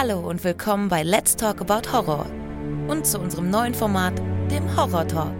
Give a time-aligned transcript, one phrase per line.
[0.00, 2.26] Hallo und willkommen bei Let's Talk About Horror
[2.86, 4.16] und zu unserem neuen Format,
[4.48, 5.34] dem Horror Talk.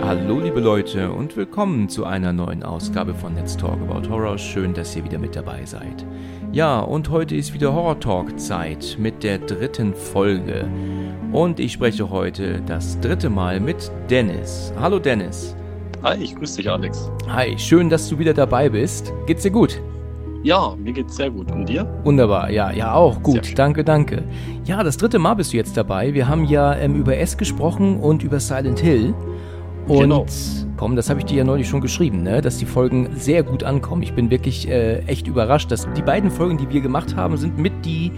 [0.00, 4.38] Hallo liebe Leute und willkommen zu einer neuen Ausgabe von Let's Talk About Horror.
[4.38, 6.06] Schön, dass ihr wieder mit dabei seid.
[6.52, 10.68] Ja, und heute ist wieder Horror Talk Zeit mit der dritten Folge.
[11.32, 14.72] Und ich spreche heute das dritte Mal mit Dennis.
[14.78, 15.56] Hallo Dennis.
[16.02, 17.10] Hi, ich grüße dich, Alex.
[17.28, 19.12] Hi, schön, dass du wieder dabei bist.
[19.26, 19.80] Geht's dir gut?
[20.42, 21.52] Ja, mir geht's sehr gut.
[21.52, 21.86] Und dir?
[22.04, 23.58] Wunderbar, ja, ja, auch gut.
[23.58, 24.22] Danke, danke.
[24.64, 26.14] Ja, das dritte Mal bist du jetzt dabei.
[26.14, 29.12] Wir haben ja ähm, über S gesprochen und über Silent Hill.
[29.88, 30.24] Und Genau.
[30.78, 32.40] komm, das habe ich dir ja neulich schon geschrieben, ne?
[32.40, 34.02] dass die Folgen sehr gut ankommen.
[34.02, 37.58] Ich bin wirklich äh, echt überrascht, dass die beiden Folgen, die wir gemacht haben, sind
[37.58, 38.12] mit die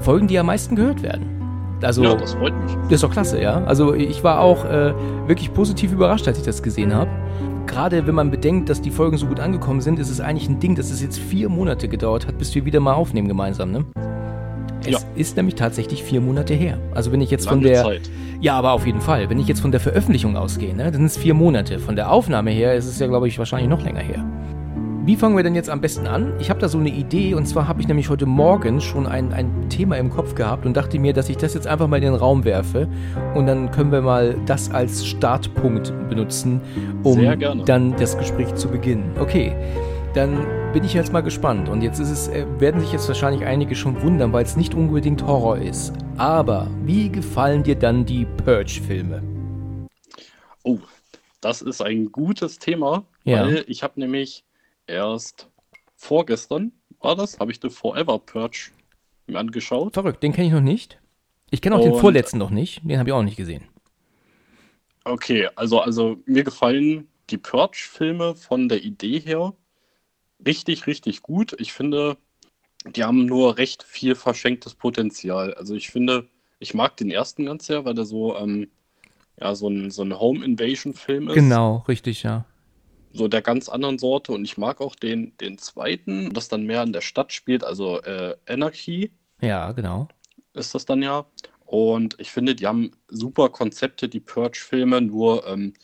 [0.00, 1.26] Folgen, die am meisten gehört werden.
[1.84, 2.72] Also, ja, das freut mich.
[2.84, 3.62] das ist doch klasse, ja.
[3.64, 4.92] Also ich war auch äh,
[5.26, 7.10] wirklich positiv überrascht, als ich das gesehen habe.
[7.66, 10.60] Gerade wenn man bedenkt, dass die Folgen so gut angekommen sind, ist es eigentlich ein
[10.60, 13.84] Ding, dass es jetzt vier Monate gedauert hat, bis wir wieder mal aufnehmen gemeinsam, ne?
[14.86, 14.98] Es Ja.
[15.16, 16.78] ist nämlich tatsächlich vier Monate her.
[16.94, 17.82] Also wenn ich jetzt von Lange der...
[17.84, 18.02] Zeit.
[18.40, 19.30] Ja, aber auf jeden Fall.
[19.30, 21.78] Wenn ich jetzt von der Veröffentlichung ausgehe, ne, dann sind es vier Monate.
[21.78, 24.22] Von der Aufnahme her ist es ja, glaube ich, wahrscheinlich noch länger her.
[25.06, 26.32] Wie fangen wir denn jetzt am besten an?
[26.40, 29.34] Ich habe da so eine Idee und zwar habe ich nämlich heute Morgen schon ein,
[29.34, 32.04] ein Thema im Kopf gehabt und dachte mir, dass ich das jetzt einfach mal in
[32.04, 32.88] den Raum werfe
[33.34, 36.62] und dann können wir mal das als Startpunkt benutzen,
[37.02, 37.20] um
[37.66, 39.10] dann das Gespräch zu beginnen.
[39.20, 39.54] Okay,
[40.14, 43.44] dann bin ich jetzt mal gespannt und jetzt ist es, äh, werden sich jetzt wahrscheinlich
[43.44, 45.92] einige schon wundern, weil es nicht unbedingt Horror ist.
[46.16, 49.22] Aber wie gefallen dir dann die Purge-Filme?
[50.62, 50.78] Oh,
[51.42, 53.42] das ist ein gutes Thema, Ja.
[53.42, 54.44] weil ich habe nämlich
[54.86, 55.48] erst
[55.96, 58.70] vorgestern, war das, habe ich The Forever Purge
[59.26, 59.94] mir angeschaut.
[59.94, 60.98] Verrückt, den kenne ich noch nicht.
[61.50, 63.64] Ich kenne auch den Und- vorletzten noch nicht, den habe ich auch nicht gesehen.
[65.04, 69.54] Okay, also, also mir gefallen die Purge-Filme von der Idee her
[70.44, 71.54] richtig, richtig gut.
[71.58, 72.16] Ich finde,
[72.86, 75.54] die haben nur recht viel verschenktes Potenzial.
[75.54, 76.28] Also ich finde,
[76.58, 78.70] ich mag den ersten ganz sehr, weil der so, ähm,
[79.40, 81.34] ja, so ein, so ein Home-Invasion-Film ist.
[81.34, 82.44] Genau, richtig, ja.
[83.14, 86.82] So der ganz anderen Sorte und ich mag auch den, den zweiten, das dann mehr
[86.82, 90.08] in der Stadt spielt, also äh, Anarchy Ja, genau.
[90.52, 91.26] ist das dann ja.
[91.64, 95.74] Und ich finde, die haben super Konzepte, die Purge-Filme, nur ähm,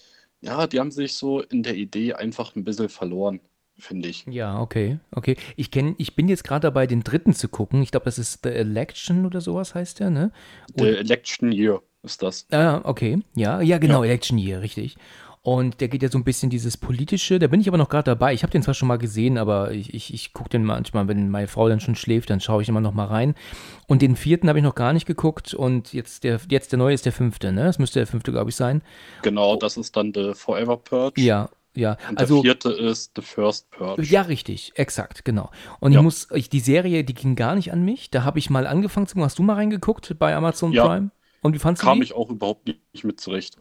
[0.41, 3.41] ja, die haben sich so in der Idee einfach ein bisschen verloren,
[3.79, 4.27] finde ich.
[4.27, 5.37] Ja, okay, okay.
[5.57, 7.83] Ich kenn, ich bin jetzt gerade dabei, den dritten zu gucken.
[7.83, 10.33] Ich glaube, das ist The Election oder sowas heißt der, ne?
[10.77, 12.47] The Election Year ist das.
[12.51, 13.21] Ah, okay.
[13.35, 14.97] Ja, ja, genau, Election Year, richtig.
[15.43, 18.05] Und der geht ja so ein bisschen dieses politische, da bin ich aber noch gerade
[18.05, 18.35] dabei.
[18.35, 21.31] Ich habe den zwar schon mal gesehen, aber ich, ich, ich gucke den manchmal, wenn
[21.31, 23.35] meine Frau dann schon schläft, dann schaue ich immer noch mal rein.
[23.87, 26.93] Und den vierten habe ich noch gar nicht geguckt und jetzt der, jetzt der neue
[26.93, 27.65] ist der fünfte, ne?
[27.65, 28.83] Das müsste der fünfte, glaube ich, sein.
[29.23, 31.19] Genau, das ist dann The Forever Purge.
[31.23, 31.97] Ja, ja.
[32.11, 34.03] Und also, der vierte ist The First Purge.
[34.03, 35.51] Ja, richtig, exakt, genau.
[35.81, 36.01] Und Ja.
[36.01, 38.11] ich muss, ich, die Serie, die ging gar nicht an mich.
[38.11, 39.25] Da habe ich mal angefangen zu gucken.
[39.25, 40.87] Hast du mal reingeguckt bei Amazon Ja.
[40.87, 41.11] Prime?
[41.41, 42.05] Und wie fandst du Kam die?
[42.05, 43.57] ich auch überhaupt nicht mit zurecht.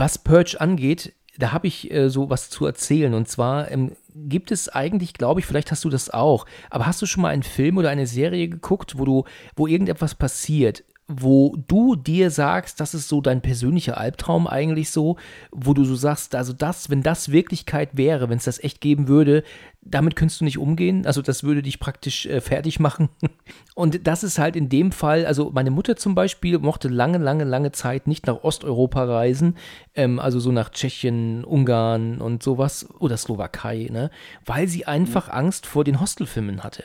[0.00, 3.12] Was Purge angeht, da habe ich äh, so was zu erzählen.
[3.12, 7.02] Und zwar ähm, gibt es eigentlich, glaube ich, vielleicht hast du das auch, aber hast
[7.02, 9.24] du schon mal einen Film oder eine Serie geguckt, wo du,
[9.56, 15.16] wo irgendetwas passiert, wo du dir sagst, das ist so dein persönlicher Albtraum eigentlich so,
[15.50, 19.08] wo du so sagst, also das, wenn das Wirklichkeit wäre, wenn es das echt geben
[19.08, 19.42] würde,
[19.82, 21.06] damit könntest du nicht umgehen.
[21.06, 23.08] Also das würde dich praktisch äh, fertig machen.
[23.74, 27.44] Und das ist halt in dem Fall, also meine Mutter zum Beispiel mochte lange, lange,
[27.44, 29.56] lange Zeit nicht nach Osteuropa reisen,
[29.96, 34.10] ähm, also so nach Tschechien, Ungarn und sowas oder Slowakei, ne,
[34.44, 36.84] weil sie einfach Angst vor den Hostelfilmen hatte.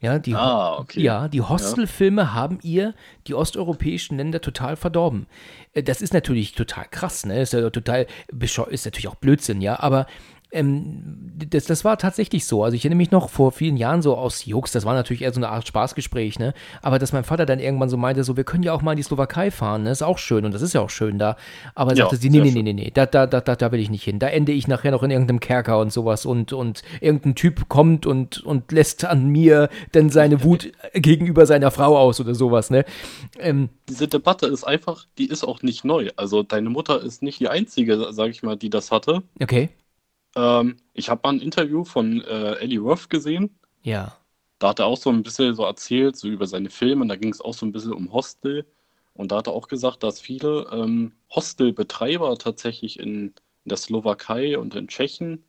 [0.00, 1.00] Ja, die, Ah, okay.
[1.00, 2.94] ja, die Hostelfilme haben ihr
[3.26, 5.26] die osteuropäischen Länder total verdorben.
[5.72, 7.40] Äh, Das ist natürlich total krass, ne?
[7.40, 8.06] Ist ja total
[8.70, 10.06] ist natürlich auch Blödsinn, ja, aber
[10.56, 12.64] ähm, das, das war tatsächlich so.
[12.64, 15.32] Also ich erinnere mich noch vor vielen Jahren so aus Jux, das war natürlich eher
[15.32, 16.54] so eine Art Spaßgespräch, ne?
[16.82, 18.96] Aber dass mein Vater dann irgendwann so meinte, so, wir können ja auch mal in
[18.96, 19.90] die Slowakei fahren, ne?
[19.90, 21.36] Ist auch schön und das ist ja auch schön da.
[21.74, 23.72] Aber er Ja, sagte sie, nee, nee, nee, nee, nee, da, da, da, da, da
[23.72, 24.18] will ich nicht hin.
[24.18, 28.06] Da ende ich nachher noch in irgendeinem Kerker und sowas und, und irgendein Typ kommt
[28.06, 32.84] und, und lässt an mir dann seine Wut gegenüber seiner Frau aus oder sowas, ne?
[33.38, 36.10] Ähm, diese Debatte ist einfach, die ist auch nicht neu.
[36.16, 39.22] Also deine Mutter ist nicht die einzige, sage ich mal, die das hatte.
[39.42, 39.68] okay.
[40.36, 43.58] Ähm, ich habe mal ein Interview von äh, Eddie Roth gesehen.
[43.82, 44.16] Ja.
[44.58, 47.02] Da hat er auch so ein bisschen so erzählt, so über seine Filme.
[47.02, 48.66] Und da ging es auch so ein bisschen um Hostel.
[49.14, 53.28] Und da hat er auch gesagt, dass viele ähm, Hostelbetreiber tatsächlich in,
[53.64, 55.42] in der Slowakei und in Tschechien,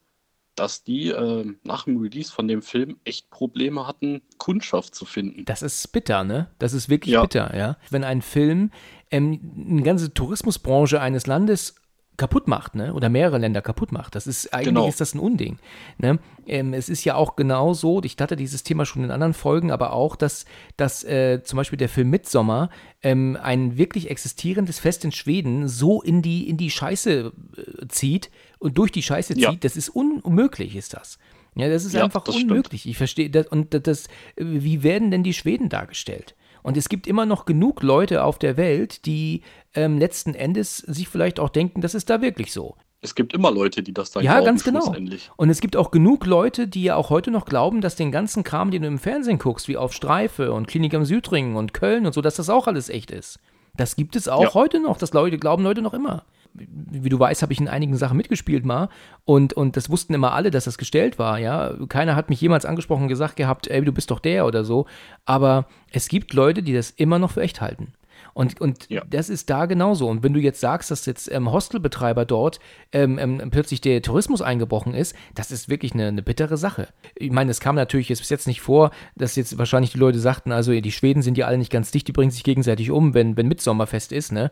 [0.55, 5.45] dass die äh, nach dem Release von dem Film echt Probleme hatten, Kundschaft zu finden.
[5.45, 6.49] Das ist bitter, ne?
[6.59, 7.21] Das ist wirklich Ja.
[7.21, 7.77] bitter, ja.
[7.91, 8.71] Wenn ein Film
[9.11, 11.75] ähm, eine ganze Tourismusbranche eines Landes
[12.17, 12.93] kaputt macht, ne?
[12.93, 14.15] Oder mehrere Länder kaputt macht.
[14.15, 14.87] Das ist eigentlich Genau.
[14.87, 15.59] ist das ein Unding.
[15.99, 16.19] Ne?
[16.47, 19.71] Ähm, es ist ja auch genau so, ich hatte dieses Thema schon in anderen Folgen,
[19.71, 20.45] aber auch, dass,
[20.77, 22.69] dass äh, zum Beispiel der Film Midsommar
[23.03, 28.31] ähm, ein wirklich existierendes Fest in Schweden so in die, in die Scheiße äh, zieht
[28.59, 29.53] und durch die Scheiße zieht, Ja.
[29.53, 31.19] das ist un unmöglich, ist das.
[31.57, 32.51] Ja, das ist Ja, einfach das stimmt.
[32.51, 32.87] unmöglich.
[32.87, 33.47] Ich verstehe das.
[33.47, 36.35] Und das- wie werden denn die Schweden dargestellt?
[36.63, 39.41] Und es gibt immer noch genug Leute auf der Welt, die
[39.73, 42.75] ähm, letzten Endes sich vielleicht auch denken, das ist da wirklich so.
[42.99, 44.93] Es gibt immer Leute, die das dann Ja, glauben, ganz genau.
[45.37, 48.43] Und es gibt auch genug Leute, die ja auch heute noch glauben, dass den ganzen
[48.43, 52.05] Kram, den du im Fernsehen guckst, wie auf Streife und Klinik am Südring und Köln
[52.07, 53.39] und so, dass das auch alles echt ist.
[53.75, 54.53] Das gibt es auch Ja.
[54.55, 54.97] heute noch.
[54.97, 56.25] Das Leute glauben Leute noch immer.
[56.57, 58.89] Wie du weißt, habe ich in einigen Sachen mitgespielt mal
[59.25, 61.73] und, und das wussten immer alle, dass das gestellt war, ja.
[61.87, 64.85] Keiner hat mich jemals angesprochen und gesagt gehabt, ey, du bist doch der oder so.
[65.25, 67.93] Aber es gibt Leute, die das immer noch für echt halten.
[68.33, 69.03] Und, und Ja.
[69.09, 70.07] das ist da genauso.
[70.07, 72.59] Und wenn du jetzt sagst, dass jetzt ähm, Hostelbetreiber dort
[72.91, 76.87] ähm, ähm, plötzlich der Tourismus eingebrochen ist, das ist wirklich eine, eine bittere Sache.
[77.15, 80.19] Ich meine, es kam natürlich jetzt bis jetzt nicht vor, dass jetzt wahrscheinlich die Leute
[80.19, 83.13] sagten, also die Schweden sind ja alle nicht ganz dicht, die bringen sich gegenseitig um,
[83.13, 84.51] wenn, wenn Mitsommerfest ist, ne?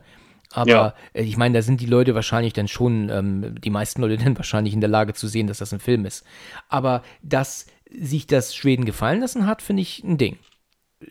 [0.52, 0.94] Aber Ja.
[1.12, 4.36] äh, ich meine, da sind die Leute wahrscheinlich dann schon, ähm, die meisten Leute dann
[4.36, 6.24] wahrscheinlich in der Lage zu sehen, dass das ein Film ist.
[6.68, 10.38] Aber dass sich das Schweden gefallen lassen hat, finde ich ein Ding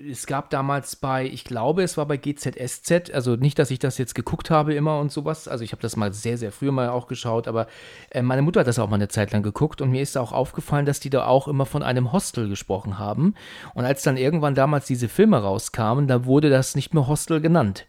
[0.10, 3.98] es gab damals bei, ich glaube, es war bei GZSZ, also nicht, dass ich das
[4.00, 6.90] jetzt geguckt habe immer und sowas, also ich habe das mal sehr, sehr früh mal
[6.90, 7.68] auch geschaut, aber
[8.10, 10.32] äh, meine Mutter hat das auch mal eine Zeit lang geguckt und mir ist auch
[10.32, 13.36] aufgefallen, dass die da auch immer von einem Hostel gesprochen haben
[13.76, 17.86] und als dann irgendwann damals diese Filme rauskamen, da wurde das nicht mehr Hostel genannt.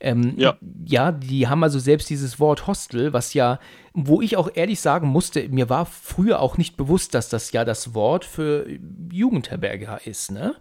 [0.00, 0.56] Ähm, Ja.
[0.84, 3.58] ja, die haben also selbst dieses Wort Hostel, was ja,
[3.92, 7.64] wo ich auch ehrlich sagen musste, mir war früher auch nicht bewusst, dass das ja
[7.64, 8.66] das Wort für
[9.12, 10.54] Jugendherberge ist, ne?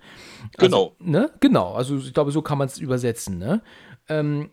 [0.57, 0.77] Genau.
[0.77, 1.31] Also, ne?
[1.39, 3.61] Genau, also ich glaube, so kann man es übersetzen, ne?
[4.09, 4.49] Ähm,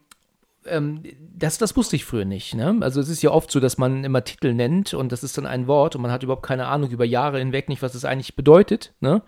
[0.69, 1.03] ähm,
[1.37, 2.55] das, das wusste ich früher nicht.
[2.55, 2.77] Ne?
[2.81, 5.47] Also es ist ja oft so, dass man immer Titel nennt und das ist dann
[5.47, 8.37] ein Wort und man hat überhaupt keine Ahnung über Jahre hinweg nicht, was es eigentlich
[8.37, 8.93] bedeutet.
[9.01, 9.23] Ne?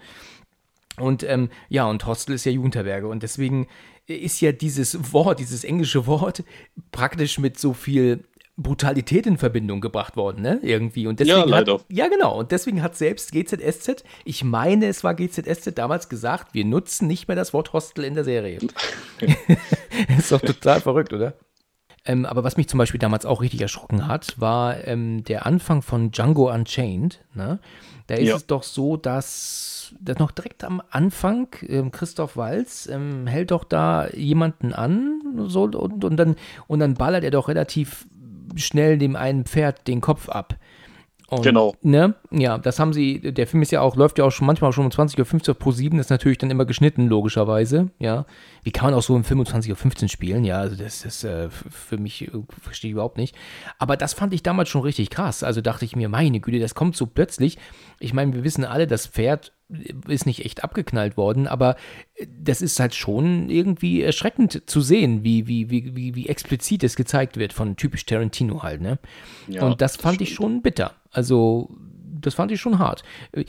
[0.98, 3.68] Und ähm, ja, und Hostel ist ja Jugendherberge und deswegen
[4.08, 6.42] ist ja dieses Wort, dieses englische Wort
[6.90, 8.24] praktisch mit so viel
[8.56, 10.58] Brutalität in Verbindung gebracht worden, ne?
[10.62, 11.06] Irgendwie.
[11.06, 11.74] Und deswegen Ja, leider.
[11.74, 12.40] Hat, ja, genau.
[12.40, 17.28] Und deswegen hat selbst GZSZ, ich meine, es war GZSZ damals gesagt, wir nutzen nicht
[17.28, 18.58] mehr das Wort Hostel in der Serie.
[20.18, 21.34] ist doch total verrückt, oder?
[22.04, 25.82] Ähm, aber was mich zum Beispiel damals auch richtig erschrocken hat, war ähm, der Anfang
[25.82, 27.20] von Django Unchained.
[27.34, 27.60] Ne?
[28.08, 28.36] Da ist Ja.
[28.36, 33.64] es doch so, dass, dass noch direkt am Anfang ähm, Christoph Walz ähm, hält doch
[33.64, 38.06] da jemanden an so, und, und, dann, und dann ballert er doch relativ
[38.56, 40.56] schnell dem einen Pferd den Kopf ab.
[41.30, 41.74] Und, Genau.
[41.82, 42.14] Ne?
[42.30, 44.86] Ja, das haben sie, der Film ist ja auch, läuft ja auch schon manchmal schon
[44.86, 48.24] um 20.15 Uhr pro 7, ist natürlich dann immer geschnitten, logischerweise, ja.
[48.62, 50.44] Wie kann man auch so um 25.15 Uhr spielen?
[50.44, 52.30] Ja, also das ist äh, für mich, äh,
[52.62, 53.34] verstehe ich überhaupt nicht.
[53.78, 55.42] Aber das fand ich damals schon richtig krass.
[55.42, 57.58] Also dachte ich mir, meine Güte, das kommt so plötzlich.
[58.00, 59.52] Ich meine, wir wissen alle, das Pferd
[60.06, 61.76] ist nicht echt abgeknallt worden, aber
[62.14, 66.84] äh, das ist halt schon irgendwie erschreckend zu sehen, wie, wie, wie, wie, wie explizit
[66.84, 68.98] es gezeigt wird von typisch Tarantino halt, ne?
[69.46, 70.36] Ja, Und das das fand ich stimmt.
[70.36, 70.94] schon bitter.
[71.10, 71.70] Also,
[72.20, 73.02] das fand ich schon hart.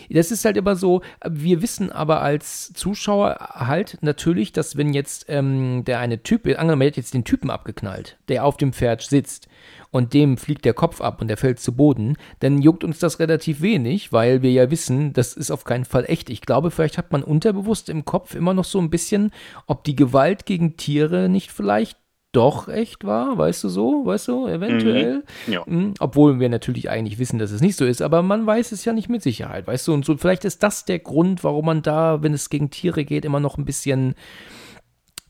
[0.10, 5.26] Das ist halt immer so, wir wissen aber als Zuschauer halt natürlich, dass wenn jetzt
[5.28, 9.02] ähm, der eine Typ, angenommen, man hätte jetzt den Typen abgeknallt, der auf dem Pferd
[9.02, 9.48] sitzt
[9.92, 13.20] und dem fliegt der Kopf ab und der fällt zu Boden, dann juckt uns das
[13.20, 16.30] relativ wenig, weil wir ja wissen, das ist auf keinen Fall echt.
[16.30, 19.32] Ich glaube, vielleicht hat man unterbewusst im Kopf immer noch so ein bisschen,
[19.66, 21.98] ob die Gewalt gegen Tiere nicht vielleicht
[22.32, 25.24] doch echt war, weißt du so, weißt du, eventuell.
[25.48, 25.64] Ja.
[25.66, 28.86] Mhm, Obwohl wir natürlich eigentlich wissen, dass es nicht so ist, aber man weiß es
[28.86, 29.94] ja nicht mit Sicherheit, weißt du?
[29.94, 33.26] Und so, vielleicht ist das der Grund, warum man da, wenn es gegen Tiere geht,
[33.26, 34.16] immer noch ein bisschen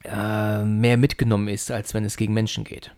[0.03, 2.91] äh, mehr mitgenommen ist, als wenn es gegen Menschen geht.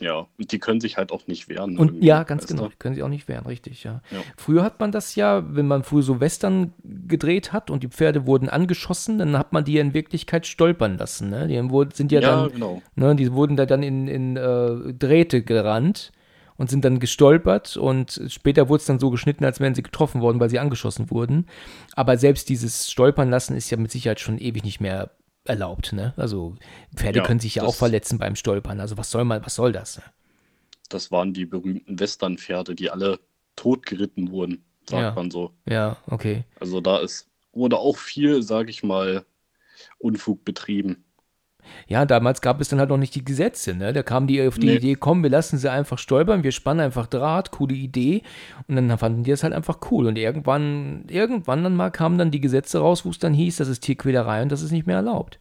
[0.00, 1.78] Ja, und die können sich halt auch nicht wehren.
[1.78, 2.54] Und ja, ganz du?
[2.54, 4.00] genau, können sie auch nicht wehren, richtig, ja.
[4.10, 4.18] Ja.
[4.36, 8.26] Früher hat man das ja, wenn man früher so Western gedreht hat und die Pferde
[8.26, 11.48] wurden angeschossen, dann hat man die ja in Wirklichkeit stolpern lassen, ne?
[11.48, 12.82] Die wurden- sind ja, Ja, dann, genau.
[12.96, 16.12] ne, die wurden da dann in, in äh, Drähte gerannt
[16.56, 20.20] und sind dann gestolpert und später wurde es dann so geschnitten, als wären sie getroffen
[20.20, 21.46] worden, weil sie angeschossen wurden.
[21.94, 25.10] Aber selbst dieses Stolpern lassen ist ja mit Sicherheit schon ewig nicht mehr
[25.48, 26.14] erlaubt, ne?
[26.16, 26.56] Also
[26.94, 28.80] Pferde Ja, können sich ja auch verletzen beim Stolpern.
[28.80, 30.00] Also was soll man, was soll das?
[30.88, 33.20] Das waren die berühmten Westernpferde, die alle
[33.56, 35.14] totgeritten wurden, sagt Ja.
[35.14, 35.52] man so.
[35.66, 36.44] Ja, okay.
[36.60, 39.24] Also da ist, wurde auch viel, sag ich mal,
[39.98, 41.04] Unfug betrieben.
[41.86, 43.92] Ja, damals gab es dann halt noch nicht die Gesetze, ne?
[43.92, 44.76] Da kamen die auf die Nee.
[44.76, 48.22] Idee, komm, wir lassen sie einfach stolpern, wir spannen einfach Draht, coole Idee.
[48.66, 50.06] Und dann fanden die das halt einfach cool.
[50.06, 53.68] Und irgendwann, irgendwann dann mal kamen dann die Gesetze raus, wo es dann hieß, das
[53.68, 55.40] ist Tierquälerei und das ist nicht mehr erlaubt.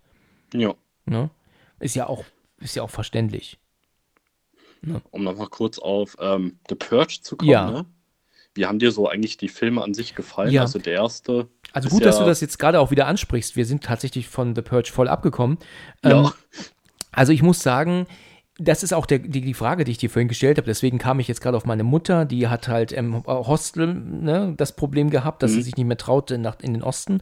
[0.53, 0.74] Ja,
[1.05, 1.29] Ne?
[1.79, 2.24] Ist ja auch,
[2.60, 3.60] ist ja auch verständlich.
[4.81, 5.01] Ne?
[5.12, 7.50] Um nochmal kurz auf ähm, The Purge zu kommen.
[7.50, 7.72] Ja.
[7.72, 7.86] Ne?
[8.58, 10.52] Wie haben dir so eigentlich die Filme an sich gefallen?
[10.52, 10.64] Ja.
[10.64, 11.48] Also der erste.
[11.72, 13.56] Also gut, dass ja- du das jetzt gerade auch wieder ansprichst.
[13.56, 15.58] Wir sind tatsächlich von The Purge voll abgekommen.
[16.04, 16.20] Ja.
[16.26, 16.32] Ähm,
[17.12, 18.08] also ich muss sagen,
[18.60, 20.66] das ist auch der, die, die Frage, die ich dir vorhin gestellt habe.
[20.66, 22.26] Deswegen kam ich jetzt gerade auf meine Mutter.
[22.26, 26.38] Die hat halt im Hostel ne, das Problem gehabt, dass sie sich nicht mehr traute
[26.38, 27.22] nach, in den Osten.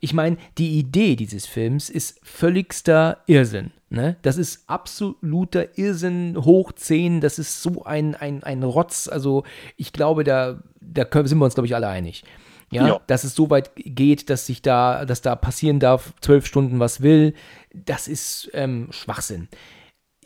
[0.00, 3.70] Ich meine, die Idee dieses Films ist völligster Irrsinn.
[3.90, 4.16] Ne?
[4.22, 7.20] Das ist absoluter Irrsinn, hoch 10.
[7.20, 9.08] Das ist so ein, ein, ein Rotz.
[9.08, 9.44] Also
[9.76, 12.24] ich glaube, da, da können, sind wir uns, glaube ich, alle einig.
[12.72, 13.00] Ja, Ja.
[13.06, 17.02] dass es so weit geht, dass sich da, dass da passieren darf, zwölf Stunden was
[17.02, 17.34] will,
[17.74, 19.48] das ist ähm, Schwachsinn.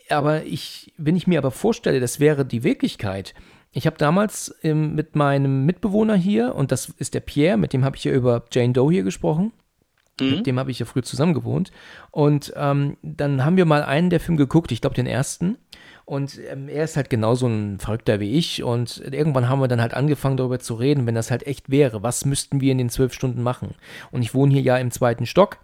[0.09, 3.33] Aber ich, wenn ich mir aber vorstelle, das wäre die Wirklichkeit.
[3.71, 7.83] Ich habe damals ähm, mit meinem Mitbewohner hier, und das ist der Pierre, mit dem
[7.83, 9.51] habe ich ja über Jane Doe hier gesprochen.
[10.37, 11.71] Mit dem habe ich ja früher zusammen gewohnt.
[12.09, 15.57] Und ähm, dann haben wir mal einen der Filme geguckt, ich glaube den ersten.
[16.05, 18.63] Und ähm, er ist halt genauso ein Verrückter wie ich.
[18.63, 22.01] Und irgendwann haben wir dann halt angefangen darüber zu reden, wenn das halt echt wäre,
[22.01, 23.75] was müssten wir in den zwölf Stunden machen?
[24.09, 25.59] Und ich wohne hier ja im zweiten Stock.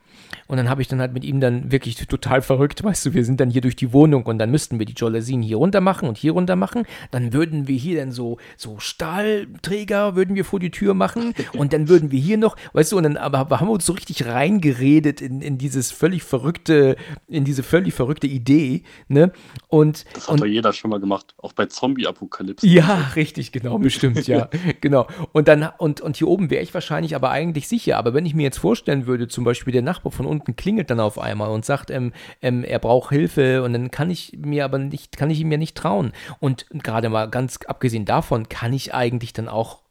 [0.48, 3.26] Und dann habe ich dann halt mit ihm dann wirklich total verrückt, weißt du, wir
[3.26, 6.08] sind dann hier durch die Wohnung und dann müssten wir die Jalousien hier runter machen
[6.08, 6.86] und hier runter machen.
[7.12, 11.74] Dann würden wir hier dann so, so Stahlträger würden wir vor die Tür machen und
[11.74, 13.94] dann würden wir hier noch, weißt du, und dann aber, aber haben wir uns so
[13.94, 16.96] richtig reingeredet in, in dieses völlig verrückte,
[17.28, 19.32] in diese völlig verrückte Idee, ne?
[19.68, 21.34] Und, Das hat und doch jeder schon mal gemacht.
[21.38, 22.68] Auch bei Zombie-Apokalypse.
[22.68, 24.50] ja, richtig, genau, bestimmt, ja.
[24.82, 25.08] genau.
[25.32, 27.98] Und dann, und, und hier oben wäre ich wahrscheinlich aber eigentlich sicher.
[27.98, 31.00] Aber wenn ich mir jetzt vorstellen würde, zum Beispiel der Nachbar von unten klingelt dann
[31.00, 34.80] auf einmal und sagt, ähm, ähm, er braucht Hilfe und dann kann ich mir aber
[34.80, 36.12] nicht, kann ich ihm ja nicht trauen.
[36.40, 39.83] Und gerade mal ganz abgesehen davon, kann ich eigentlich dann auch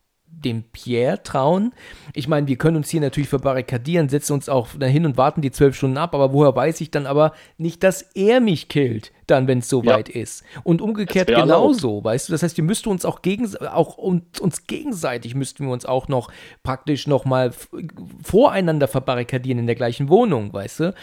[0.45, 1.73] dem Pierre trauen.
[2.15, 5.51] Ich meine, wir können uns hier natürlich verbarrikadieren, setzen uns auch dahin und warten die
[5.51, 9.47] zwölf Stunden ab, aber woher weiß ich dann aber nicht, dass er mich killt, dann,
[9.47, 9.95] wenn es so Ja.
[9.95, 10.43] weit ist.
[10.65, 12.33] Und umgekehrt genauso, weißt du?
[12.33, 16.09] Das heißt, wir müssten uns auch, gegens auch uns, uns gegenseitig müssten wir uns auch
[16.09, 16.31] noch
[16.63, 17.69] praktisch noch mal f-
[18.23, 20.95] voreinander verbarrikadieren in der gleichen Wohnung, weißt du?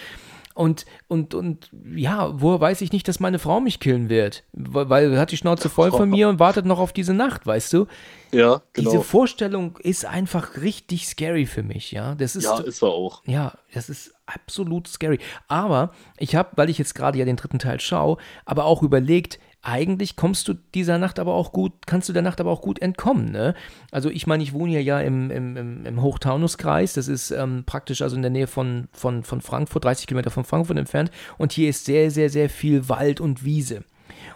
[0.59, 4.43] Und, und, und ja, woher weiß ich nicht, dass meine Frau mich killen wird?
[4.51, 7.71] Weil, weil hat die Schnauze voll von mir und wartet noch auf diese Nacht, weißt
[7.71, 7.87] du?
[8.33, 8.91] Ja, genau.
[8.91, 12.13] Diese Vorstellung ist einfach richtig scary für mich, ja.
[12.15, 13.23] Das ist, ja, ist er auch.
[13.25, 15.19] ja, das ist absolut scary.
[15.47, 19.39] Aber ich habe, weil ich jetzt gerade ja den dritten Teil schaue, aber auch überlegt,
[19.61, 22.81] eigentlich kommst du dieser Nacht aber auch gut, kannst du der Nacht aber auch gut
[22.81, 23.55] entkommen, ne?
[23.91, 28.01] Also ich meine, ich wohne hier ja im, im, im, Hochtaunuskreis, das ist ähm, praktisch
[28.01, 31.69] also in der Nähe von, von, von Frankfurt, 30 Kilometer von Frankfurt entfernt und hier
[31.69, 33.83] ist sehr, sehr, sehr viel Wald und Wiese.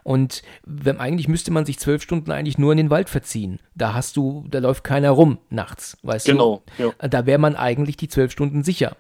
[0.04, 3.60] Und wenn, eigentlich müsste man sich zwölf Stunden eigentlich nur in den Wald verziehen.
[3.74, 6.84] Da hast du, da läuft keiner rum nachts, weißt Genau, du?
[6.84, 7.08] ja.
[7.08, 8.98] Da wäre man eigentlich die zwölf Stunden sicher.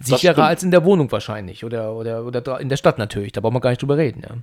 [0.00, 3.32] Sicherer als in der Wohnung wahrscheinlich oder, oder, oder in der Stadt natürlich.
[3.32, 4.22] Da brauchen wir gar nicht drüber reden.
[4.22, 4.36] Ja.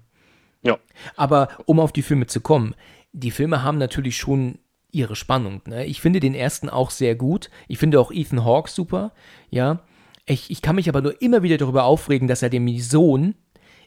[0.64, 0.80] Ja.
[1.16, 2.76] Aber um auf die Filme zu kommen,
[3.12, 4.60] die Filme haben natürlich schon
[4.92, 5.62] ihre Spannung.
[5.66, 5.86] Ne?
[5.86, 7.50] Ich finde den ersten auch sehr gut.
[7.68, 9.12] Ich finde auch Ethan Hawke super.
[9.50, 9.82] Ja.
[10.26, 13.36] Ich, ich kann mich aber nur immer wieder darüber aufregen, dass er dem Sohn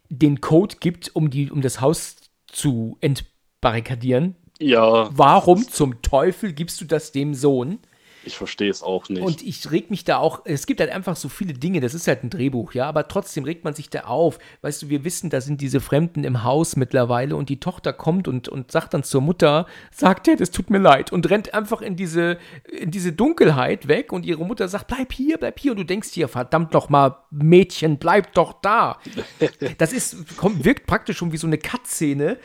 [0.09, 2.17] den Code gibt, um, die, um das Haus
[2.47, 4.37] zu entbarrikadieren.
[4.59, 7.79] Ja, Warum zum Teufel gibst du das dem Sohn?
[8.27, 9.23] Ich verstehe es auch nicht.
[9.23, 12.09] Und ich reg mich da auch, es gibt halt einfach so viele Dinge, das ist
[12.09, 14.39] halt ein Drehbuch, ja, aber trotzdem regt man sich da auf.
[14.63, 18.27] Weißt du, wir wissen, da sind diese Fremden im Haus mittlerweile und die Tochter kommt
[18.27, 21.83] und, und sagt dann zur Mutter, sagt, hey, das tut mir leid und rennt einfach
[21.83, 22.39] in diese,
[22.71, 26.11] in diese Dunkelheit weg und ihre Mutter sagt, bleib hier, bleib hier und du denkst
[26.13, 28.99] dir, verdammt noch mal, Mädchen, bleib doch da.
[29.79, 32.39] Das ist, kommt, wirkt praktisch schon wie so eine Cut-Szene,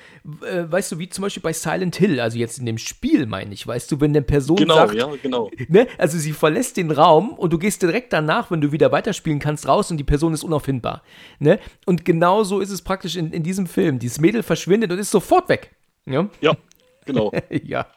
[0.43, 3.53] äh, weißt du, wie zum Beispiel bei Silent Hill, also jetzt in dem Spiel, meine
[3.53, 5.49] ich, weißt du, wenn eine Person genau, sagt, ja, genau.
[5.71, 5.87] Ne?
[5.97, 9.69] Also sie verlässt den Raum und du gehst direkt danach, wenn du wieder weiterspielen kannst,
[9.69, 11.01] raus und die Person ist unauffindbar.
[11.39, 11.59] Ne?
[11.85, 13.97] Und genauso ist es praktisch in, in diesem Film.
[13.97, 15.73] Dieses Mädel verschwindet und ist sofort weg.
[16.05, 16.57] Ja, Ja,
[17.05, 17.31] genau.
[17.49, 17.87] ja.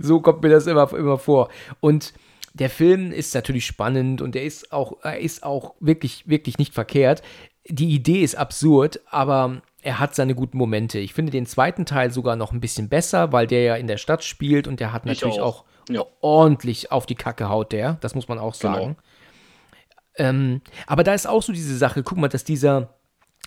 [0.00, 1.48] so kommt mir das immer, immer vor.
[1.78, 2.12] Und
[2.54, 6.74] der Film ist natürlich spannend und er ist auch, er ist auch wirklich, wirklich nicht
[6.74, 7.22] verkehrt.
[7.68, 10.98] Die Idee ist absurd, aber er hat seine guten Momente.
[10.98, 13.98] Ich finde den zweiten Teil sogar noch ein bisschen besser, weil der ja in der
[13.98, 15.64] Stadt spielt und der hat Ich natürlich auch, auch.
[15.88, 16.04] Ja.
[16.20, 17.94] ordentlich auf die Kacke haut der.
[18.00, 18.74] Das muss man auch Genau.
[18.74, 18.96] sagen.
[20.16, 22.94] Ähm, aber da ist auch so diese Sache, guck mal, dass dieser,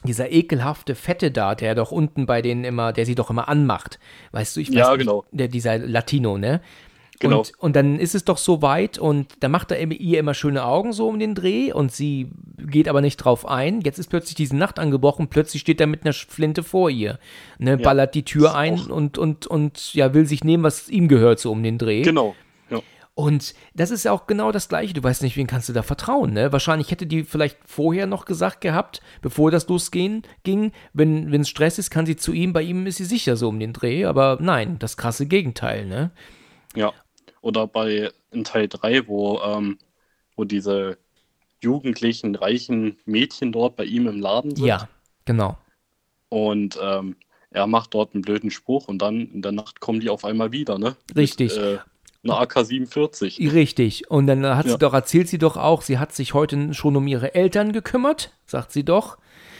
[0.03, 3.99] dieser ekelhafte Fette da, der doch unten bei denen immer, der sie doch immer anmacht.
[4.31, 5.25] Weißt du, ich weiß Ja, nicht, genau.
[5.31, 6.61] der, dieser Latino, ne?
[7.19, 7.39] Genau.
[7.39, 10.63] Und, und dann ist es doch so weit und da macht er ihr immer schöne
[10.63, 13.81] Augen so um den Dreh und sie geht aber nicht drauf ein.
[13.81, 17.19] Jetzt ist plötzlich diese Nacht angebrochen, plötzlich steht er mit einer Flinte vor ihr,
[17.57, 21.39] ne, ballert die Tür ein und, und, und ja, will sich nehmen, was ihm gehört,
[21.39, 22.03] so um den Dreh.
[22.03, 22.35] Genau.
[22.69, 22.79] Ja.
[23.15, 24.93] Und das ist ja auch genau das Gleiche.
[24.93, 26.53] Du weißt nicht, wen kannst du da vertrauen, ne?
[26.53, 31.79] Wahrscheinlich hätte die vielleicht vorher noch gesagt gehabt, bevor das losging, ging, wenn es Stress
[31.79, 34.37] ist, kann sie zu ihm, bei ihm ist sie sicher so um den Dreh, aber
[34.39, 36.11] nein, das krasse Gegenteil, ne?
[36.75, 36.93] Ja.
[37.41, 39.77] Oder bei in Teil 3, wo, ähm,
[40.35, 40.97] wo diese
[41.61, 44.65] jugendlichen, reichen Mädchen dort bei ihm im Laden sind.
[44.65, 44.87] Ja,
[45.25, 45.57] genau.
[46.29, 47.15] Und ähm,
[47.51, 50.51] er macht dort einen blöden Spruch und dann in der Nacht kommen die auf einmal
[50.51, 50.95] wieder, ne?
[51.15, 51.55] Richtig.
[51.55, 51.77] Mit, äh,
[52.23, 53.53] eine AK-47.
[53.53, 54.09] Richtig.
[54.11, 54.73] Und dann hat Ja.
[54.73, 58.33] sie doch, erzählt sie doch auch, sie hat sich heute schon um ihre Eltern gekümmert,
[58.45, 59.17] sagt sie doch.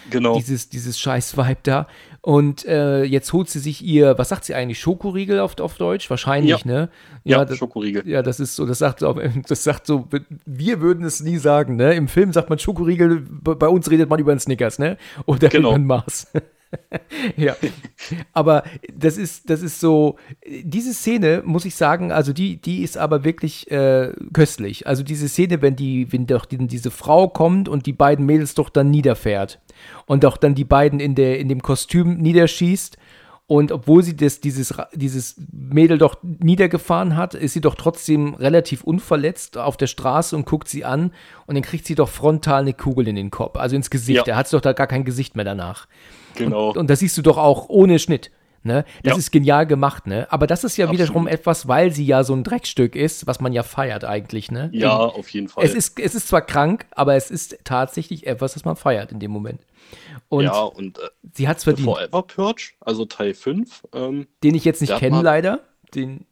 [0.10, 0.36] Genau.
[0.38, 1.88] Dieses, dieses scheiß Vibe da.
[2.22, 6.10] Und äh, jetzt holt sie sich ihr, was sagt sie eigentlich, Schokoriegel auf, auf Deutsch?
[6.10, 6.58] Wahrscheinlich, Ja.
[6.66, 6.90] ne?
[7.24, 8.08] ja, das, Schokoriegel.
[8.08, 9.14] ja, das ist so, das sagt, so-
[9.48, 10.08] das sagt so,
[10.46, 11.94] wir würden es nie sagen, ne?
[11.94, 14.98] Im Film sagt man Schokoriegel, bei uns redet man über einen Snickers, ne?
[15.26, 15.70] Oder Genau.
[15.70, 16.28] über ein Mars.
[17.38, 17.56] ja.
[18.34, 18.64] Aber
[18.94, 20.18] das ist, das ist so,
[20.64, 24.86] diese Szene, muss ich sagen, also die, die ist aber wirklich äh, köstlich.
[24.88, 28.54] Also diese Szene, wenn die, wenn doch die, diese Frau kommt und die beiden Mädels
[28.56, 29.60] doch dann niederfährt
[30.06, 32.98] und doch dann die beiden in der, in dem Kostüm niederschießt
[33.50, 38.84] und obwohl sie das, dieses, dieses Mädel doch niedergefahren hat, ist sie doch trotzdem relativ
[38.84, 41.12] unverletzt auf der Straße und guckt sie an
[41.48, 44.28] und dann kriegt sie doch frontal eine Kugel in den Kopf, also ins Gesicht.
[44.28, 44.34] Ja.
[44.34, 45.88] Er hat doch da gar kein Gesicht mehr danach.
[46.36, 46.70] Genau.
[46.70, 48.30] Und, und das siehst du doch auch ohne Schnitt.
[48.64, 48.84] Ne?
[49.04, 49.18] Das Ja.
[49.18, 50.28] ist genial gemacht, ne?
[50.32, 51.08] Aber das ist ja Absolut.
[51.08, 54.70] wiederum etwas, weil sie ja so ein Dreckstück ist, was man ja feiert eigentlich, ne?
[54.74, 55.64] ja, auf jeden Fall.
[55.64, 59.20] Es ist, es ist zwar krank, aber es ist tatsächlich etwas, das man feiert in
[59.20, 59.62] dem Moment.
[60.28, 61.86] Und ja, und äh, sie hat es verdient.
[61.86, 65.62] Forever Purge, also Teil 5, ähm, Den ich jetzt nicht kenne, leider.
[65.96, 66.26] Den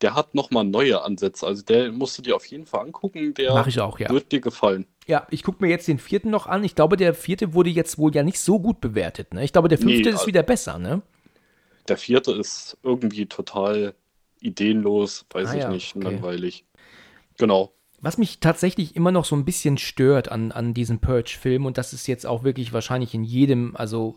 [0.00, 1.44] der hat nochmal neue Ansätze.
[1.46, 3.34] Also der musst du dir auf jeden Fall angucken.
[3.34, 4.08] Der Mach ich auch, ja.
[4.10, 4.86] wird dir gefallen.
[5.08, 6.62] Ja, ich gucke mir jetzt den vierten noch an.
[6.62, 9.34] Ich glaube, der vierte wurde jetzt wohl ja nicht so gut bewertet.
[9.34, 9.42] Ne?
[9.42, 11.02] Ich glaube, der fünfte Nee, ist wieder besser, ne?
[11.88, 13.94] Der vierte ist irgendwie total
[14.40, 16.04] ideenlos, weiß Ah ich ja, nicht, okay.
[16.04, 16.64] langweilig.
[17.38, 17.72] Genau.
[18.00, 21.92] Was mich tatsächlich immer noch so ein bisschen stört an, an diesem Purge-Film, und das
[21.92, 24.16] ist jetzt auch wirklich wahrscheinlich in jedem, also,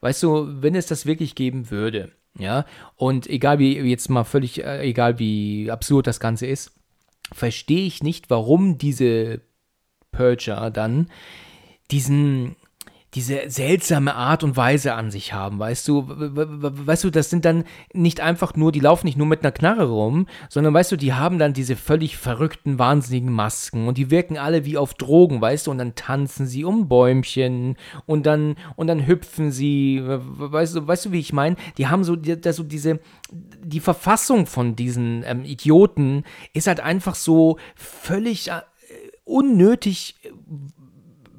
[0.00, 4.62] weißt du, wenn es das wirklich geben würde, ja, und egal wie, jetzt mal völlig,
[4.62, 6.72] äh, egal wie absurd das Ganze ist,
[7.32, 9.40] verstehe ich nicht, warum diese
[10.12, 11.10] Purger dann
[11.90, 12.56] diesen
[13.14, 17.64] diese seltsame Art und Weise an sich haben, weißt du, weißt du, das sind dann
[17.92, 21.12] nicht einfach nur, die laufen nicht nur mit einer Knarre rum, sondern weißt du, die
[21.12, 25.66] haben dann diese völlig verrückten, wahnsinnigen Masken und die wirken alle wie auf Drogen, weißt
[25.66, 30.86] du, und dann tanzen sie um Bäumchen und dann und dann hüpfen sie, weißt du,
[30.86, 31.56] weißt du, wie ich meine?
[31.78, 33.00] Die haben so, die, so diese
[33.30, 38.60] die Verfassung von diesen ähm, Idioten ist halt einfach so völlig äh,
[39.24, 40.16] unnötig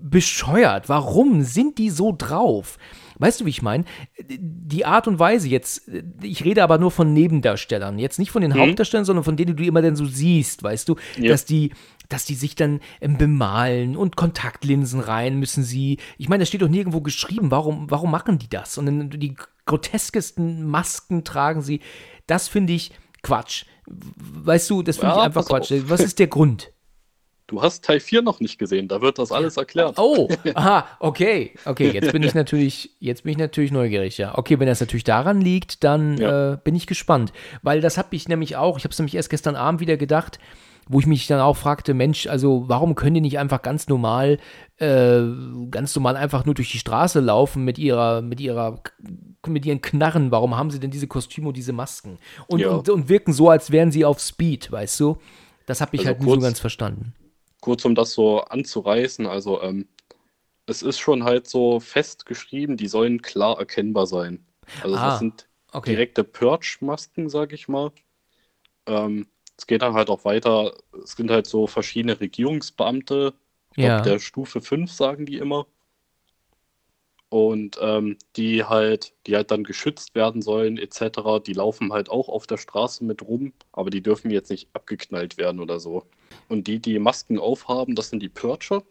[0.10, 0.88] bescheuert.
[0.90, 2.78] Warum sind die so drauf?
[3.18, 3.86] Weißt du, wie ich meine?
[4.30, 5.90] Die Art und Weise jetzt,
[6.22, 9.64] ich rede aber nur von Nebendarstellern, jetzt nicht von den Hauptdarstellern, sondern von denen, die
[9.64, 11.30] du immer dann so siehst, weißt du, Ja.
[11.32, 11.72] dass die
[12.08, 15.98] dass die sich dann ähm, bemalen und Kontaktlinsen rein müssen sie.
[16.20, 17.50] Ich meine, das steht doch nirgendwo geschrieben.
[17.50, 18.78] Warum, warum machen die das?
[18.78, 19.34] Und dann die
[19.66, 21.80] groteskesten Masken tragen sie.
[22.28, 22.92] Das finde ich
[23.24, 23.66] Quatsch.
[23.88, 25.72] Weißt du, das finde Ja, ich einfach Quatsch.
[25.72, 25.90] auf.
[25.90, 26.72] Was ist der Grund?
[27.48, 29.96] Du hast Teil 4 noch nicht gesehen, da wird das alles erklärt.
[30.00, 31.54] Oh, aha, okay.
[31.66, 34.36] Okay, jetzt bin ich natürlich, jetzt bin ich natürlich neugierig, ja.
[34.38, 36.54] Okay, wenn das natürlich daran liegt, dann Ja.
[36.54, 37.34] äh, bin ich gespannt.
[37.62, 40.40] Weil das habe ich nämlich auch, ich habe es nämlich erst gestern Abend wieder gedacht,
[40.88, 44.38] wo ich mich dann auch fragte, Mensch, also warum können die nicht einfach ganz normal,
[44.78, 45.22] äh,
[45.70, 48.82] ganz normal einfach nur durch die Straße laufen mit ihrer, mit ihrer,
[49.48, 50.32] mit ihren Knarren?
[50.32, 52.18] Warum haben sie denn diese Kostüme und diese Masken?
[52.48, 52.70] Und, Ja.
[52.70, 55.18] und, und wirken so, als wären sie auf Speed, weißt du?
[55.68, 57.14] Das habe ich Also halt nie so kurz- ganz verstanden.
[57.66, 59.88] Kurz um das so anzureißen, also ähm,
[60.68, 64.46] es ist schon halt so festgeschrieben, die sollen klar erkennbar sein.
[64.84, 65.92] Also Ah, das sind Okay.
[65.94, 67.92] direkte Purge-Masken, sag ich mal.
[68.88, 73.34] Ähm, es geht dann halt auch weiter, es sind halt so verschiedene Regierungsbeamte,
[73.78, 74.02] Ja.
[74.02, 75.68] der Stufe 5 sagen die immer.
[77.30, 82.30] Und ähm, die halt, die halt dann geschützt werden sollen, etc., die laufen halt auch
[82.30, 86.06] auf der Straße mit rum, aber die dürfen jetzt nicht abgeknallt werden oder so.
[86.48, 88.84] Und die, die Masken aufhaben, das sind die Purger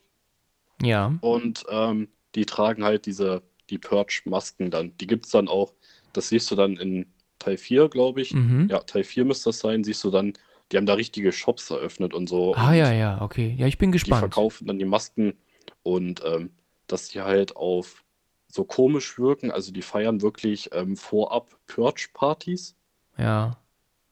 [0.82, 1.14] Ja.
[1.20, 4.96] und ähm, die tragen halt diese, die Purge-Masken dann.
[4.98, 5.72] Die gibt es dann auch,
[6.12, 7.06] das siehst du dann in
[7.38, 8.34] Teil 4, glaube ich.
[8.34, 8.68] Mhm.
[8.70, 10.32] Ja, Teil 4 müsste das sein, siehst du dann,
[10.72, 12.54] die haben da richtige Shops eröffnet und so.
[12.56, 13.54] Ah und ja, ja, okay.
[13.58, 14.20] Ja, ich bin Die gespannt.
[14.20, 15.34] verkaufen dann die Masken
[15.82, 16.50] und ähm,
[16.86, 18.02] dass die halt auf
[18.48, 19.50] so komisch wirken.
[19.50, 22.74] Also die feiern wirklich ähm, vorab Purge-Partys,
[23.18, 23.58] Ja.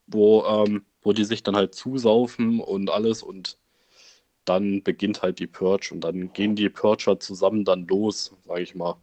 [0.07, 3.57] wo, ähm, wo die sich dann halt zusaufen und alles und
[4.45, 8.75] dann beginnt halt die Purge und dann gehen die Purger zusammen dann los, sage ich
[8.75, 8.95] mal.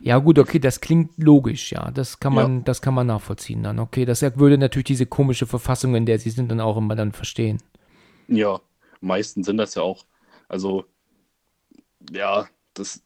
[0.00, 1.90] Ja, gut, okay, das klingt logisch, ja.
[1.90, 2.62] Das kann man, Ja.
[2.64, 3.78] das kann man nachvollziehen dann.
[3.78, 7.12] Okay, das würde natürlich diese komische Verfassung, in der sie sind, dann auch immer dann
[7.12, 7.62] verstehen.
[8.28, 8.60] Ja,
[9.00, 10.04] meisten sind das ja auch.
[10.48, 10.84] Also,
[12.12, 13.02] ja, das,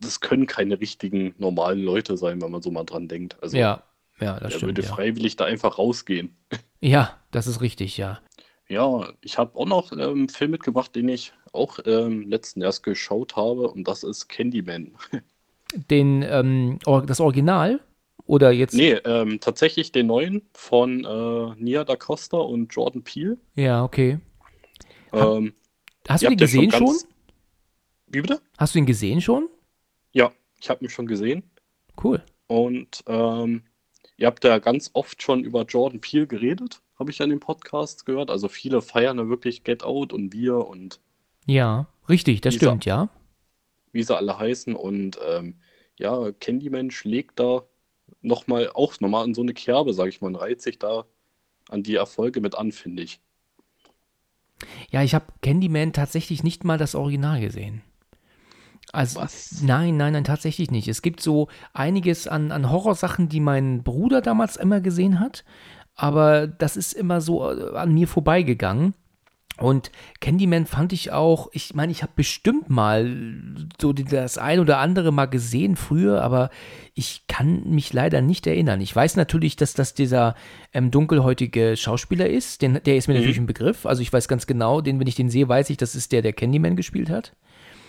[0.00, 3.36] das können keine richtigen normalen Leute sein, wenn man so mal dran denkt.
[3.42, 3.82] Also, Ja,
[4.20, 4.62] ja, das er stimmt.
[4.62, 4.88] würde Ja.
[4.88, 6.36] freiwillig da einfach rausgehen.
[6.80, 8.20] ja, das ist richtig, ja.
[8.68, 12.82] Ja, ich habe auch noch ähm, einen Film mitgebracht, den ich auch ähm, letzten erst
[12.84, 14.92] geschaut habe, und das ist Candyman.
[15.90, 17.80] Den, ähm, Or- das Original
[18.26, 18.74] oder jetzt?
[18.74, 23.38] Nee, ähm, tatsächlich den neuen von äh, Nia da Costa und Jordan Peele.
[23.54, 24.18] Ja, okay.
[25.14, 25.54] Ähm,
[26.06, 26.86] Hast du den ja gesehen schon?
[26.86, 27.06] ganz-
[28.06, 28.42] Wie bitte?
[28.58, 29.48] Hast du ihn gesehen schon?
[30.12, 31.42] Ja, ich habe ihn schon gesehen.
[32.02, 32.22] Cool.
[32.48, 33.62] Und ähm,
[34.18, 37.40] ihr habt ja ganz oft schon über Jordan Peele geredet, habe ich ja in den
[37.40, 38.30] Podcasts gehört.
[38.30, 41.00] Also viele feiern ja wirklich Get Out und wir und
[41.46, 43.08] Ja, richtig, das stimmt, ja.
[43.92, 44.74] wie sie alle heißen.
[44.74, 45.60] Und ähm,
[45.98, 47.64] ja, Candyman schlägt da
[48.22, 51.06] nochmal, auch nochmal an so eine Kerbe, sage ich mal, und reiht sich da
[51.70, 53.20] an die Erfolge mit an, finde ich.
[54.90, 57.82] Ja, ich habe Candyman tatsächlich nicht mal das Original gesehen.
[58.92, 59.62] Also, Was?
[59.62, 60.88] nein, nein, nein, tatsächlich nicht.
[60.88, 65.44] Es gibt so einiges an, an Horrorsachen, die mein Bruder damals immer gesehen hat,
[65.94, 68.94] aber das ist immer so äh, an mir vorbeigegangen.
[69.58, 73.06] Und Candyman fand ich auch, ich meine, ich habe bestimmt mal
[73.80, 76.48] so das ein oder andere mal gesehen früher, aber
[76.94, 78.80] ich kann mich leider nicht erinnern.
[78.80, 80.34] Ich weiß natürlich, dass das dieser
[80.72, 83.20] ähm, dunkelhäutige Schauspieler ist, den, der ist mir Mhm.
[83.20, 83.84] natürlich ein Begriff.
[83.86, 86.22] Also ich weiß ganz genau, den, wenn ich den sehe, weiß ich, das ist der,
[86.22, 87.36] der Candyman gespielt hat.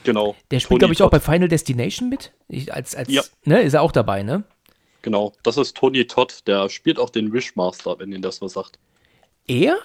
[0.04, 0.36] Genau.
[0.52, 1.22] Der spielt, glaube ich, auch bei.
[1.22, 2.34] Final Destination mit.
[2.50, 3.24] Ich, als, als, Ja.
[3.46, 4.44] ne, ist er auch dabei, ne?
[5.04, 8.80] Genau, das ist Tony Todd, der spielt auch den Wishmaster, wenn Ihnen das was sagt.
[9.46, 9.78] Er?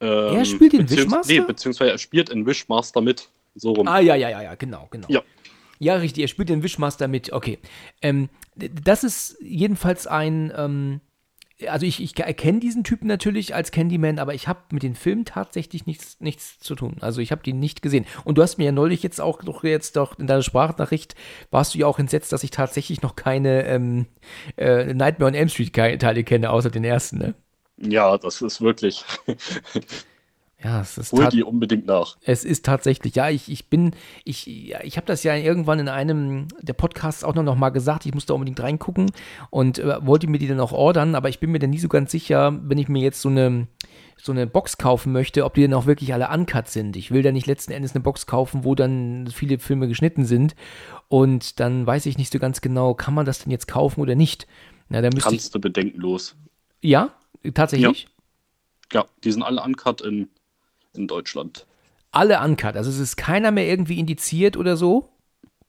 [0.00, 1.32] Ähm, Er spielt den Wishmaster?
[1.32, 3.28] Nee, beziehungsweise er spielt in Wishmaster mit.
[3.54, 3.86] So rum.
[3.86, 5.08] Ah, ja, ja, ja, ja, genau, genau.
[5.10, 5.22] Ja.
[5.78, 7.32] Ja, richtig, er spielt den Wishmaster mit.
[7.32, 7.58] Okay.
[8.00, 11.00] Ähm, das ist jedenfalls ein, ähm,
[11.68, 15.24] also ich, ich erkenne diesen Typen natürlich als Candyman, aber ich habe mit den Filmen
[15.24, 16.96] tatsächlich nichts, nichts zu tun.
[17.00, 18.06] Also ich habe die nicht gesehen.
[18.24, 21.14] Und du hast mir ja neulich jetzt auch doch jetzt doch in deiner Sprachnachricht
[21.50, 24.06] warst du ja auch entsetzt, dass ich tatsächlich noch keine ähm,
[24.56, 27.34] äh, Nightmare on Elm Street Teile kenne, außer den ersten, ne?
[27.78, 29.04] Ja, das ist wirklich.
[30.62, 32.16] Ja, es ist Hol die unbedingt nach.
[32.22, 33.92] Es ist tatsächlich, ja, ich, ich bin,
[34.24, 37.70] ich, ja, ich habe das ja irgendwann in einem der Podcasts auch noch, noch mal
[37.70, 39.10] gesagt, ich musste unbedingt reingucken
[39.50, 41.88] und äh, wollte mir die dann auch ordern, aber ich bin mir dann nie so
[41.88, 43.66] ganz sicher, wenn ich mir jetzt so eine,
[44.16, 46.96] so eine Box kaufen möchte, ob die dann auch wirklich alle uncut sind.
[46.96, 50.54] Ich will da nicht letzten Endes eine Box kaufen, wo dann viele Filme geschnitten sind
[51.08, 54.14] und dann weiß ich nicht so ganz genau, kann man das denn jetzt kaufen oder
[54.14, 54.46] nicht.
[54.88, 56.36] Na, da müsste ich, Kannst du bedenkenlos.
[56.82, 57.10] ja,
[57.52, 58.06] tatsächlich.
[58.92, 60.28] Ja, die sind alle uncut in,
[60.96, 61.66] in Deutschland.
[62.10, 65.08] Alle uncut, also es ist keiner mehr irgendwie indiziert oder so.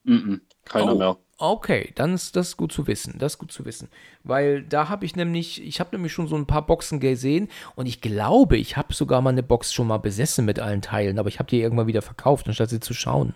[0.03, 1.17] Mhm, keiner Oh, mehr.
[1.37, 3.15] Okay, dann ist das gut zu wissen.
[3.17, 3.89] Das ist gut zu wissen.
[4.23, 7.85] Weil da habe ich nämlich, ich habe nämlich schon so ein paar Boxen gesehen und
[7.85, 11.29] ich glaube, ich habe sogar mal eine Box schon mal besessen mit allen Teilen, aber
[11.29, 13.33] ich habe die irgendwann wieder verkauft, anstatt sie zu schauen.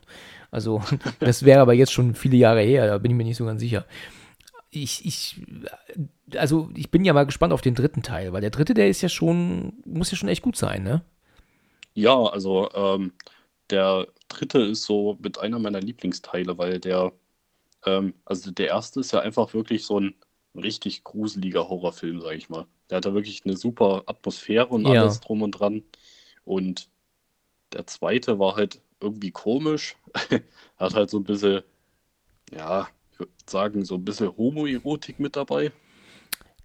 [0.52, 0.82] Also,
[1.19, 3.60] das wäre aber jetzt schon viele Jahre her, da bin ich mir nicht so ganz
[3.60, 3.86] sicher.
[4.69, 5.41] Ich, ich,
[6.36, 9.02] also ich bin ja mal gespannt auf den dritten Teil, weil der dritte, der ist
[9.02, 11.02] ja schon, muss ja schon echt gut sein, ne?
[11.98, 13.12] Ja, also ähm,
[13.72, 17.12] der dritte ist so mit einer meiner Lieblingsteile, weil der,
[17.88, 20.14] ähm, also der erste ist ja einfach wirklich so ein
[20.54, 22.68] richtig gruseliger Horrorfilm, sag ich mal.
[22.92, 25.02] Der hat da wirklich eine super Atmosphäre und Ja.
[25.02, 25.84] alles drum und dran.
[26.46, 26.92] Und
[27.74, 29.96] der zweite war halt irgendwie komisch.
[30.78, 31.64] hat halt so ein bisschen,
[32.52, 35.72] ja, ich würde sagen, so ein bisschen Homoerotik mit dabei.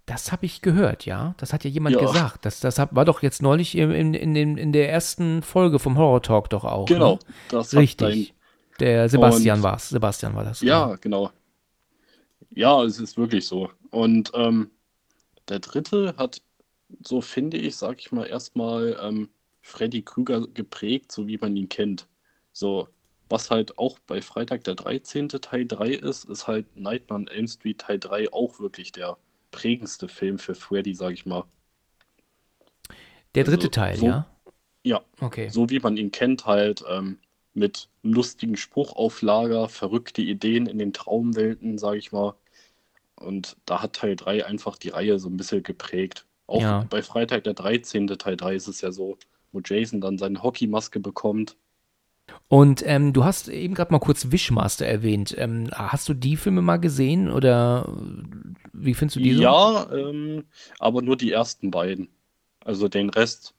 [0.05, 1.33] Das habe ich gehört, ja.
[1.37, 2.01] Das hat ja jemand Ja.
[2.01, 2.45] gesagt.
[2.45, 5.97] Das, das hab, war doch jetzt neulich in, in, in, in der ersten Folge vom
[5.97, 6.85] Horror Talk doch auch.
[6.87, 7.19] Genau, Ne?
[7.49, 8.33] das Richtig.
[8.79, 9.89] Der Sebastian war es.
[9.89, 10.61] Sebastian war das.
[10.61, 11.31] Ja, genau.
[12.55, 13.69] Ja, es ist wirklich so.
[13.91, 14.71] Und ähm,
[15.47, 16.41] der dritte hat,
[17.03, 19.29] so finde ich, sag ich mal, erstmal ähm,
[19.61, 22.07] Freddy Krüger geprägt, so wie man ihn kennt.
[22.51, 22.87] So,
[23.29, 25.29] was halt auch bei Freitag der 13.
[25.29, 29.17] Teil 3 ist, ist halt Nightmare on Elm Street Teil 3 auch wirklich der
[29.53, 31.45] prägendste Film für Freddy, sag ich mal.
[33.35, 34.27] Der dritte also Teil, so- ja.
[34.85, 35.47] Ja, Okay.
[35.49, 37.17] so wie man ihn kennt, halt ähm,
[37.53, 42.33] mit lustigen Spruch auf Lager, verrückte Ideen in den Traumwelten, sage ich mal.
[43.15, 46.25] Und da hat Teil 3 einfach die Reihe so ein bisschen geprägt.
[46.47, 46.85] Auch Ja.
[46.89, 48.07] bei Freitag der 13.
[48.17, 49.17] Teil 3 ist es ja so,
[49.53, 51.55] wo Jason dann seine Hockeymaske bekommt.
[52.47, 55.33] Und ähm, du hast eben gerade mal kurz Wishmaster erwähnt.
[55.37, 57.91] Ähm, hast du die Filme mal gesehen oder
[58.73, 59.41] wie findest du die so?
[59.41, 60.43] Ja, ähm,
[60.77, 62.09] aber nur die ersten beiden.
[62.63, 63.53] Also den Rest,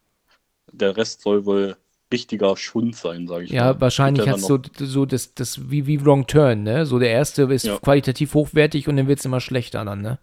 [0.72, 1.76] der Rest soll wohl
[2.12, 3.80] richtiger Schund sein, sage ich ja, mal.
[3.80, 6.86] wahrscheinlich hat es so, so das, das wie, wie Wrong Turn, ne?
[6.86, 7.78] So der erste ist ja.
[7.78, 10.18] qualitativ hochwertig und dann wird es immer schlechter dann, ne?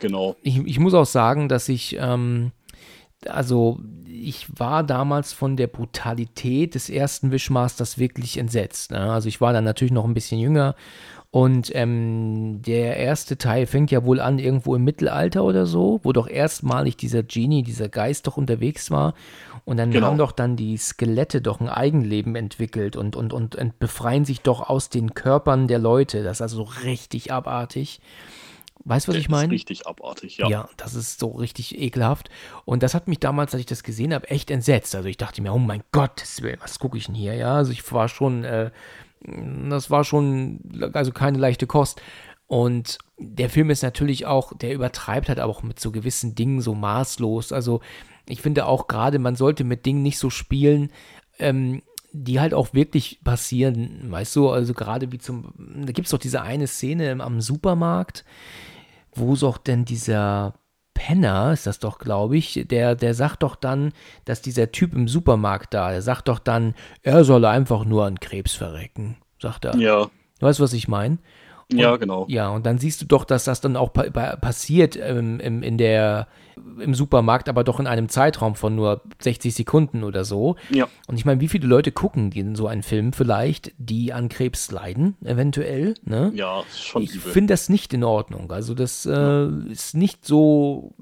[0.00, 0.36] Genau.
[0.42, 2.52] Ich, ich muss auch sagen, dass ich, ähm,
[3.28, 8.92] also ich war damals von der Brutalität des ersten Wishmasters wirklich entsetzt.
[8.92, 9.12] Ne?
[9.12, 10.76] Also ich war dann natürlich noch ein bisschen jünger
[11.34, 16.12] und ähm, der erste Teil fängt ja wohl an irgendwo im Mittelalter oder so, wo
[16.12, 19.14] doch erstmalig dieser Genie, dieser Geist doch unterwegs war.
[19.64, 20.08] Und dann genau.
[20.08, 24.42] haben doch dann die Skelette doch ein Eigenleben entwickelt und, und, und, und befreien sich
[24.42, 26.22] doch aus den Körpern der Leute.
[26.22, 28.00] Das ist also so richtig abartig.
[28.84, 29.48] Weißt du, was der ich meine?
[29.48, 30.48] Das ist richtig abartig, ja.
[30.48, 32.30] Ja, das ist so richtig ekelhaft.
[32.64, 34.94] Und das hat mich damals, als ich das gesehen habe, echt entsetzt.
[34.94, 36.22] Also ich dachte mir, oh mein Gott,
[36.60, 37.34] was gucke ich denn hier?
[37.34, 38.70] Ja, also ich war schon äh,
[39.24, 40.60] das war schon,
[40.92, 42.00] also keine leichte Kost.
[42.46, 46.74] Und der Film ist natürlich auch, der übertreibt halt auch mit so gewissen Dingen so
[46.74, 47.52] maßlos.
[47.52, 47.80] Also
[48.28, 50.90] ich finde auch gerade, man sollte mit Dingen nicht so spielen,
[51.38, 51.82] ähm,
[52.12, 56.18] die halt auch wirklich passieren, weißt du, also gerade wie zum, da gibt es doch
[56.18, 58.24] diese eine Szene am Supermarkt,
[59.14, 60.54] wo es auch denn dieser
[60.94, 63.92] Penner, ist das doch, glaube ich, der, der sagt doch dann,
[64.24, 68.20] dass dieser Typ im Supermarkt da, der sagt doch dann, er solle einfach nur an
[68.20, 69.76] Krebs verrecken, sagt er.
[69.76, 70.10] Ja.
[70.38, 71.18] Du weißt, was ich meine?
[71.72, 72.26] ja, genau.
[72.28, 75.78] Ja, und dann siehst du doch, dass das dann auch pa passiert ähm, im, in
[75.78, 76.28] der,
[76.78, 80.56] im Supermarkt, aber doch in einem Zeitraum von nur 60 Sekunden oder so.
[80.70, 80.88] Ja.
[81.06, 84.70] Und ich meine, wie viele Leute gucken in so einen Film vielleicht, die an Krebs
[84.70, 85.94] leiden, eventuell?
[86.04, 86.32] Ne?
[86.34, 87.02] Ja, schon.
[87.02, 88.50] Ich finde das nicht in Ordnung.
[88.52, 90.94] Also, das äh, ist nicht so.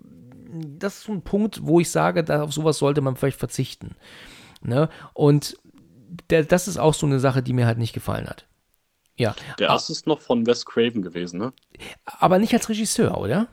[0.53, 3.95] Das ist so ein Punkt, wo ich sage, da, auf sowas sollte man vielleicht verzichten.
[4.63, 4.89] Ne?
[5.15, 5.57] Und
[6.29, 8.47] der, das ist auch so eine Sache, die mir halt nicht gefallen hat.
[9.17, 9.35] Ja.
[9.59, 11.53] Der erste ist noch von Wes Craven gewesen, ne?
[12.05, 13.49] Aber nicht als Regisseur, oder?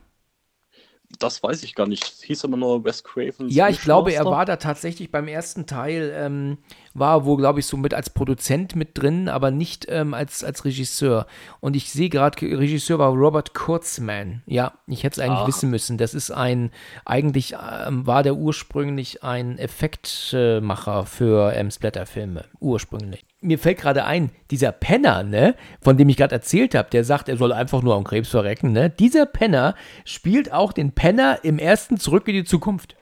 [1.20, 2.04] Das weiß ich gar nicht.
[2.04, 3.50] Es hieß immer nur Wes Craven.
[3.50, 6.58] Ja, ich glaube, er war da tatsächlich beim ersten Teil, ähm,
[6.94, 10.66] war wohl, glaube ich, so mit als Produzent mit drin, aber nicht ähm, als, als
[10.66, 11.26] Regisseur.
[11.62, 14.44] Und ich sehe gerade, Regisseur war Robert Kurtzman.
[14.46, 15.48] Ja, ich hätte es eigentlich Ach.
[15.48, 15.98] wissen müssen.
[15.98, 16.72] Das ist ein,
[17.06, 17.56] eigentlich
[17.88, 22.46] ähm, war der ursprünglich ein Effektmacher für ähm, Splatterfilme.
[22.60, 27.04] Ursprünglich mir fällt gerade ein, dieser Penner, ne, von dem ich gerade erzählt habe, der
[27.04, 28.90] sagt, er soll einfach nur am Krebs verrecken, ne?
[28.90, 32.96] Dieser Penner spielt auch den Penner im ersten Zurück in die Zukunft.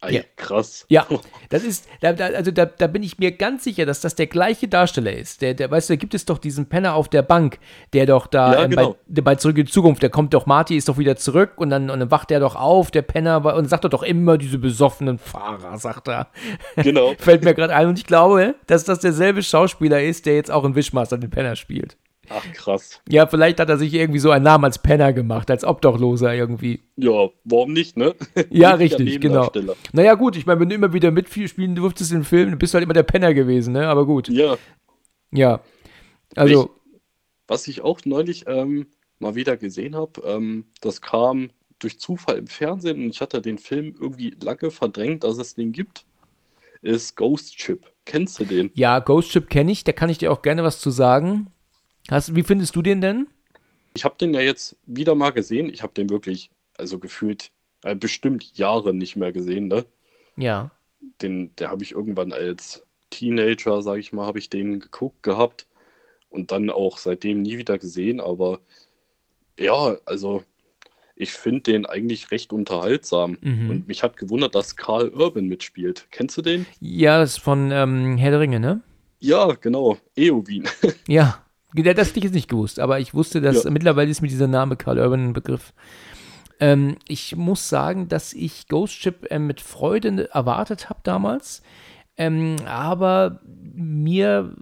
[0.00, 0.22] Ay, ja.
[0.36, 0.86] Krass.
[0.88, 1.06] Ja,
[1.48, 4.28] das ist, da, da, also da, da bin ich mir ganz sicher, dass das der
[4.28, 5.42] gleiche Darsteller ist.
[5.42, 7.58] Der, der, weißt du, da gibt es doch diesen Penner auf der Bank,
[7.92, 8.96] der doch da ja, ähm, genau.
[9.08, 11.70] bei, bei, Zurück in die Zukunft, der kommt doch, Marty ist doch wieder zurück und
[11.70, 15.18] dann, und dann wacht er doch auf, der Penner, und sagt doch immer diese besoffenen
[15.18, 16.28] Fahrer, sagt er.
[16.76, 17.14] Genau.
[17.18, 20.64] Fällt mir gerade ein und ich glaube, dass das derselbe Schauspieler ist, der jetzt auch
[20.64, 21.96] in Wishmaster den Penner spielt.
[22.30, 23.00] Ach, krass.
[23.08, 26.80] Ja, vielleicht hat er sich irgendwie so einen Namen als Penner gemacht, als Obdachloser irgendwie.
[26.96, 28.14] Ja, warum nicht, ne?
[28.50, 29.50] Ja, richtig, genau.
[29.92, 32.84] Naja, gut, ich meine, wenn du immer wieder mitspielen durftest im Film, bist du halt
[32.84, 33.88] immer der Penner gewesen, ne?
[33.88, 34.28] Aber gut.
[34.28, 34.56] Ja.
[35.30, 35.60] Ja.
[36.34, 36.64] Also.
[36.64, 37.00] Ich,
[37.46, 38.86] was ich auch neulich ähm,
[39.18, 43.58] mal wieder gesehen habe, ähm, das kam durch Zufall im Fernsehen und ich hatte den
[43.58, 46.04] Film irgendwie lange verdrängt, dass es den gibt,
[46.82, 47.86] ist Ghost Chip.
[48.04, 48.70] Kennst du den?
[48.74, 51.50] Ja, Ghost Chip kenne ich, da kann ich dir auch gerne was zu sagen.
[52.10, 53.26] Hast, wie findest du den denn?
[53.94, 55.72] Ich habe den ja jetzt wieder mal gesehen.
[55.72, 57.50] Ich habe den wirklich, also gefühlt,
[57.82, 59.84] äh, bestimmt Jahre nicht mehr gesehen, ne?
[60.36, 60.70] Ja.
[61.22, 65.66] Den, der habe ich irgendwann als Teenager, sage ich mal, habe ich den geguckt gehabt
[66.30, 68.20] und dann auch seitdem nie wieder gesehen.
[68.20, 68.60] Aber
[69.58, 70.44] ja, also
[71.16, 73.38] ich finde den eigentlich recht unterhaltsam.
[73.40, 73.70] Mhm.
[73.70, 76.06] Und mich hat gewundert, dass Karl Urban mitspielt.
[76.10, 76.66] Kennst du den?
[76.80, 78.80] Ja, das ist von ähm, Herr der Ringe, ne?
[79.18, 79.98] Ja, genau.
[80.16, 80.68] Eowyn.
[81.08, 83.70] ja, das hätte ich jetzt nicht gewusst, aber ich wusste, dass ja.
[83.70, 85.72] mittlerweile ist mir dieser Name Carl Urban ein Begriff.
[86.60, 91.62] Ähm, ich muss sagen, dass ich Ghost Ship äh, mit Freude erwartet habe damals,
[92.16, 93.40] ähm, aber
[93.74, 94.56] mir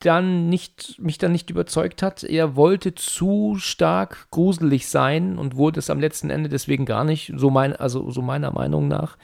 [0.00, 2.24] dann nicht, mich dann nicht überzeugt hat.
[2.24, 7.32] Er wollte zu stark gruselig sein und wurde es am letzten Ende deswegen gar nicht,
[7.36, 9.16] so mein, also so meiner Meinung nach.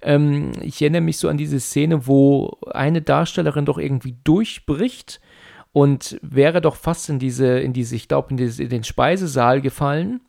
[0.00, 5.20] Ähm, ich erinnere mich so an diese Szene, wo eine Darstellerin doch irgendwie durchbricht
[5.72, 10.20] und wäre doch fast in diese, in diese, ich glaube, in, in den Speisesaal gefallen.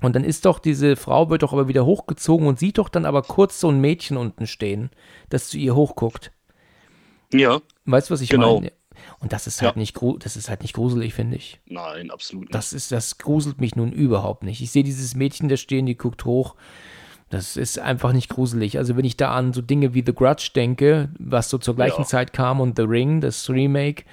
[0.00, 3.06] Und dann ist doch diese Frau, wird doch aber wieder hochgezogen und sieht doch dann
[3.06, 4.90] aber kurz so ein Mädchen unten stehen,
[5.30, 6.32] das zu ihr hochguckt.
[7.32, 7.60] Ja.
[7.86, 8.56] Weißt du, was ich genau.
[8.56, 8.72] meine?
[9.20, 9.80] Und das ist halt ja.
[9.80, 11.60] nicht das ist halt nicht gruselig, finde ich.
[11.66, 12.54] Nein, absolut nicht.
[12.54, 14.60] Das ist, das gruselt mich nun überhaupt nicht.
[14.60, 16.54] Ich sehe dieses Mädchen da stehen, die guckt hoch.
[17.30, 18.78] Das ist einfach nicht gruselig.
[18.78, 22.02] Also wenn ich da an so Dinge wie The Grudge denke, was so zur gleichen
[22.02, 22.06] ja.
[22.06, 24.04] Zeit kam und The Ring, das Remake,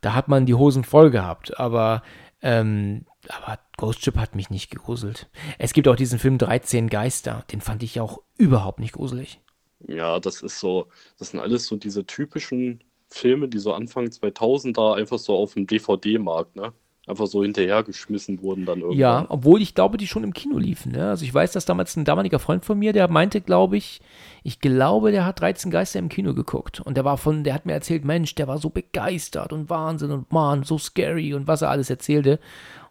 [0.00, 1.58] da hat man die Hosen voll gehabt.
[1.58, 2.02] Aber,
[2.42, 5.28] ähm, aber Ghost Ship hat mich nicht gegruselt.
[5.58, 9.40] Es gibt auch diesen Film 13 Geister, den fand ich auch überhaupt nicht gruselig.
[9.86, 14.94] Ja, das ist so, das sind alles so diese typischen Filme, die so Anfang 2000er
[14.94, 16.72] einfach so auf dem DVD-Markt, ne?
[17.06, 18.98] Einfach so hinterhergeschmissen wurden dann irgendwann.
[18.98, 20.92] Ja, obwohl ich glaube, die schon im Kino liefen.
[20.92, 21.08] Ne?
[21.08, 24.00] Also ich weiß, dass damals ein damaliger Freund von mir, der meinte, glaube ich,
[24.44, 26.80] ich glaube, der hat 13 Geister im Kino geguckt.
[26.80, 30.10] Und der war von, der hat mir erzählt, Mensch, der war so begeistert und Wahnsinn
[30.10, 32.38] und Mann, so scary und was er alles erzählte.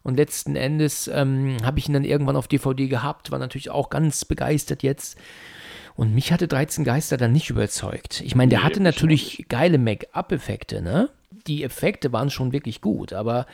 [0.02, 3.89] Und letzten Endes ähm, habe ich ihn dann irgendwann auf DVD gehabt, war natürlich auch
[3.89, 5.17] ganz begeistert jetzt.
[5.95, 8.22] Und mich hatte 13 Geister dann nicht überzeugt.
[8.22, 11.10] Ich meine, der Nee, hatte natürlich geile Make-up-Effekte, ne?
[11.45, 13.45] Die Effekte waren schon wirklich gut, aber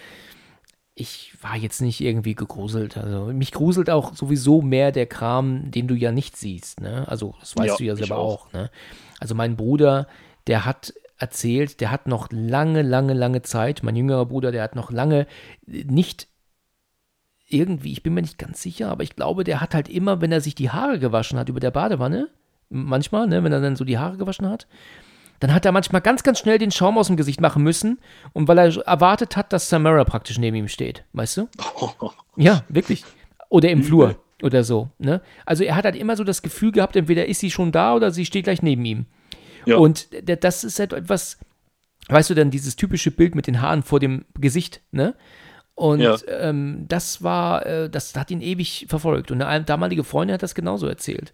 [0.95, 2.97] ich war jetzt nicht irgendwie gegruselt.
[2.97, 7.07] Also mich gruselt auch sowieso mehr der Kram, den du ja nicht siehst, ne?
[7.07, 8.47] Also das weißt Ja, du ja selber auch.
[8.47, 8.71] auch, ne?
[9.19, 10.07] Also mein Bruder,
[10.47, 14.75] der hat erzählt, der hat noch lange, lange, lange Zeit, mein jüngerer Bruder, der hat
[14.75, 15.27] noch lange
[15.65, 16.27] nicht
[17.47, 20.31] irgendwie, ich bin mir nicht ganz sicher, aber ich glaube, der hat halt immer, wenn
[20.31, 22.29] er sich die Haare gewaschen hat über der Badewanne,
[22.69, 24.67] manchmal, ne, wenn er dann so die Haare gewaschen hat,
[25.39, 27.99] dann hat er manchmal ganz, ganz schnell den Schaum aus dem Gesicht machen müssen
[28.33, 31.47] und weil er erwartet hat, dass Samara praktisch neben ihm steht, weißt du?
[32.37, 33.03] Ja, wirklich.
[33.49, 35.21] Oder im Flur oder so, ne?
[35.45, 38.11] Also er hat halt immer so das Gefühl gehabt, entweder ist sie schon da oder
[38.11, 39.05] sie steht gleich neben ihm.
[39.65, 39.77] Ja.
[39.77, 41.37] Und das ist halt etwas,
[42.09, 45.15] weißt du, dann dieses typische Bild mit den Haaren vor dem Gesicht, ne?
[45.75, 46.15] Und Ja.
[46.27, 49.31] ähm, das war, äh, das hat ihn ewig verfolgt.
[49.31, 51.33] Und eine damalige Freundin hat das genauso erzählt.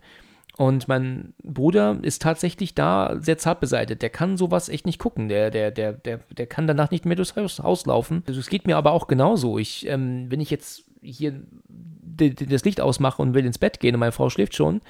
[0.61, 4.03] Und mein Bruder ist tatsächlich da sehr zart beseitet.
[4.03, 5.27] Der kann sowas echt nicht gucken.
[5.27, 8.21] Der, der, der, der, der kann danach nicht mehr durchs Haus, Haus laufen.
[8.27, 9.57] Also es geht mir aber auch genauso.
[9.57, 13.99] Ich, ähm, wenn ich jetzt hier das Licht ausmache und will ins Bett gehen und
[14.01, 14.81] meine Frau schläft schon,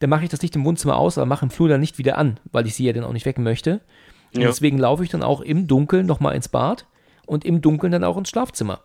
[0.00, 2.18] dann mache ich das Licht im Wohnzimmer aus, aber mache im Flur dann nicht wieder
[2.18, 3.80] an, weil ich sie ja dann auch nicht wecken möchte.
[4.34, 4.48] Und Ja.
[4.48, 6.86] deswegen laufe ich dann auch im Dunkeln nochmal ins Bad
[7.26, 8.80] und im Dunkeln dann auch ins Schlafzimmer.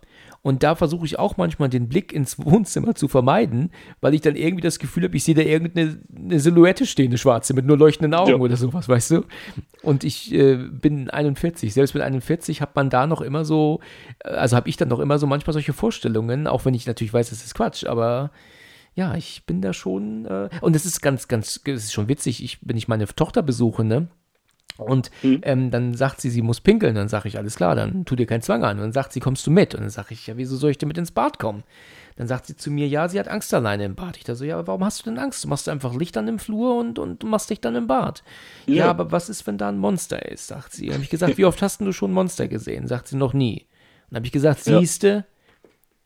[0.48, 4.38] Und da versuche ich auch manchmal den Blick ins Wohnzimmer zu vermeiden, weil ich dann
[4.38, 7.78] irgendwie das Gefühl habe, ich sehe da irgendeine eine Silhouette stehen, eine schwarze, mit nur
[7.78, 8.38] leuchtenden Augen Ja.
[8.38, 9.26] oder sowas, weißt du?
[9.84, 11.74] Und ich äh, bin 41.
[11.74, 13.82] Selbst mit 41 hat man da noch immer so,
[14.24, 17.14] äh, also habe ich dann noch immer so manchmal solche Vorstellungen, auch wenn ich natürlich
[17.14, 18.32] weiß, das ist Quatsch, aber
[18.96, 22.42] ja, ich bin da schon, äh, und es ist ganz, ganz, es ist schon witzig,
[22.42, 24.08] ich, wenn ich meine Tochter besuche, ne?
[24.78, 25.40] Und Hm.
[25.44, 26.96] ähm, dann sagt sie, sie muss pinkeln.
[26.96, 28.78] Dann sage ich, alles klar, dann tu dir keinen Zwang an.
[28.78, 29.74] Und dann sagt sie, kommst du mit?
[29.76, 31.64] Und dann sage ich, ja, wieso soll ich denn mit ins Bad kommen?
[32.16, 34.18] Dann sagt sie zu mir, ja, sie hat Angst alleine im Bad.
[34.18, 35.44] Ich da so, ja, warum hast du denn Angst?
[35.44, 38.24] Du machst einfach Licht an im Flur und, und du machst dich dann im Bad.
[38.66, 38.76] Ja.
[38.76, 38.90] Ja.
[38.90, 40.48] aber was ist, wenn da ein Monster ist?
[40.48, 40.92] Sagt sie.
[40.94, 42.88] Habe ich gesagt, wie oft hast du schon ein Monster gesehen?
[42.88, 43.62] Sagt sie, noch nie.
[43.62, 44.80] Und dann habe ich gesagt, Ja.
[44.80, 45.26] siehste.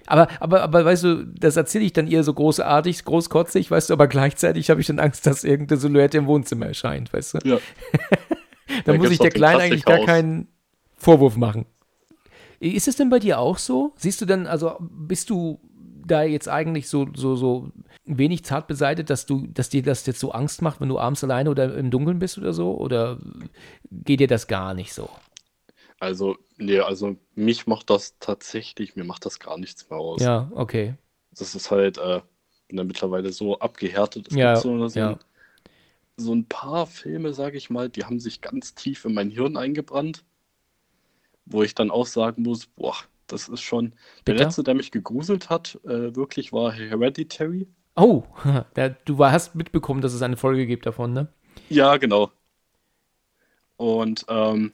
[0.07, 3.93] Aber, aber, aber weißt du, das erzähle ich dann ihr so großartig, großkotzig, weißt du,
[3.93, 7.39] aber gleichzeitig habe ich dann Angst, dass irgendeine Silhouette im Wohnzimmer erscheint, weißt du?
[7.47, 7.57] Ja.
[8.85, 10.47] Da muss ich der Kleinen eigentlich gar keinen
[10.97, 11.65] Vorwurf machen.
[12.59, 13.93] Ist es denn bei dir auch so?
[13.95, 15.59] Siehst du dann, also bist du
[16.05, 17.69] da jetzt eigentlich so, so, so
[18.05, 21.23] wenig zart beseitigt, dass du, dass dir das jetzt so Angst macht, wenn du abends
[21.23, 22.77] alleine oder im Dunkeln bist oder so?
[22.77, 23.17] Oder
[23.91, 25.09] geht dir das gar nicht so?
[25.99, 30.21] Also, nee, also mich macht das tatsächlich, mir macht das gar nichts mehr aus.
[30.21, 30.95] Ja, okay.
[31.31, 32.21] Das ist halt äh,
[32.71, 34.27] mittlerweile so abgehärtet.
[34.27, 35.19] Es Ja, gibt so, so, ja.
[36.17, 39.57] So ein paar Filme, sage ich mal, die haben sich ganz tief in mein Hirn
[39.57, 40.23] eingebrannt,
[41.45, 42.95] wo ich dann auch sagen muss, boah,
[43.27, 43.93] das ist schon.
[44.27, 44.35] Der Bitter?
[44.35, 47.67] letzte, der mich gegruselt hat, äh, wirklich war Hereditary.
[47.95, 48.23] Oh,
[49.05, 51.27] du hast mitbekommen, dass es eine Folge gibt davon, ne?
[51.69, 52.31] Ja, genau.
[53.77, 54.73] Und ähm,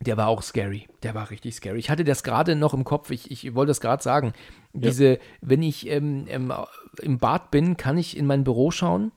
[0.00, 0.88] Der war auch scary.
[1.02, 1.78] Der war richtig scary.
[1.78, 3.10] Ich hatte das gerade noch im Kopf.
[3.10, 4.32] Ich, ich wollte das gerade sagen.
[4.72, 6.52] Diese, wenn ich ähm, ähm,
[7.00, 9.12] im Bad bin, kann ich in mein Büro schauen.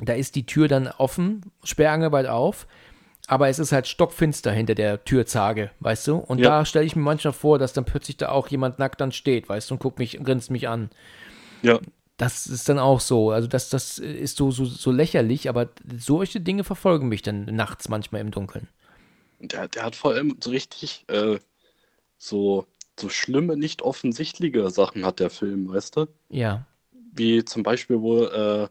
[0.00, 2.66] Da ist die Tür dann offen, sperrangelweit auf.
[3.28, 6.16] Aber es ist halt stockfinster hinter der Türzage, weißt du?
[6.16, 6.50] Und Ja.
[6.50, 9.48] da stelle ich mir manchmal vor, dass dann plötzlich da auch jemand nackt dann steht,
[9.48, 10.90] weißt du, und guckt mich, grinst mich an.
[11.62, 11.80] ja,
[12.18, 13.30] Das ist dann auch so.
[13.30, 17.88] Also das, das ist so, so, so lächerlich, aber solche Dinge verfolgen mich dann nachts
[17.88, 18.68] manchmal im Dunkeln.
[19.40, 21.38] der, der hat vor allem so richtig äh,
[22.16, 22.66] so,
[22.98, 26.06] so schlimme, nicht offensichtliche Sachen hat der Film, weißt du?
[26.30, 26.64] Ja.
[27.12, 28.68] Wie zum Beispiel, wo, äh,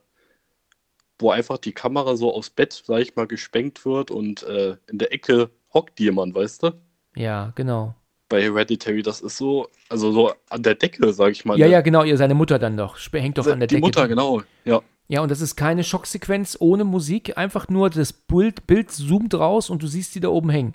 [1.20, 4.98] wo einfach die Kamera so aufs Bett, sag ich mal, gespenkt wird und äh, in
[4.98, 6.72] der Ecke hockt jemand, weißt du?
[7.16, 7.96] Ja, genau.
[8.28, 11.58] Bei Hereditary, das ist so, also so an der Decke, sag ich mal.
[11.60, 11.74] Ja, ne?
[11.74, 12.98] ja, genau, ihr seine Mutter dann doch.
[13.14, 13.86] Hängt doch an der die Decke.
[13.86, 14.42] Mutter, genau.
[14.66, 19.34] Ja, Ja, und das ist keine Schocksequenz ohne Musik, einfach nur das Bild, Bild zoomt
[19.36, 20.74] raus und du siehst sie da oben hängen.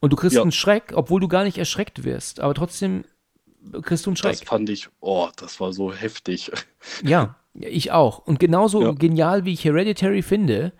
[0.00, 0.42] Und du kriegst Ja.
[0.42, 3.04] einen Schreck, obwohl du gar nicht erschreckt wirst, aber trotzdem
[3.82, 4.48] kriegst du einen das Schreck.
[4.48, 6.50] fand ich, oh, das war so heftig.
[7.02, 8.18] Ja, ich auch.
[8.18, 8.92] Und genauso Ja.
[8.92, 10.72] genial, wie ich Hereditary finde,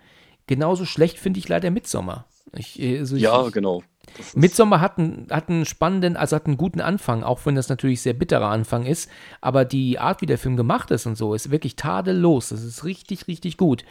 [0.47, 2.25] genauso schlecht finde ich leider Midsommar.
[2.55, 3.83] Ich, äh, also ich, Ja, genau.
[4.35, 8.01] Midsommar hat einen, hat einen spannenden, also hat einen guten Anfang, auch wenn das natürlich
[8.01, 9.09] sehr bitterer Anfang ist.
[9.41, 12.49] Aber die Art, wie der Film gemacht ist und so, ist wirklich tadellos.
[12.49, 13.85] Das ist richtig, richtig gut.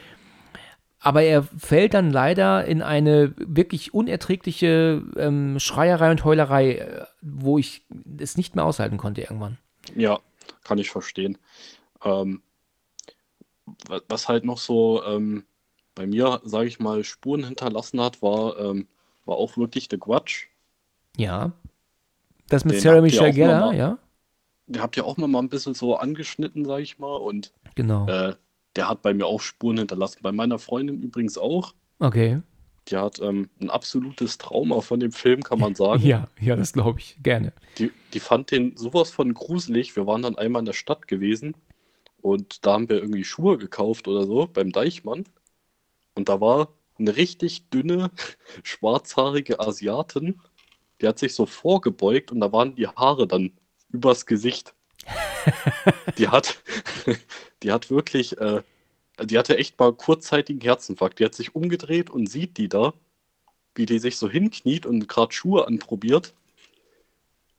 [1.05, 7.59] aber er fällt dann leider in eine wirklich unerträgliche ähm, Schreierei und Heulerei, äh, wo
[7.59, 7.83] ich
[8.19, 9.59] es nicht mehr aushalten konnte irgendwann.
[9.97, 10.21] Ja,
[10.63, 11.39] kann ich verstehen.
[12.05, 12.43] Ähm,
[14.09, 15.45] was halt noch so ähm,
[15.95, 18.87] bei mir, sage ich mal, Spuren hinterlassen hat, war, ähm,
[19.25, 20.47] war auch wirklich The Grudge.
[21.17, 21.53] Ja.
[22.49, 23.99] Das mit Den Sarah Michelle Gellar, ja?
[24.67, 27.17] Der habt ihr auch mal ein bisschen so angeschnitten, sage ich mal.
[27.17, 28.07] Und genau.
[28.09, 28.37] Äh,
[28.77, 30.21] der hat bei mir auch Spuren hinterlassen.
[30.23, 31.75] Bei meiner Freundin übrigens auch.
[31.99, 32.41] Okay.
[32.89, 36.03] Die hat ähm, ein absolutes Trauma von dem Film, kann man sagen.
[36.03, 37.53] Ja, ja, das glaube ich, gerne.
[37.79, 39.95] Die, die fand den sowas von gruselig.
[39.95, 41.55] Wir waren dann einmal in der Stadt gewesen
[42.23, 45.25] und da haben wir irgendwie Schuhe gekauft oder so beim Deichmann.
[46.15, 48.11] Und da war eine richtig dünne,
[48.63, 50.41] schwarzhaarige Asiatin.
[51.01, 53.53] Die hat sich so vorgebeugt und da waren die Haare dann
[53.91, 54.75] übers Gesicht.
[56.19, 56.63] die hat,
[57.63, 58.63] die hat wirklich, äh,
[59.21, 61.19] die hatte echt mal kurzzeitigen Herzinfarkt.
[61.19, 62.95] Die hat sich umgedreht und sieht die da,
[63.75, 66.35] wie die sich so hinkniet und gerade Schuhe anprobiert.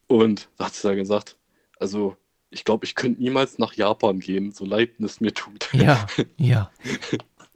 [0.08, 1.36] Und da hat sie dann gesagt,
[1.80, 2.16] also
[2.54, 5.70] ich glaube, ich könnte niemals nach Japan gehen, so leid es mir tut.
[5.74, 6.06] Ja,
[6.38, 6.72] ja.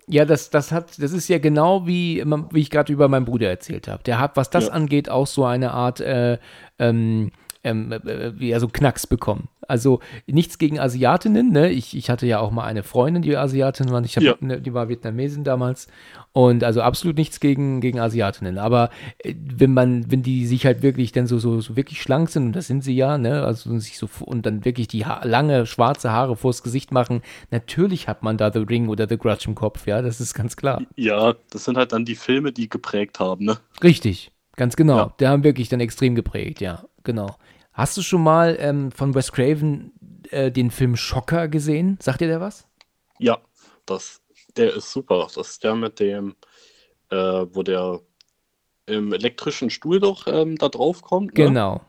[0.09, 3.49] Ja, das, das hat, das ist ja genau wie, wie ich gerade über meinen Bruder
[3.49, 4.03] erzählt habe.
[4.03, 4.71] Der hat, was das ja.
[4.71, 6.37] angeht, auch so eine Art äh,
[6.79, 7.31] ähm,
[7.63, 9.49] ähm, äh, wie er so Knacks bekommen.
[9.67, 11.69] Also nichts gegen Asiatinnen, ne?
[11.69, 14.01] Ich, ich hatte ja auch mal eine Freundin, die Asiatin war.
[14.03, 14.35] Ich hab, ja.
[14.39, 15.87] ne, die war Vietnamesin damals.
[16.31, 18.59] Und also absolut nichts gegen, gegen Asiatinnen.
[18.59, 18.89] Aber
[19.19, 22.45] äh, wenn man, wenn die sich halt wirklich dann so, so, so wirklich schlank sind,
[22.45, 23.43] und das sind sie ja, ne?
[23.43, 28.07] Also sich so und dann wirklich die ha lange schwarze Haare vors Gesicht machen, natürlich
[28.07, 30.81] hat man da The Ring oder The Grudge im Kopf, ja, das ist ganz klar.
[30.95, 33.57] Ja, das sind halt dann die Filme, die geprägt haben, ne?
[33.83, 34.97] Richtig, ganz genau.
[34.97, 35.13] Ja.
[35.19, 37.35] Die haben wirklich dann extrem geprägt, ja, genau.
[37.77, 39.91] Hast du schon mal ähm, von Wes Craven
[40.31, 41.99] äh, den Film Schocker gesehen?
[42.01, 42.67] Sagt dir der was?
[43.19, 43.37] Ja,
[43.85, 44.19] das,
[44.55, 45.27] der ist super.
[45.35, 46.35] Das ist der mit dem,
[47.11, 47.99] äh, wo der
[48.87, 51.37] im elektrischen Stuhl doch ähm, da drauf kommt.
[51.37, 51.45] Ne?
[51.45, 51.81] Genau.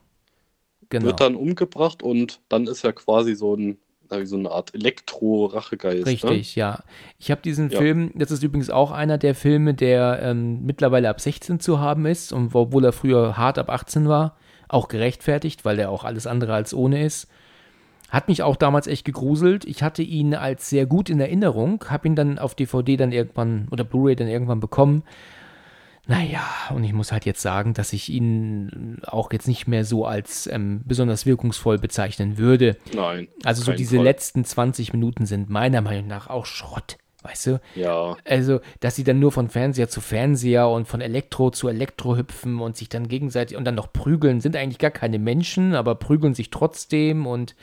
[0.90, 1.06] genau.
[1.06, 3.78] Wird dann umgebracht und dann ist er quasi so ein
[4.24, 6.06] so eine Art Elektro-Rachegeist.
[6.06, 6.12] Ne?
[6.12, 6.60] Richtig, ne?
[6.60, 6.82] ja.
[7.18, 7.78] Ich habe diesen ja.
[7.78, 12.04] Film, das ist übrigens auch einer der Filme, der ähm, mittlerweile ab 16 zu haben
[12.06, 14.36] ist und obwohl er früher hart ab 18 war
[14.68, 17.28] auch gerechtfertigt, weil der auch alles andere als ohne ist.
[18.08, 19.66] Hat mich auch damals echt gegruselt.
[19.66, 23.68] Ich hatte ihn als sehr gut in Erinnerung, habe ihn dann auf DVD dann irgendwann
[23.70, 25.02] oder Blu-ray dann irgendwann bekommen.
[26.06, 26.42] Naja,
[26.74, 30.46] und ich muss halt jetzt sagen, dass ich ihn auch jetzt nicht mehr so als
[30.46, 32.78] ähm, besonders wirkungsvoll bezeichnen würde.
[32.94, 33.28] Nein.
[33.44, 34.04] Also so diese Fall.
[34.04, 36.96] letzten 20 Minuten sind meiner Meinung nach auch Schrott.
[37.22, 37.60] Weißt du?
[37.74, 38.16] Ja.
[38.24, 42.60] Also, dass sie dann nur von Fernseher zu Fernseher und von Elektro zu Elektro hüpfen
[42.60, 46.34] und sich dann gegenseitig und dann noch prügeln, sind eigentlich gar keine Menschen, aber prügeln
[46.34, 47.56] sich trotzdem und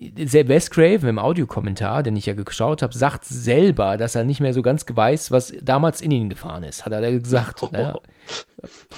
[0.00, 4.54] Wes Craven im Audiokommentar, den ich ja geschaut habe, sagt selber, dass er nicht mehr
[4.54, 7.62] so ganz weiß, was damals in ihn gefahren ist, hat er gesagt.
[7.62, 7.68] Oh.
[7.80, 7.94] Ne?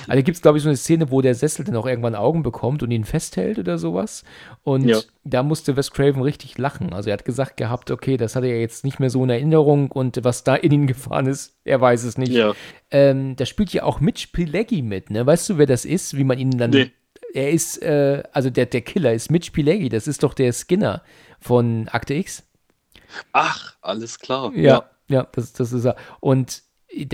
[0.09, 2.43] Also gibt es, glaube ich, so eine Szene, wo der Sessel dann auch irgendwann Augen
[2.43, 4.25] bekommt und ihn festhält oder sowas.
[4.63, 4.99] Und ja.
[5.25, 6.93] da musste Wes Craven richtig lachen.
[6.93, 9.91] Also er hat gesagt gehabt, okay, das hat er jetzt nicht mehr so in Erinnerung
[9.91, 12.33] und was da in ihn gefahren ist, er weiß es nicht.
[12.33, 12.55] Ja.
[12.91, 15.25] Ähm, da spielt ja auch Mitch Pileggi mit, ne?
[15.25, 16.91] Weißt du, wer das ist, wie man ihn dann nee
[17.35, 21.03] er ist, äh, also der, der Killer ist Mitch Pileggi, das ist doch der Skinner
[21.41, 22.45] von Akte X.
[23.33, 24.53] Ach, alles klar.
[24.55, 25.97] Ja, ja, ja das, das ist er.
[26.21, 26.63] Und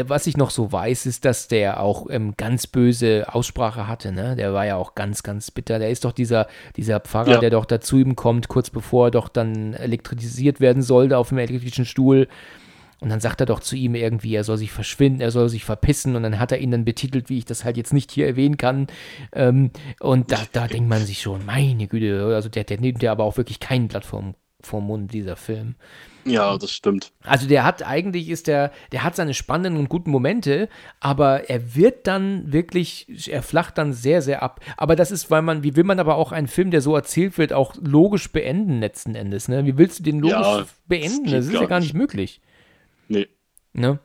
[0.07, 4.35] was ich noch so weiß, ist, dass der auch ähm, ganz böse Aussprache hatte, ne?
[4.35, 5.79] Der war ja auch ganz, ganz bitter.
[5.79, 7.39] Der ist doch dieser, dieser Pfarrer, ja.
[7.39, 11.39] der doch dazu ihm kommt, kurz bevor er doch dann elektrisiert werden sollte auf dem
[11.39, 12.27] elektrischen Stuhl.
[13.01, 15.65] Und dann sagt er doch zu ihm irgendwie, er soll sich verschwinden, er soll sich
[15.65, 16.17] verpissen.
[16.17, 18.57] Und dann hat er ihn dann betitelt, wie ich das halt jetzt nicht hier erwähnen
[18.57, 18.89] kann.
[19.33, 19.71] Ähm,
[20.01, 23.25] und da, da denkt man sich schon, meine Güte, also der, der nimmt ja aber
[23.25, 25.77] auch wirklich kein Blatt vom, vom Mund, dieser Film.
[26.25, 27.13] Ja, das stimmt.
[27.23, 30.69] Also der hat eigentlich ist der, der hat seine spannenden und guten Momente,
[31.01, 34.61] aber er wird dann wirklich, er flacht dann sehr, sehr ab.
[34.77, 37.39] Aber das ist, weil man, wie will man aber auch einen Film, der so erzählt
[37.39, 39.65] wird, auch logisch beenden letzten Endes, ne?
[39.65, 41.25] Wie willst du den logisch ja, beenden?
[41.25, 42.41] Das, das ist ja gar nicht möglich.
[43.73, 44.01] Ne?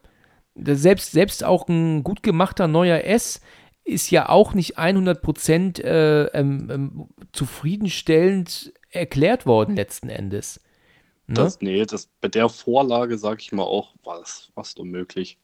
[0.55, 3.41] Selbst, selbst auch ein gut gemachter neuer S
[3.85, 10.61] ist ja auch nicht 100% äh, ähm, ähm, zufriedenstellend erklärt worden letzten Endes.
[11.27, 11.35] Ne?
[11.35, 15.37] Das, nee, das, bei der Vorlage, sag ich mal auch, war das fast unmöglich.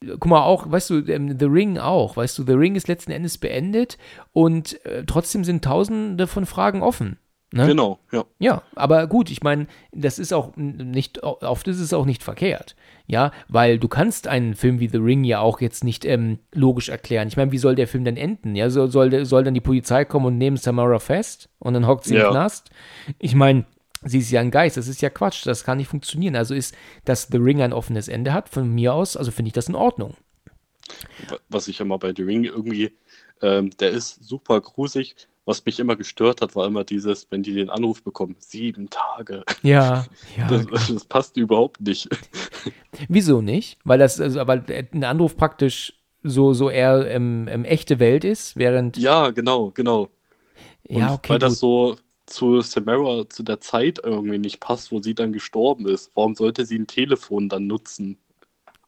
[0.00, 3.10] Guck mal, auch, weißt du, ähm, The Ring auch, weißt du, The Ring ist letzten
[3.10, 3.96] Endes beendet
[4.32, 7.18] und äh, trotzdem sind tausende von Fragen offen.
[7.54, 7.68] Ne?
[7.68, 8.24] Genau, ja.
[8.40, 12.74] Ja, aber gut, ich meine, das ist auch nicht, oft ist es auch nicht verkehrt.
[13.06, 16.88] Ja, weil du kannst einen Film wie The Ring ja auch jetzt nicht ähm, logisch
[16.88, 17.28] erklären.
[17.28, 18.56] Ich meine, wie soll der Film denn enden?
[18.56, 22.04] Ja, soll, soll, soll dann die Polizei kommen und nehmen Samara fest und dann hockt
[22.04, 22.26] sie ja.
[22.26, 22.70] im Knast?
[23.20, 23.66] Ich meine,
[24.06, 26.36] Sie ist ja ein Geist, das ist ja Quatsch, das kann nicht funktionieren.
[26.36, 26.74] Also ist,
[27.06, 29.76] dass The Ring ein offenes Ende hat, von mir aus, also finde ich das in
[29.76, 30.14] Ordnung.
[31.48, 32.92] Was ich immer bei The Ring irgendwie,
[33.40, 35.14] ähm, der ist super grusig.
[35.46, 39.44] Was mich immer gestört hat, war immer dieses, wenn die den Anruf bekommen, sieben Tage.
[39.62, 40.06] Ja,
[40.38, 40.48] ja.
[40.48, 42.08] Das, das passt überhaupt nicht.
[43.08, 43.78] Wieso nicht?
[43.84, 48.56] Weil das, also, weil ein Anruf praktisch so, so eher ähm, ähm, echte Welt ist,
[48.56, 48.96] während.
[48.96, 50.08] Ja, genau, genau.
[50.88, 51.34] Und ja, okay.
[51.34, 51.58] weil das gut.
[51.60, 56.10] so zu Samara zu der Zeit irgendwie nicht passt, wo sie dann gestorben ist.
[56.14, 58.18] Warum sollte sie ein Telefon dann nutzen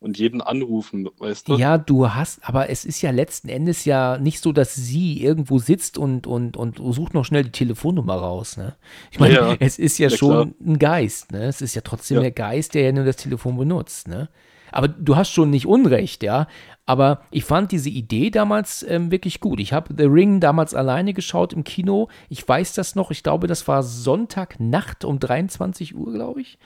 [0.06, 1.56] und jeden anrufen, weißt du?
[1.56, 5.58] Ja, du hast, aber es ist ja letzten Endes ja nicht so, dass sie irgendwo
[5.58, 8.76] sitzt und, und, und sucht noch schnell die Telefonnummer raus, ne?
[9.10, 11.44] Ich meine, Ja, es ist ja ja, schon ein Geist, ne?
[11.44, 12.20] Es ist ja trotzdem Ja.
[12.22, 14.28] der Geist, der ja nur das Telefon benutzt, ne?
[14.72, 16.46] Aber du hast schon nicht Unrecht, ja.
[16.84, 19.58] Aber ich fand diese Idee damals ähm, wirklich gut.
[19.58, 22.08] Ich habe The Ring damals alleine geschaut im Kino.
[22.28, 23.10] Ich weiß das noch.
[23.10, 26.58] Ich glaube, das war Sonntagnacht um 23 Uhr, glaube ich.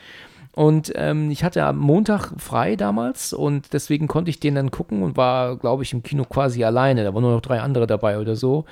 [0.53, 5.03] Und ähm, ich hatte am Montag frei damals und deswegen konnte ich den dann gucken
[5.03, 7.05] und war, glaube ich, im Kino quasi alleine.
[7.05, 8.65] Da waren nur noch drei andere dabei oder so.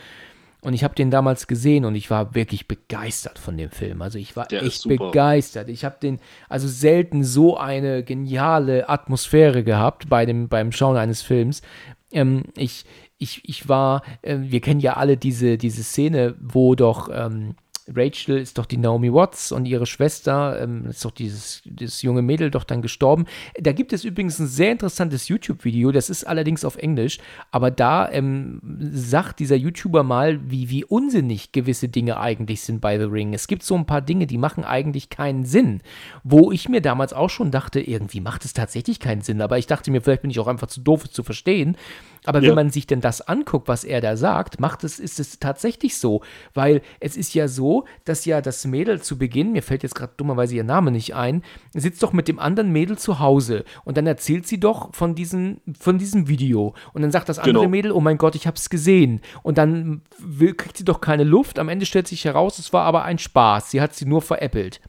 [0.61, 4.03] Und ich habe den damals gesehen und ich war wirklich begeistert von dem Film.
[4.03, 5.69] Also ich war Der echt begeistert.
[5.69, 6.19] Ich habe den
[6.49, 11.63] also selten so eine geniale Atmosphäre gehabt bei dem beim Schauen eines Films.
[12.11, 12.87] Ähm, ich,
[13.19, 17.55] ich, ich war, äh, wir kennen ja alle diese, diese Szene, wo doch ähm,
[17.95, 22.23] Rachel ist doch die Naomi Watts und ihre Schwester ähm, ist doch dieses, dieses junge
[22.23, 23.27] Mädel doch dann gestorben.
[23.59, 27.19] Da gibt es übrigens ein sehr interessantes YouTube-Video, das ist allerdings auf Englisch,
[27.51, 28.61] aber da ähm,
[28.93, 33.35] sagt dieser YouTuber mal, wie, wie unsinnig gewisse Dinge eigentlich sind bei The Ring.
[33.35, 35.81] Es gibt so ein paar Dinge, die machen eigentlich keinen Sinn,
[36.25, 39.67] wo ich mir damals auch schon dachte, irgendwie macht es tatsächlich keinen Sinn, aber ich
[39.67, 41.77] dachte mir, vielleicht bin ich auch einfach zu doof, es zu verstehen.
[42.25, 42.55] Aber wenn Ja.
[42.55, 46.21] man sich denn das anguckt, was er da sagt, macht es, ist es tatsächlich so.
[46.53, 50.13] Weil es ist ja so, dass ja das Mädel zu Beginn, mir fällt jetzt gerade
[50.17, 51.43] dummerweise ihr Name nicht ein,
[51.75, 55.61] sitzt doch mit dem anderen Mädel zu Hause und dann erzählt sie doch von diesem,
[55.79, 56.75] von diesem Video.
[56.93, 57.69] Und dann sagt das andere Genau.
[57.71, 59.21] Mädel, oh mein Gott, ich hab's gesehen.
[59.43, 61.59] Und dann will, kriegt sie doch keine Luft.
[61.59, 63.71] Am Ende stellt sich heraus, es war aber ein Spaß.
[63.71, 64.81] Sie hat sie nur veräppelt.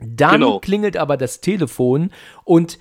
[0.00, 0.58] Dann Genau.
[0.58, 2.10] klingelt aber das Telefon
[2.44, 2.78] und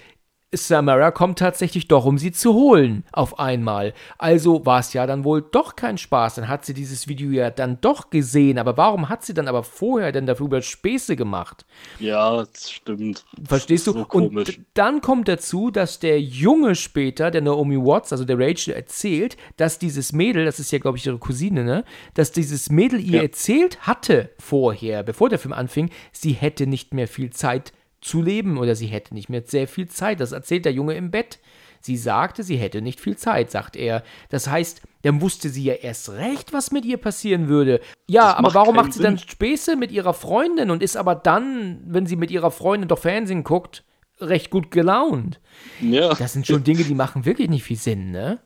[0.54, 3.94] Samara kommt tatsächlich doch, um sie zu holen, auf einmal.
[4.18, 6.36] Also war es ja dann wohl doch kein Spaß.
[6.36, 8.60] Dann hat sie dieses Video ja dann doch gesehen.
[8.60, 11.66] Aber warum hat sie dann aber vorher denn darüber Späße gemacht?
[12.00, 13.24] Ja, das stimmt.
[13.48, 14.00] Verstehst Das du?
[14.02, 18.74] So und dann kommt dazu, dass der Junge später, der Naomi Watts, also der Rachel,
[18.74, 21.86] erzählt, dass dieses Mädel, das ist ja, glaube ich, ihre Cousine, ne?
[22.14, 23.22] Dass dieses Mädel ihr Ja.
[23.22, 27.72] erzählt hatte vorher, bevor der Film anfing, sie hätte nicht mehr viel Zeit
[28.02, 30.20] zu leben oder sie hätte nicht mehr sehr viel Zeit.
[30.20, 31.40] Das erzählt der Junge im Bett.
[31.84, 34.04] Sie sagte, sie hätte nicht viel Zeit, sagt er.
[34.30, 37.80] Das heißt, dann wusste sie ja erst recht, was mit ihr passieren würde.
[38.08, 39.28] Ja, Das aber macht warum macht sie dann Sinn.
[39.30, 43.44] Späße mit ihrer Freundin und ist aber dann, wenn sie mit ihrer Freundin doch Fernsehen
[43.44, 43.84] guckt,
[44.20, 45.40] recht gut gelaunt?
[45.82, 48.40] Ja, Das sind schon Dinge, die machen wirklich nicht viel Sinn, ne?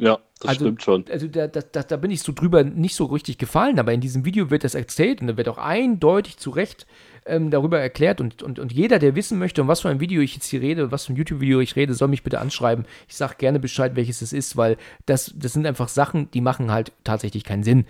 [0.00, 1.04] ja das Also- stimmt schon.
[1.10, 4.00] Also da, da, da, da bin ich so drüber nicht so richtig gefallen, aber in
[4.00, 6.86] diesem Video wird das erzählt und da wird auch eindeutig zu Recht
[7.28, 10.20] ähm, darüber erklärt und, und, und jeder, der wissen möchte, um was für ein Video
[10.22, 12.86] ich jetzt hier rede, was für ein YouTube-Video ich rede, soll mich bitte anschreiben.
[13.08, 14.76] Ich sage gerne Bescheid, welches es ist, weil
[15.06, 17.86] das, das sind einfach Sachen, die machen halt tatsächlich keinen Sinn.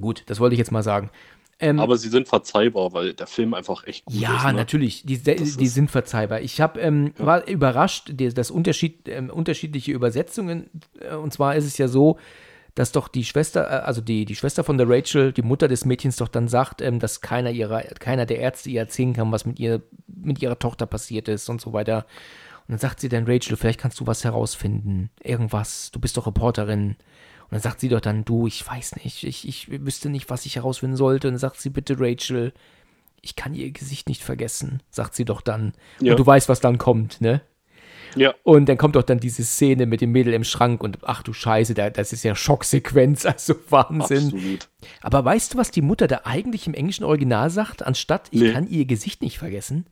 [0.00, 1.10] Gut, das wollte ich jetzt mal sagen.
[1.58, 4.44] Ähm, Aber sie sind verzeihbar, weil der Film einfach echt gut ja, ist.
[4.44, 4.52] Ne?
[4.52, 6.42] natürlich, die, die ist- sind verzeihbar.
[6.42, 10.68] Ich habe ähm, war überrascht, die, das Unterschied, ähm, unterschiedliche Übersetzungen.
[11.00, 12.18] Äh, und zwar ist es ja so,
[12.76, 15.84] dass doch die Schwester, äh, also die, die Schwester von der Rachel, die Mutter des
[15.84, 19.44] Mädchens, doch dann sagt, ähm, dass keiner ihrer, keiner der Ärzte ihr erzählen kann, was
[19.44, 22.06] mit ihr, mit ihrer Tochter passiert ist und so weiter.
[22.68, 25.10] Und dann sagt sie dann, Rachel, vielleicht kannst du was herausfinden.
[25.22, 26.96] Irgendwas, du bist doch Reporterin.
[27.44, 30.46] Und dann sagt sie doch dann, du, ich weiß nicht, ich, ich wüsste nicht, was
[30.46, 31.28] ich herausfinden sollte.
[31.28, 32.52] Und dann sagt sie, bitte, Rachel,
[33.22, 35.72] ich kann ihr Gesicht nicht vergessen, sagt sie doch dann.
[36.00, 36.12] Ja.
[36.12, 37.40] Und du weißt, was dann kommt, ne?
[38.16, 41.22] Ja, Und dann kommt doch dann diese Szene mit dem Mädel im Schrank und ach
[41.22, 44.24] du Scheiße, da, das ist ja Schocksequenz, also Wahnsinn.
[44.24, 44.68] absolut.
[45.02, 48.52] Aber weißt du, was die Mutter da eigentlich im englischen Original sagt, anstatt ich Nee.
[48.52, 49.86] kann ihr Gesicht nicht vergessen?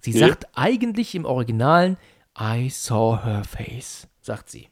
[0.00, 0.18] Sie Nee.
[0.20, 1.96] sagt eigentlich im Originalen
[2.40, 4.68] I saw her face, sagt sie.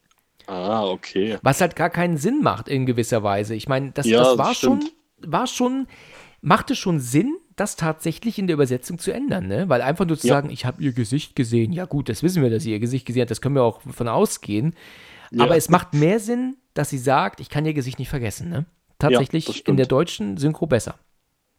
[0.46, 1.36] Ah, okay.
[1.42, 3.54] Was halt gar keinen Sinn macht in gewisser Weise.
[3.54, 5.32] Ich meine, das, Ja, das das war schon, stimmt.
[5.32, 5.86] war schon,
[6.40, 9.68] machte schon Sinn, das tatsächlich in der Übersetzung zu ändern, ne?
[9.68, 10.34] Weil einfach nur zu Ja.
[10.34, 11.72] sagen, ich habe ihr Gesicht gesehen.
[11.72, 13.80] Ja gut, das wissen wir, dass sie ihr Gesicht gesehen hat, das können wir auch
[13.82, 14.74] von ausgehen.
[15.30, 15.44] Ja.
[15.44, 18.66] Aber es macht mehr Sinn, dass sie sagt, ich kann ihr Gesicht nicht vergessen, ne?
[18.98, 20.94] Tatsächlich das in der deutschen Synchro besser.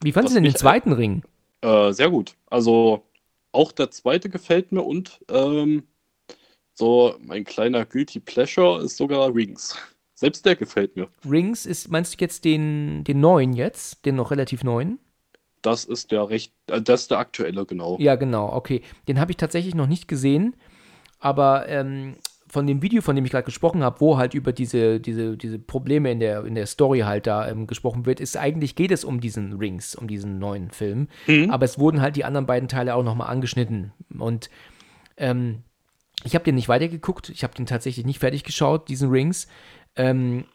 [0.04, 1.24] Wie fandest du denn den mich- zweiten Ring?
[1.62, 2.36] Äh, sehr gut.
[2.50, 3.04] Also
[3.52, 5.84] auch der zweite gefällt mir und ähm,
[6.74, 9.78] so mein kleiner Guilty Pleasure ist sogar Rings.
[10.16, 11.08] Selbst der gefällt mir.
[11.30, 15.00] Rings ist, meinst du jetzt den, den neuen jetzt, den noch relativ neuen?
[15.62, 17.97] Das ist der recht, äh, das ist der aktuelle, genau.
[17.99, 18.82] Ja, genau, okay.
[19.07, 20.55] Den habe ich tatsächlich noch nicht gesehen,
[21.20, 22.16] aber ähm,
[22.49, 25.60] von dem Video, von dem ich gerade gesprochen habe, wo halt über diese, diese, diese
[25.60, 29.03] Probleme in der, in der Story halt da ähm, gesprochen wird, ist eigentlich geht es
[29.03, 31.07] um diesen Rings, um diesen neuen Film.
[31.28, 31.51] Mhm.
[31.51, 33.93] Aber es wurden halt die anderen beiden Teile auch nochmal angeschnitten.
[34.18, 34.49] Und
[35.18, 35.64] ähm,
[36.24, 39.47] ich habe den nicht weitergeguckt, ich habe den tatsächlich nicht fertig geschaut, diesen Rings.
[39.95, 40.45] Ähm,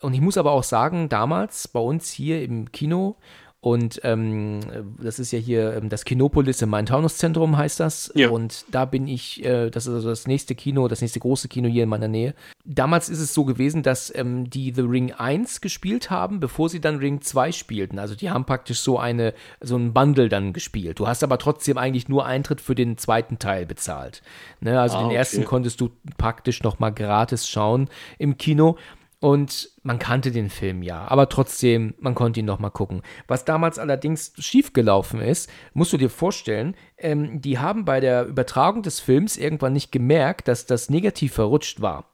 [0.00, 3.16] und ich muss aber auch sagen, damals bei uns hier im Kino
[3.64, 4.60] und ähm,
[5.00, 8.12] das ist ja hier ähm, das Kinopolis im Main-Taunus-Zentrum heißt das.
[8.14, 8.28] Ja.
[8.28, 11.66] Und da bin ich, äh, das ist also das nächste Kino, das nächste große Kino
[11.66, 12.34] hier in meiner Nähe.
[12.66, 16.82] Damals ist es so gewesen, dass ähm, die The Ring 1 gespielt haben, bevor sie
[16.82, 17.98] dann Ring 2 spielten.
[17.98, 20.98] Also die haben praktisch so eine, so ein Bundle dann gespielt.
[20.98, 24.20] Du hast aber trotzdem eigentlich nur Eintritt für den zweiten Teil bezahlt.
[24.60, 24.78] Ne?
[24.78, 25.46] Also ah, den ersten okay.
[25.46, 25.88] konntest du
[26.18, 27.88] praktisch nochmal gratis schauen
[28.18, 28.76] im Kino.
[29.24, 33.00] Und man kannte den Film ja, aber trotzdem, man konnte ihn noch mal gucken.
[33.26, 38.82] Was damals allerdings schiefgelaufen ist, musst du dir vorstellen, ähm, die haben bei der Übertragung
[38.82, 42.13] des Films irgendwann nicht gemerkt, dass das negativ verrutscht war.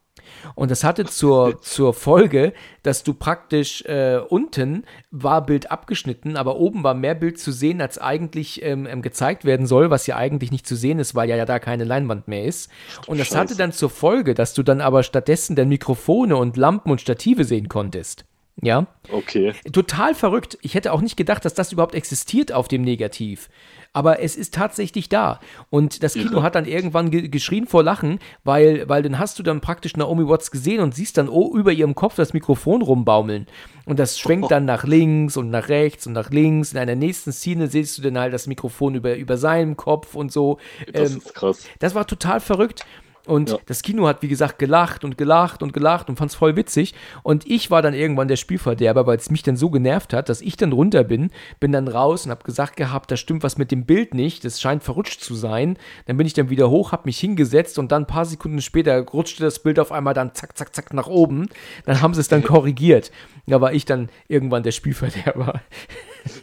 [0.55, 2.53] Und das hatte zur, zur Folge,
[2.83, 7.81] dass du praktisch äh, unten war Bild abgeschnitten, aber oben war mehr Bild zu sehen,
[7.81, 11.29] als eigentlich ähm, ähm, gezeigt werden soll, was ja eigentlich nicht zu sehen ist, weil
[11.29, 12.71] ja, ja da keine Leinwand mehr ist.
[13.07, 13.39] Und das Scheiße.
[13.39, 17.45] hatte dann zur Folge, dass du dann aber stattdessen dann Mikrofone und Lampen und Stative
[17.45, 18.25] sehen konntest.
[18.63, 18.87] Ja.
[19.11, 19.55] Okay.
[19.73, 20.59] Total verrückt.
[20.61, 23.49] Ich hätte auch nicht gedacht, dass das überhaupt existiert auf dem Negativ
[23.93, 25.41] aber es ist tatsächlich da.
[25.69, 26.43] Und das Kino ja.
[26.43, 30.29] hat dann irgendwann ge geschrien vor Lachen, weil, weil dann hast du dann praktisch Naomi
[30.29, 33.47] Watts gesehen und siehst dann oh, über ihrem Kopf das Mikrofon rumbaumeln.
[33.87, 36.73] Und das schwenkt dann nach links und nach rechts und nach links.
[36.73, 40.31] In einer nächsten Szene siehst du dann halt das Mikrofon über, über seinem Kopf und
[40.31, 40.59] so.
[40.93, 41.67] Das ähm, ist krass.
[41.81, 42.85] Das war total verrückt.
[43.27, 43.59] Und ja.
[43.67, 46.95] das Kino hat, wie gesagt, gelacht und gelacht und gelacht und fand es voll witzig.
[47.23, 50.41] Und ich war dann irgendwann der Spielverderber, weil es mich dann so genervt hat, dass
[50.41, 53.71] ich dann runter bin, bin dann raus und habe gesagt gehabt, da stimmt was mit
[53.71, 55.77] dem Bild nicht, das scheint verrutscht zu sein.
[56.07, 58.99] Dann bin ich dann wieder hoch, habe mich hingesetzt und dann ein paar Sekunden später
[59.01, 61.49] rutschte das Bild auf einmal dann zack, zack, zack nach oben.
[61.85, 63.11] Dann haben sie es dann korrigiert.
[63.47, 65.61] Da war ich dann irgendwann der Spielverderber.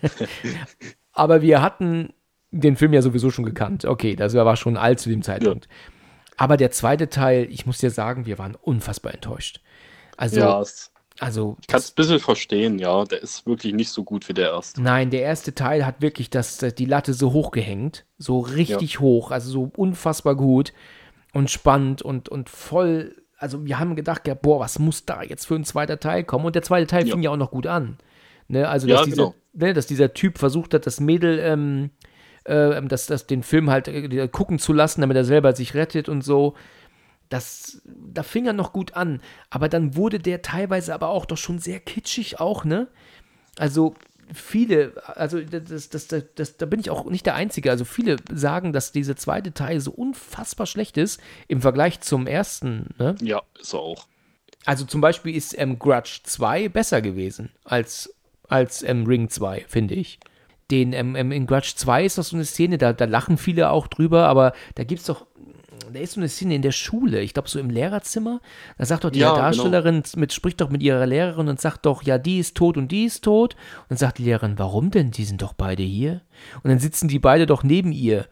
[1.13, 2.13] Aber wir hatten
[2.51, 3.86] den Film ja sowieso schon gekannt.
[3.86, 5.65] Okay, das war schon alt zu dem Zeitpunkt.
[5.65, 5.96] Ja.
[6.38, 9.61] Aber der zweite Teil, ich muss dir sagen, wir waren unfassbar enttäuscht.
[10.15, 10.63] Also, ja,
[11.19, 13.03] also ich kann es ein bisschen verstehen, ja.
[13.05, 14.81] Der ist wirklich nicht so gut wie der erste.
[14.81, 18.05] Nein, der erste Teil hat wirklich das, die Latte so hoch gehängt.
[18.19, 18.99] So richtig ja.
[18.99, 20.73] hoch, also so unfassbar gut
[21.33, 23.15] und spannend und, und voll.
[23.39, 26.45] Also, wir haben gedacht, ja, boah, was muss da jetzt für ein zweiter Teil kommen?
[26.45, 27.13] Und der zweite Teil ja.
[27.13, 27.97] fing ja auch noch gut an.
[28.47, 28.67] Ne?
[28.67, 29.35] Also, dass, ja, dieser, genau.
[29.53, 31.89] ne, dass dieser Typ versucht hat, das Mädel ähm,
[32.47, 36.09] äh, dass, dass den Film halt äh, gucken zu lassen, damit er selber sich rettet
[36.09, 36.55] und so.
[37.29, 41.37] Das, da fing er noch gut an, aber dann wurde der teilweise aber auch doch
[41.37, 42.87] schon sehr kitschig auch, ne?
[43.57, 43.95] Also
[44.33, 47.69] viele, also das, das, das, das, da bin ich auch nicht der Einzige.
[47.69, 52.89] Also viele sagen, dass dieser zweite Teil so unfassbar schlecht ist im Vergleich zum ersten.
[52.97, 53.15] Ne?
[53.21, 54.07] Ja, ist er auch.
[54.65, 58.13] Also zum Beispiel ist ähm, Grudge 2 besser gewesen als,
[58.47, 60.19] als ähm, Ring 2, finde ich
[60.72, 63.70] den ähm, ähm, in Grudge 2 ist das so eine Szene, da, da lachen viele
[63.72, 65.26] auch drüber, aber da gibt es doch,
[65.93, 68.41] da ist so eine Szene in der Schule, ich glaube so im Lehrerzimmer,
[68.78, 69.36] da sagt doch die ja.
[69.36, 70.20] Darstellerin, genau.
[70.20, 73.05] mit, spricht doch mit ihrer Lehrerin und sagt doch, ja, die ist tot und die
[73.05, 73.53] ist tot.
[73.53, 75.11] Und dann sagt die Lehrerin, warum denn?
[75.11, 76.22] Die sind doch beide hier.
[76.63, 78.28] Und dann sitzen die beide doch neben ihr.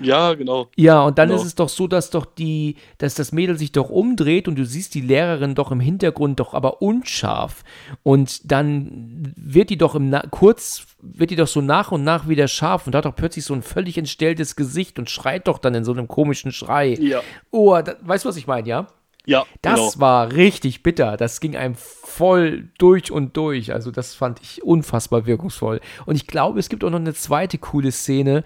[0.00, 0.68] Ja, genau.
[0.76, 1.40] Ja, und dann genau.
[1.40, 4.64] ist es doch so, dass doch die, dass das Mädel sich doch umdreht und du
[4.64, 7.64] siehst die Lehrerin doch im Hintergrund doch aber unscharf.
[8.02, 12.28] Und dann wird die doch im Na kurz, wird die doch so nach und nach
[12.28, 15.74] wieder scharf und hat doch plötzlich so ein völlig entstelltes Gesicht und schreit doch dann
[15.74, 16.96] in so einem komischen Schrei.
[17.00, 17.20] Ja.
[17.50, 18.86] Oh, da, weißt du, was ich meine, ja?
[19.28, 19.44] Ja.
[19.60, 20.00] Das genau.
[20.00, 21.18] war richtig bitter.
[21.18, 23.74] Das ging einem voll durch und durch.
[23.74, 25.82] Also, das fand ich unfassbar wirkungsvoll.
[26.06, 28.42] Und ich glaube, es gibt auch noch eine zweite coole Szene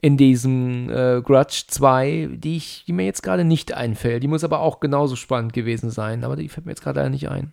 [0.00, 4.22] in diesem äh, Grudge 2, die, ich, die mir jetzt gerade nicht einfällt.
[4.22, 7.28] Die muss aber auch genauso spannend gewesen sein, aber die fällt mir jetzt gerade nicht
[7.28, 7.52] ein.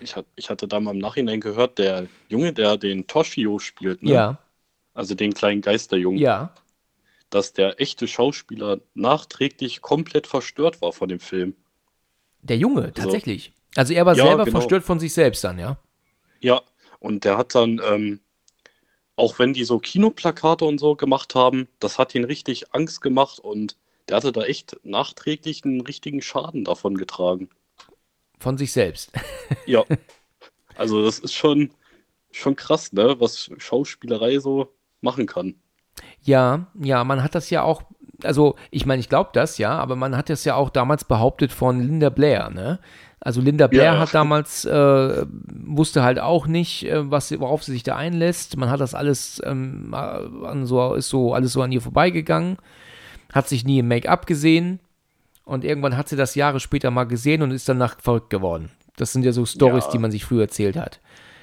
[0.00, 4.12] Ich, ich hatte da mal im Nachhinein gehört, der Junge, der den Toshio spielt, ne?
[4.12, 4.38] Ja.
[4.94, 6.18] Also den kleinen Geisterjungen.
[6.18, 6.54] Ja.
[7.28, 11.54] Dass der echte Schauspieler nachträglich komplett verstört war von dem Film.
[12.42, 13.52] Der Junge, also tatsächlich.
[13.76, 14.58] Also, also er war ja, selber genau.
[14.58, 15.76] verstört von sich selbst dann, ja?
[16.40, 16.62] Ja,
[16.98, 18.20] und der hat dann, ähm,
[19.20, 23.38] auch wenn die so Kinoplakate und so gemacht haben, das hat ihn richtig Angst gemacht
[23.38, 23.76] und
[24.08, 27.50] der hatte da echt nachträglich einen richtigen Schaden davon getragen.
[28.38, 29.12] Von sich selbst.
[29.66, 29.84] ja.
[30.74, 31.70] Also das ist schon,
[32.32, 35.54] schon krass, ne, was Schauspielerei so machen kann.
[36.22, 37.82] Ja, ja, man hat das ja auch,
[38.24, 41.52] also ich meine, ich glaube das ja, aber man hat das ja auch damals behauptet
[41.52, 42.78] von Linda Blair, ne?
[43.22, 45.26] Also Linda Blair Ja, hat damals, äh,
[45.66, 48.56] wusste halt auch nicht, äh, was, worauf sie sich da einlässt.
[48.56, 52.56] Man hat das alles, ähm, an so, ist so alles so an ihr vorbeigegangen,
[53.32, 54.80] hat sich nie im Make-up gesehen
[55.44, 58.70] und irgendwann hat sie das Jahre später mal gesehen und ist danach verrückt geworden.
[58.96, 59.90] Das sind ja so Stories, Ja.
[59.92, 61.00] die man sich früher erzählt hat.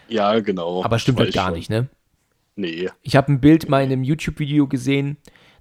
[0.07, 0.83] Ja, genau.
[0.83, 1.77] Aber stimmt halt gar ich nicht, ne?
[1.77, 1.89] schon.
[2.55, 2.89] Nee.
[3.03, 5.17] Ich habe ein Bild mal in einem YouTube-Video gesehen,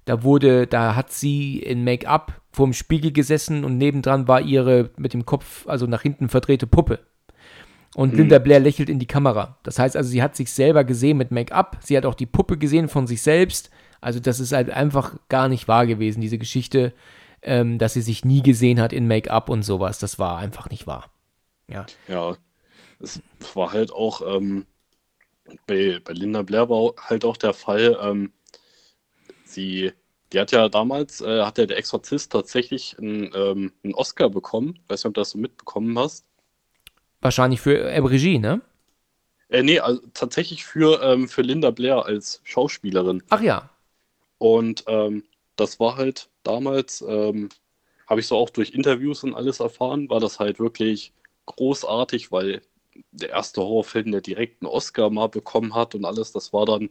[0.07, 5.13] da wurde, da hat sie in Make-up vorm Spiegel gesessen und nebendran war ihre mit
[5.13, 6.99] dem Kopf, also nach hinten verdrehte Puppe.
[7.93, 9.57] Und Linda Blair lächelt in die Kamera.
[9.63, 12.57] Das heißt also, sie hat sich selber gesehen mit Make-up, sie hat auch die Puppe
[12.57, 13.69] gesehen von sich selbst.
[13.99, 16.93] Also das ist halt einfach gar nicht wahr gewesen, diese Geschichte,
[17.41, 19.99] ähm, dass sie sich nie gesehen hat in Make-up und sowas.
[19.99, 21.11] Das war einfach nicht wahr.
[21.67, 21.85] Ja.
[22.07, 22.37] Ja,
[23.01, 23.21] es
[23.55, 24.67] war halt auch ähm,
[25.65, 28.31] bei, bei Linda Blair war halt auch der Fall, ähm,
[29.57, 29.91] sie,
[30.31, 34.79] die hat ja damals, äh, hat ja der Exorzist tatsächlich einen, ähm, einen Oscar bekommen.
[34.87, 36.25] Weiß nicht, ob du das so mitbekommen hast.
[37.21, 38.61] Wahrscheinlich für Regie, ne?
[39.49, 43.23] Äh, nee, also tatsächlich für, ähm, für Linda Blair als Schauspielerin.
[43.29, 43.69] Ach ja.
[44.37, 45.23] Und ähm,
[45.55, 47.49] das war halt damals, ähm,
[48.07, 51.13] habe ich so auch durch Interviews und alles erfahren, war das halt wirklich
[51.47, 52.61] großartig, weil
[53.11, 56.89] der erste Horrorfilm, der direkt einen Oscar mal bekommen hat und alles, das war dann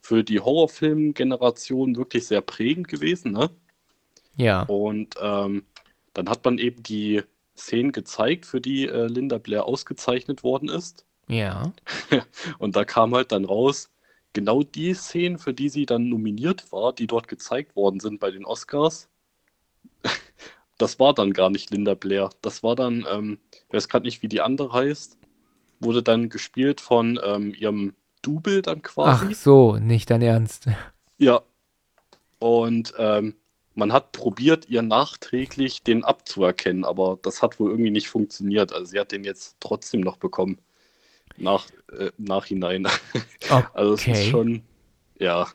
[0.00, 3.32] für die Horrorfilm-Generation wirklich sehr prägend gewesen.
[3.32, 3.50] Ne?
[4.36, 4.62] Ja.
[4.62, 5.64] Und ähm,
[6.14, 7.22] dann hat man eben die
[7.56, 11.04] Szenen gezeigt, für die äh, Linda Blair ausgezeichnet worden ist.
[11.28, 11.72] Ja.
[12.58, 13.90] Und da kam halt dann raus,
[14.32, 18.30] genau die Szenen, für die sie dann nominiert war, die dort gezeigt worden sind bei
[18.30, 19.08] den Oscars,
[20.78, 22.30] das war dann gar nicht Linda Blair.
[22.42, 23.38] Das war dann, ähm,
[23.68, 25.18] ich weiß gerade nicht, wie die andere heißt,
[25.78, 29.26] wurde dann gespielt von ähm, ihrem Double dann quasi.
[29.30, 30.66] Ach so, nicht dein Ernst.
[31.18, 31.42] Ja.
[32.38, 33.36] Und ähm,
[33.74, 38.72] man hat probiert, ihr nachträglich den abzuerkennen, aber das hat wohl irgendwie nicht funktioniert.
[38.72, 40.58] Also sie hat den jetzt trotzdem noch bekommen.
[41.36, 42.86] Nach, äh, Nachhinein.
[43.74, 44.30] Also es ist Okay.
[44.30, 44.62] schon,
[45.18, 45.48] ja,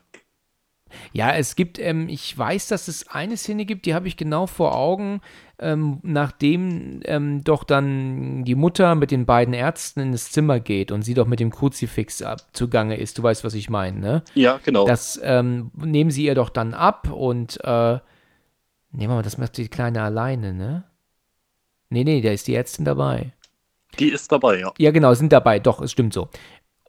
[1.12, 4.46] Ja, es gibt, ähm, ich weiß, dass es eine Szene gibt, die habe ich genau
[4.46, 5.20] vor Augen,
[5.58, 10.92] ähm, nachdem ähm, doch dann die Mutter mit den beiden Ärzten in das Zimmer geht
[10.92, 13.18] und sie doch mit dem Kruzifix ab, zugange ist.
[13.18, 14.22] Du weißt, was ich meine, ne?
[14.34, 14.86] ja, genau.
[14.86, 17.98] Das ähm, nehmen sie ihr doch dann ab und äh,
[18.92, 20.84] nehmen wir mal, das macht die Kleine alleine, ne?
[21.88, 23.32] Nee, nee, da ist die Ärztin dabei.
[23.98, 24.72] Die ist dabei, ja.
[24.78, 26.28] Ja, genau, sind dabei, doch, es stimmt so.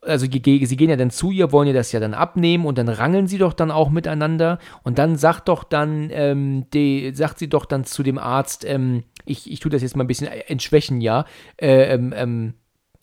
[0.07, 2.89] Also sie gehen ja dann zu ihr, wollen ihr das ja dann abnehmen und dann
[2.89, 7.49] rangeln sie doch dann auch miteinander und dann sagt doch dann, ähm, die, sagt sie
[7.49, 11.01] doch dann zu dem Arzt, ähm, ich, ich tue das jetzt mal ein bisschen entschwächen,
[11.01, 11.25] ja,
[11.57, 12.53] äh, ähm, ähm,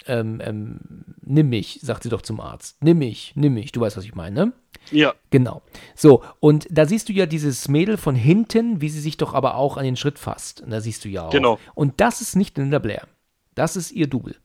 [0.06, 0.80] ähm, ähm,
[1.22, 2.82] nimm mich, sagt sie doch zum Arzt.
[2.82, 4.52] Nimm mich, nimm mich, du weißt, was ich meine, ne?
[4.90, 5.62] Ja, Genau.
[5.94, 9.54] So, und da siehst du ja dieses Mädel von hinten, wie sie sich doch aber
[9.54, 10.60] auch an den Schritt fasst.
[10.60, 11.30] Und da siehst du ja auch.
[11.30, 11.58] Genau.
[11.74, 13.06] Und das ist nicht Linda Blair.
[13.54, 14.36] Das ist ihr Double.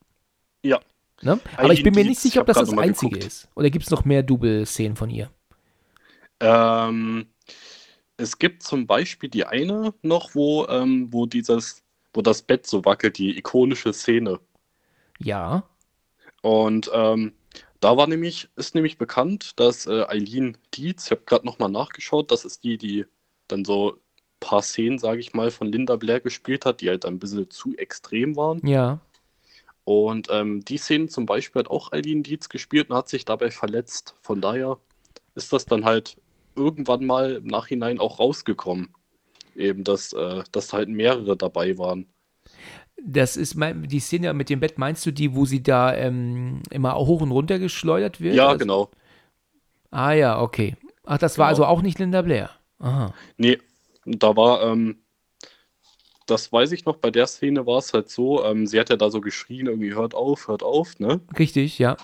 [0.64, 0.80] ja.
[1.22, 1.40] Ne?
[1.58, 3.28] Aber ich bin mir nicht sicher, ob das das einzige geguckt.
[3.28, 3.50] ist.
[3.56, 5.30] Oder gibt es noch mehr Double-Szenen von ihr?
[6.40, 7.28] Ähm,
[8.18, 12.86] es gibt zum Beispiel die eine noch, wo, ähm, wo dieses, wo das Bett so
[12.86, 14.40] wackelt, die ikonische Szene.
[15.20, 15.64] Ja.
[16.42, 17.34] Und ähm,
[17.80, 22.32] da war nämlich, ist nämlich bekannt, dass äh, Eileen Dietz, ich habe gerade nochmal nachgeschaut,
[22.32, 23.06] das ist die, die
[23.48, 24.00] dann so ein
[24.40, 27.76] paar Szenen, sage ich mal, von Linda Blair gespielt hat, die halt ein bisschen zu
[27.78, 28.66] extrem waren.
[28.66, 29.00] Ja.
[29.90, 33.50] Und ähm, die Szenen zum Beispiel hat auch Eileen Dietz gespielt und hat sich dabei
[33.52, 34.16] verletzt.
[34.22, 34.78] Von daher
[35.36, 36.18] ist das dann halt
[36.56, 38.94] irgendwann mal im Nachhinein auch rausgekommen.
[39.56, 42.06] Eben, dass, äh, dass halt mehrere dabei waren.
[43.02, 46.62] Das ist mein, die Szene mit dem Bett, meinst du die, wo sie da ähm,
[46.70, 48.36] immer hoch und runter geschleudert wird?
[48.36, 48.90] Ja, Also- genau.
[49.92, 50.76] Ah ja, okay.
[51.06, 51.64] Ach, das war Genau.
[51.64, 52.52] also auch nicht Linda Blair.
[52.80, 53.14] Aha.
[53.38, 53.58] Nee,
[54.06, 55.00] da war, ähm,
[56.30, 58.96] das weiß ich noch, bei der Szene war es halt so, ähm, sie hat ja
[58.96, 61.22] da so geschrien, irgendwie hört auf, hört auf, ne?
[61.38, 61.98] Richtig, ja.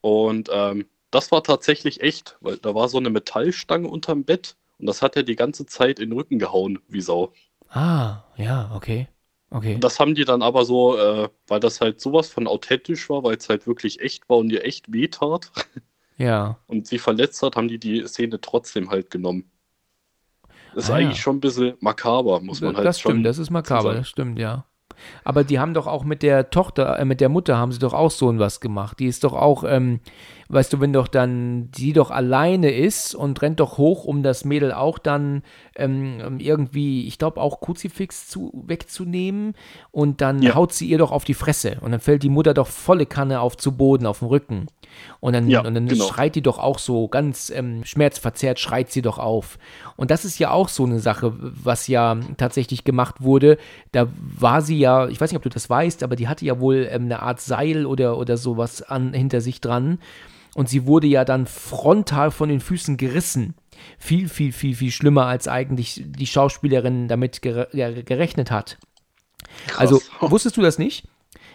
[0.00, 4.86] Und ähm, das war tatsächlich echt, weil da war so eine Metallstange unterm Bett und
[4.86, 7.32] das hat er die ganze Zeit in den Rücken gehauen, wie Sau.
[7.68, 9.08] Ah, ja, okay.
[9.50, 9.76] Okay.
[9.78, 13.36] Das haben die dann aber so, äh, weil das halt sowas von authentisch war, weil
[13.36, 15.52] es halt wirklich echt war und ihr echt wehtat
[16.16, 16.58] Ja.
[16.66, 19.51] und sie verletzt hat, haben die die Szene trotzdem halt genommen.
[20.74, 21.06] Das ist Ah, ja.
[21.06, 23.24] eigentlich schon ein bisschen makaber, muss man halt das stimmt, schon.
[23.24, 23.98] das ist makaber, sagen.
[23.98, 24.64] das stimmt, ja.
[25.24, 27.92] Aber die haben doch auch mit der Tochter, äh, mit der Mutter haben sie doch
[27.94, 29.00] auch so was gemacht.
[29.00, 29.98] Die ist doch auch, ähm,
[30.48, 34.44] weißt du, wenn doch dann die doch alleine ist und rennt doch hoch, um das
[34.44, 35.42] Mädel auch dann
[35.76, 39.54] ähm, irgendwie, ich glaube auch Kruzifix zu, wegzunehmen
[39.90, 40.54] und dann Ja.
[40.54, 43.40] haut sie ihr doch auf die Fresse und dann fällt die Mutter doch volle Kanne
[43.40, 44.66] auf zu Boden, auf den Rücken.
[45.20, 46.06] Und dann, Ja, und dann genau.
[46.08, 49.58] schreit die doch auch so ganz ähm, schmerzverzerrt, schreit sie doch auf.
[49.96, 53.58] Und das ist ja auch so eine Sache, was ja tatsächlich gemacht wurde.
[53.92, 56.58] Da war sie ja, ich weiß nicht, ob du das weißt, aber die hatte ja
[56.60, 59.98] wohl ähm, eine Art Seil oder, oder sowas an, hinter sich dran.
[60.54, 63.54] Und sie wurde ja dann frontal von den Füßen gerissen.
[63.98, 68.76] Viel, viel, viel, viel schlimmer, als eigentlich die Schauspielerin damit gere gere- gerechnet hat.
[69.66, 69.80] Krass.
[69.80, 71.08] Also, wusstest du das nicht?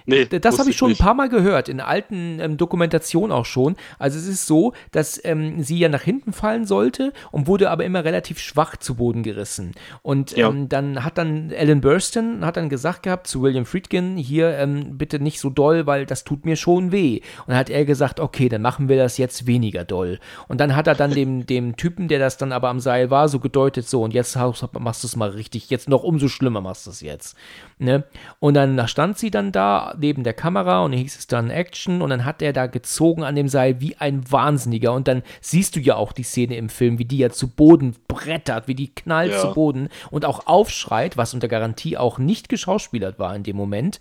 [0.08, 1.00] Nee, Das habe ich schon nicht.
[1.02, 3.76] ein paar Mal gehört, in alten ähm, Dokumentationen auch schon.
[4.00, 7.86] Also es ist so, dass ähm, sie ja nach hinten fallen sollte und wurde aber
[7.86, 9.74] immer relativ schwach zu Boden gerissen.
[10.02, 10.50] Und Ja.
[10.50, 14.98] ähm, dann hat dann Alan Burston hat dann gesagt gehabt zu William Friedkin, hier ähm,
[14.98, 17.18] bitte nicht so doll, weil das tut mir schon weh.
[17.42, 20.20] Und dann hat er gesagt, okay, dann machen wir das jetzt weniger doll.
[20.48, 23.30] Und dann hat er dann dem, dem Typen, der das dann aber am Seil war,
[23.30, 24.38] so gedeutet, so und jetzt
[24.80, 27.36] machst du es mal richtig, jetzt noch umso schlimmer machst du es jetzt.
[27.78, 28.04] Ne?
[28.40, 32.02] Und dann stand sie dann da neben der Kamera und dann hieß es dann Action
[32.02, 35.76] und dann hat er da gezogen an dem Seil wie ein Wahnsinniger und dann siehst
[35.76, 38.94] du ja auch die Szene im Film, wie die ja zu Boden brettert, wie die
[38.94, 39.40] knallt Ja.
[39.40, 44.00] zu Boden und auch aufschreit, was unter Garantie auch nicht geschauspielert war in dem Moment.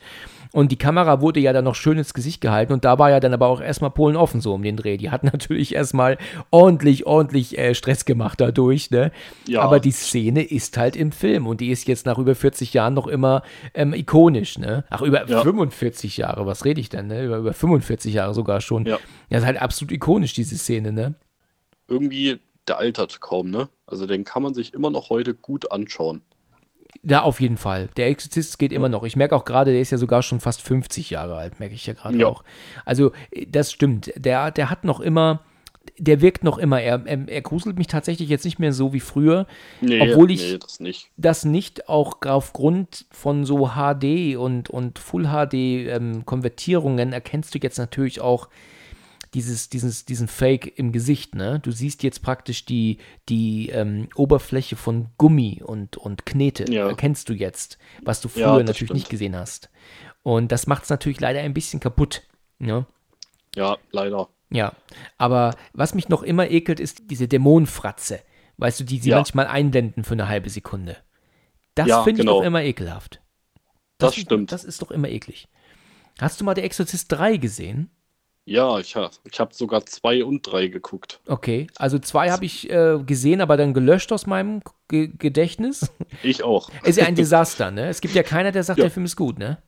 [0.53, 3.21] Und die Kamera wurde ja dann noch schön ins Gesicht gehalten und da war ja
[3.21, 4.97] dann aber auch erstmal Polen offen so um den Dreh.
[4.97, 6.19] Die hat natürlich erstmal
[6.51, 9.13] ordentlich, ordentlich äh, Stress gemacht dadurch, ne?
[9.47, 9.63] Ja.
[9.63, 12.95] Aber die Szene ist halt im Film und die ist jetzt nach über 40 Jahren
[12.95, 13.43] noch immer
[13.75, 14.85] ähm, ikonisch, ne?
[14.91, 15.43] Ach, über Ja.
[15.43, 17.25] 45 Jahre, was rede ich denn, ne?
[17.25, 18.87] Über, über 45 Jahre sogar schon.
[18.87, 18.99] Ja.
[19.31, 21.15] ja, ist halt absolut ikonisch, diese Szene, ne?
[21.89, 23.69] Irgendwie, der altert kaum, ne?
[23.87, 26.23] Also den kann man sich immer noch heute gut anschauen.
[27.09, 27.89] Ja, auf jeden Fall.
[27.97, 29.05] Der Exorzist geht immer noch.
[29.05, 31.87] Ich merke auch gerade, der ist ja sogar schon fast 50 Jahre alt, merke ich
[31.87, 32.27] ja gerade Ja.
[32.27, 32.43] auch.
[32.85, 34.13] Also, äh, das stimmt.
[34.17, 35.41] Der, der hat noch immer,
[35.99, 36.81] der wirkt noch immer.
[36.83, 39.47] Er, er, er gruselt mich tatsächlich jetzt nicht mehr so wie früher.
[39.81, 41.11] Nee, Obwohl ich- nee, das nicht.
[41.17, 47.59] das nicht auch aufgrund von so HD und, und Full HD ähm, Konvertierungen erkennst du
[47.63, 48.49] jetzt natürlich auch
[49.37, 51.61] dieses, dieses, diesen Fake im Gesicht, ne?
[51.61, 52.97] Du siehst jetzt praktisch die,
[53.29, 56.89] die ähm, Oberfläche von Gummi und, und Knete, Ja.
[56.89, 58.95] erkennst du jetzt, was du früher Ja, das natürlich stimmt.
[58.95, 59.69] nicht gesehen hast.
[60.23, 62.23] Und das macht es natürlich leider ein bisschen kaputt.
[62.59, 62.87] Ne?
[63.55, 64.29] Ja, leider.
[64.51, 64.73] Ja,
[65.19, 68.21] aber was mich noch immer ekelt, ist diese Dämonenfratze.
[68.57, 69.17] Weißt du, die sie Ja.
[69.17, 70.97] manchmal einblenden für eine halbe Sekunde.
[71.75, 72.39] Das Ja, finde ich genau.
[72.41, 73.21] doch immer ekelhaft.
[73.99, 74.53] Das find- stimmt.
[74.53, 75.47] Das ist doch immer eklig.
[76.19, 77.91] Hast du mal der Exorzist 3 gesehen?
[78.49, 81.21] Ja, ich habe ich hab sogar zwei und drei geguckt.
[81.27, 85.91] Okay, also zwei habe ich äh, gesehen, aber dann gelöscht aus meinem Ge Gedächtnis.
[86.23, 86.71] Ich auch.
[86.85, 87.89] Ist ja ein Desaster, ne?
[87.89, 88.85] Es gibt ja keiner, der sagt, Ja.
[88.85, 89.59] der Film ist gut, ne?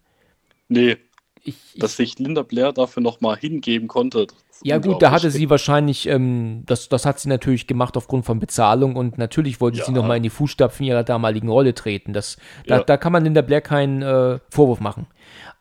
[0.69, 0.97] Nee,
[1.43, 4.29] Ich, ich, dass sich Linda Blair dafür nochmal hingeben konnte.
[4.63, 8.39] ja gut, da hatte sie wahrscheinlich, ähm, das, das hat sie natürlich gemacht aufgrund von
[8.39, 9.97] Bezahlung und natürlich wollte sie Ja.
[9.99, 12.13] nochmal in die Fußstapfen ihrer damaligen Rolle treten.
[12.13, 12.37] Das,
[12.69, 12.85] da, Ja.
[12.85, 15.09] da kann man Linda Blair keinen äh, Vorwurf machen.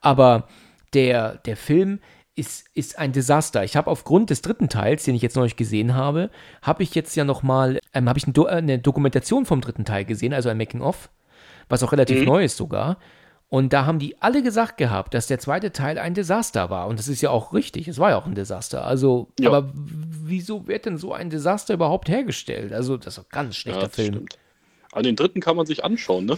[0.00, 0.46] Aber
[0.94, 1.98] der, der Film
[2.38, 3.64] ist, ist ein Desaster.
[3.64, 6.30] Ich habe aufgrund des dritten Teils, den ich jetzt nicht gesehen habe,
[6.62, 9.84] habe ich jetzt ja nochmal, ähm, habe ich ein Do äh, eine Dokumentation vom dritten
[9.84, 11.10] Teil gesehen, also ein Making-of,
[11.68, 12.26] was auch relativ Mhm.
[12.26, 12.98] neu ist sogar.
[13.50, 16.86] Und da haben die alle gesagt gehabt, dass der zweite Teil ein Desaster war.
[16.86, 17.88] Und das ist ja auch richtig.
[17.88, 18.84] Es war ja auch ein Desaster.
[18.84, 19.48] Also, Ja.
[19.50, 22.74] aber wieso wird denn so ein Desaster überhaupt hergestellt?
[22.74, 24.14] Also, das ist ein ganz Ja, schlechter das Film.
[24.14, 24.38] stimmt.
[24.92, 26.36] Aber den dritten kann man sich anschauen, ne?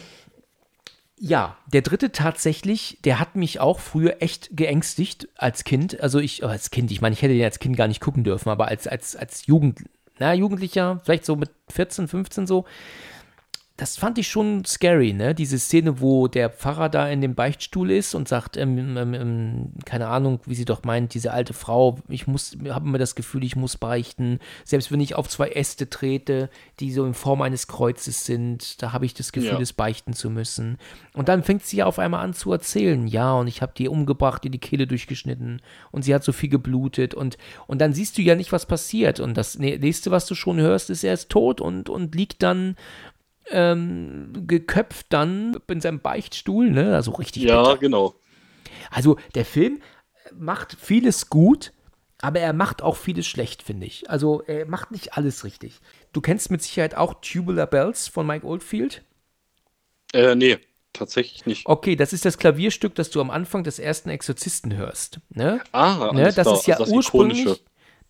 [1.22, 6.00] Ja, der dritte tatsächlich, der hat mich auch früher echt geängstigt als Kind.
[6.00, 8.24] Also ich, oh, als Kind, ich meine, ich hätte den als Kind gar nicht gucken
[8.24, 9.84] dürfen, aber als, als, als Jugend,
[10.18, 12.64] na, Jugendlicher, vielleicht so mit 14, 15 so,
[13.80, 15.34] das fand ich schon scary, ne?
[15.34, 19.72] Diese Szene, wo der Pfarrer da in dem Beichtstuhl ist und sagt, ähm, ähm, ähm,
[19.86, 23.42] keine Ahnung, wie sie doch meint, diese alte Frau, ich muss, habe immer das Gefühl,
[23.42, 24.38] ich muss beichten.
[24.66, 28.92] Selbst wenn ich auf zwei Äste trete, die so in Form eines Kreuzes sind, da
[28.92, 29.60] habe ich das Gefühl, Ja.
[29.60, 30.76] es beichten zu müssen.
[31.14, 33.88] Und dann fängt sie ja auf einmal an zu erzählen, ja, und ich habe die
[33.88, 38.18] umgebracht, ihr die Kehle durchgeschnitten und sie hat so viel geblutet und, und dann siehst
[38.18, 39.20] du ja nicht, was passiert.
[39.20, 42.76] Und das nächste, was du schon hörst, ist, er ist tot und, und liegt dann
[43.50, 46.94] ähm, geköpft dann in seinem Beichtstuhl, ne?
[46.94, 47.78] Also richtig Ja, bitter.
[47.78, 48.14] genau.
[48.90, 49.80] Also der Film
[50.34, 51.72] macht vieles gut,
[52.20, 54.10] aber er macht auch vieles schlecht, finde ich.
[54.10, 55.80] Also er macht nicht alles richtig.
[56.12, 59.02] Du kennst mit Sicherheit auch Tubular Bells von Mike Oldfield.
[60.12, 60.58] Äh, nee,
[60.92, 61.66] tatsächlich nicht.
[61.66, 65.20] Okay, das ist das Klavierstück, das du am Anfang des ersten Exorzisten hörst.
[65.30, 65.60] Ne?
[65.72, 66.54] Ah, Ne, das klar.
[66.54, 67.44] ist ja Also das ursprünglich.
[67.44, 67.60] Ikonische.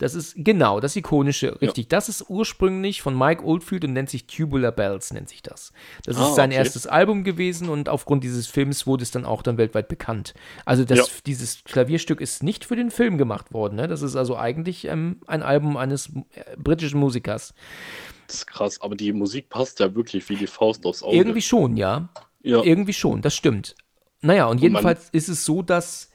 [0.01, 1.89] Das ist genau das ikonische, richtig.
[1.89, 5.73] Das ist ursprünglich von Mike Oldfield und nennt sich Tubular Bells, nennt sich das.
[6.05, 6.59] Das ist Ah, sein okay.
[6.59, 10.33] erstes Album gewesen und aufgrund dieses Films wurde es dann auch dann weltweit bekannt.
[10.65, 11.05] Also das, Ja.
[11.27, 13.77] dieses Klavierstück ist nicht für den Film gemacht worden.
[13.77, 13.89] Ne?
[13.89, 17.53] Das ist also eigentlich ähm, ein Album eines äh, britischen Musikers.
[18.27, 21.15] Das ist krass, aber die Musik passt ja wirklich wie die Faust aufs Auge.
[21.17, 22.09] Irgendwie schon, ja.
[22.43, 22.63] ja.
[22.63, 23.75] Irgendwie schon, das stimmt.
[24.23, 26.10] Naja, und man- jedenfalls ist es so, dass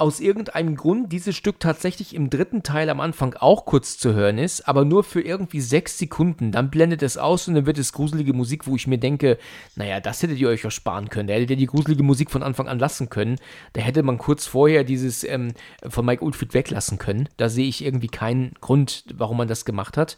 [0.00, 4.38] aus irgendeinem Grund dieses Stück tatsächlich im dritten Teil am Anfang auch kurz zu hören
[4.38, 6.52] ist, aber nur für irgendwie sechs Sekunden.
[6.52, 9.38] Dann blendet es aus und dann wird es gruselige Musik, wo ich mir denke,
[9.76, 11.28] naja, das hättet ihr euch auch sparen können.
[11.28, 13.36] Da hättet ihr die gruselige Musik von Anfang an lassen können.
[13.74, 15.52] Da hätte man kurz vorher dieses ähm,
[15.86, 17.28] von Mike Oldfield weglassen können.
[17.36, 20.16] Da sehe ich irgendwie keinen Grund, warum man das gemacht hat.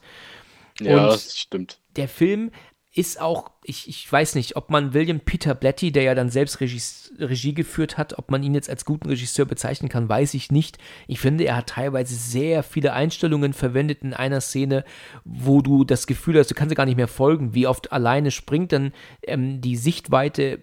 [0.81, 1.79] Ja, und das stimmt.
[1.97, 2.53] Der Film
[2.95, 6.61] ist auch, ich, ich weiß nicht, ob man William Peter Blatty, der ja dann selbst
[6.61, 6.83] Regie,
[7.19, 10.77] Regie geführt hat, ob man ihn jetzt als guten Regisseur bezeichnen kann, weiß ich nicht.
[11.07, 14.85] Ich finde, er hat teilweise sehr viele Einstellungen verwendet in einer Szene,
[15.25, 18.73] wo du das Gefühl hast, du kannst gar nicht mehr folgen, wie oft alleine springt
[18.73, 20.61] dann ähm, die Sichtweite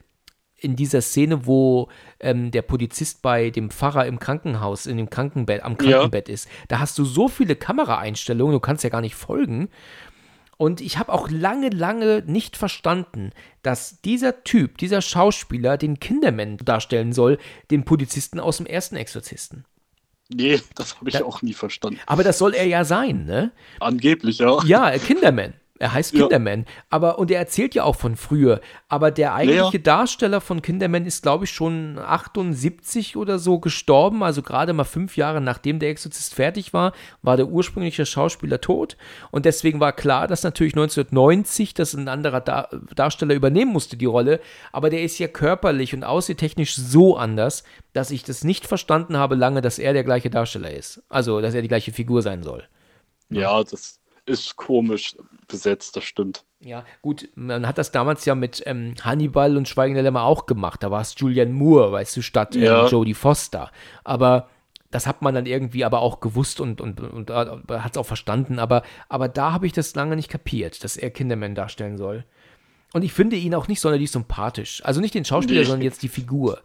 [0.61, 5.63] in dieser Szene, wo ähm, der Polizist bei dem Pfarrer im Krankenhaus, in dem Krankenbett,
[5.63, 6.33] am Krankenbett ja.
[6.33, 6.49] ist.
[6.67, 9.69] Da hast du so viele Kameraeinstellungen, du kannst ja gar nicht folgen.
[10.61, 13.31] Und ich habe auch lange, lange nicht verstanden,
[13.63, 17.37] dass dieser Typ, dieser Schauspieler, den Kinderman darstellen soll,
[17.71, 19.63] den Polizisten aus dem ersten Exorzisten.
[20.27, 22.01] Nee, das habe ich da, auch nie verstanden.
[22.05, 23.53] Aber das soll er ja sein, ne?
[23.79, 24.61] Angeblich, ja.
[24.65, 25.53] Ja, Kinderman.
[25.79, 26.59] Er heißt Kinderman.
[26.59, 26.65] Ja.
[26.89, 28.59] Aber, und er erzählt ja auch von früher.
[28.89, 29.83] Aber der eigentliche ja.
[29.83, 34.21] Darsteller von Kinderman ist, glaube ich, schon 78 oder so gestorben.
[34.21, 38.97] Also gerade mal fünf Jahre nachdem der Exorzist fertig war, war der ursprüngliche Schauspieler tot.
[39.31, 44.05] Und deswegen war klar, dass natürlich 1990 das ein anderer Dar Darsteller übernehmen musste, die
[44.05, 44.41] Rolle.
[44.73, 47.63] Aber der ist ja körperlich und aussiehtechnisch so anders,
[47.93, 51.03] dass ich das nicht verstanden habe lange, dass er der gleiche Darsteller ist.
[51.07, 52.67] Also, dass er die gleiche Figur sein soll.
[53.29, 53.98] Ja, das
[54.29, 55.15] ist komisch
[55.47, 56.45] besetzt, das stimmt.
[56.61, 60.45] Ja, gut, man hat das damals ja mit ähm, Hannibal und Schweigen der Lämmer auch
[60.45, 60.83] gemacht.
[60.83, 62.87] Da war es Julian Moore, weißt du, statt ähm, ja.
[62.87, 63.71] Jodie Foster.
[64.03, 64.49] Aber
[64.91, 68.05] das hat man dann irgendwie aber auch gewusst und, und, und, und hat es auch
[68.05, 68.59] verstanden.
[68.59, 72.25] Aber, aber da habe ich das lange nicht kapiert, dass er Kinderman darstellen soll.
[72.93, 74.83] Und ich finde ihn auch nicht sonderlich sympathisch.
[74.83, 75.65] Also nicht den Schauspieler, nee.
[75.65, 76.61] sondern jetzt die Figur.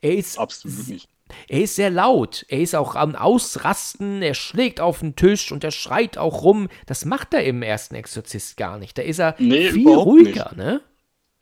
[0.00, 1.08] Er ist Absolut nicht.
[1.48, 2.44] Er ist sehr laut.
[2.48, 4.22] Er ist auch am Ausrasten.
[4.22, 6.68] Er schlägt auf den Tisch und er schreit auch rum.
[6.86, 8.98] Das macht er im ersten Exorzist gar nicht.
[8.98, 10.56] Da ist er nee, viel ruhiger, nicht.
[10.56, 10.80] ne?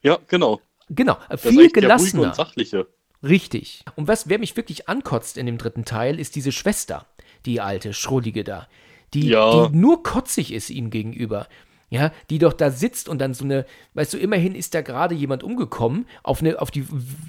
[0.03, 0.61] Ja, genau.
[0.89, 2.23] Genau, das viel gelassener.
[2.25, 2.87] und sachliche.
[3.23, 3.85] Richtig.
[3.97, 7.07] Und was, wer mich wirklich ankotzt in dem dritten Teil, ist diese Schwester,
[7.45, 8.69] die alte, schrullige da.
[9.15, 9.69] Die, ja.
[9.69, 11.49] die nur kotzig ist ihm gegenüber
[11.89, 13.65] ja, die doch da sitzt und dann so eine,
[13.95, 16.85] weißt du, immerhin ist da gerade jemand umgekommen, auf, eine, auf die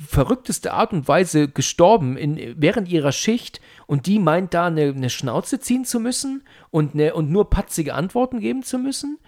[0.08, 5.10] verrückteste Art und Weise gestorben in, während ihrer Schicht und die meint da eine, eine
[5.10, 9.20] Schnauze ziehen zu müssen und, eine, und nur patzige Antworten geben zu müssen.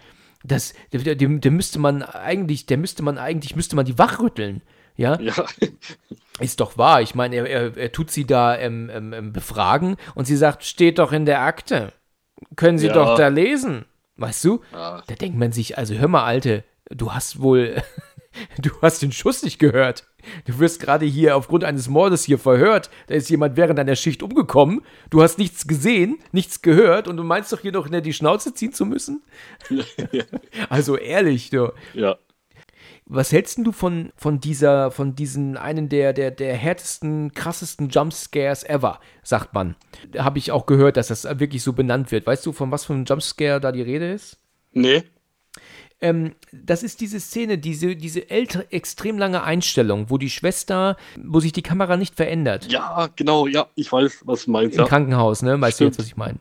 [0.43, 4.61] Das, der, der, der müsste man eigentlich, der müsste man eigentlich, müsste man die wachrütteln.
[4.95, 5.19] Ja?
[5.19, 5.34] ja.
[6.39, 7.01] Ist doch wahr.
[7.01, 10.63] Ich meine, er, er, er tut sie da ähm, ähm, ähm, befragen und sie sagt,
[10.63, 11.93] steht doch in der Akte.
[12.55, 12.93] Können Sie ja.
[12.93, 13.86] doch da lesen.
[14.20, 14.61] Weißt du?
[14.74, 15.01] Ja.
[15.07, 17.82] Da denkt man sich, also hör mal, Alte, du hast wohl,
[18.57, 20.05] du hast den Schuss nicht gehört.
[20.45, 22.89] Du wirst gerade hier aufgrund eines Mordes hier verhört.
[23.07, 24.82] Da ist jemand während deiner Schicht umgekommen.
[25.09, 28.74] Du hast nichts gesehen, nichts gehört und du meinst doch hier noch die Schnauze ziehen
[28.74, 29.24] zu müssen?
[30.70, 31.72] also ehrlich, du.
[31.93, 32.17] Ja.
[33.12, 38.64] Was hältst du von, von dieser, von diesen einen der, der, der härtesten, krassesten Jumpscares
[38.64, 39.76] ever, sagt man.
[40.16, 42.28] Habe ich auch gehört, dass das wirklich so benannt wird.
[42.28, 44.38] Weißt du, von was für einem Jumpscare da die Rede ist?
[44.74, 45.03] Nee.
[46.01, 51.39] Ähm, das ist diese Szene, diese, diese ältere, extrem lange Einstellung, wo die Schwester, wo
[51.39, 52.72] sich die Kamera nicht verändert.
[52.72, 54.76] Ja, genau, ja, ich weiß, was du meinst.
[54.76, 54.88] Im ja.
[54.88, 55.60] Krankenhaus, ne?
[55.60, 55.80] Weißt Stimmt.
[55.80, 56.39] du jetzt, was ich meine?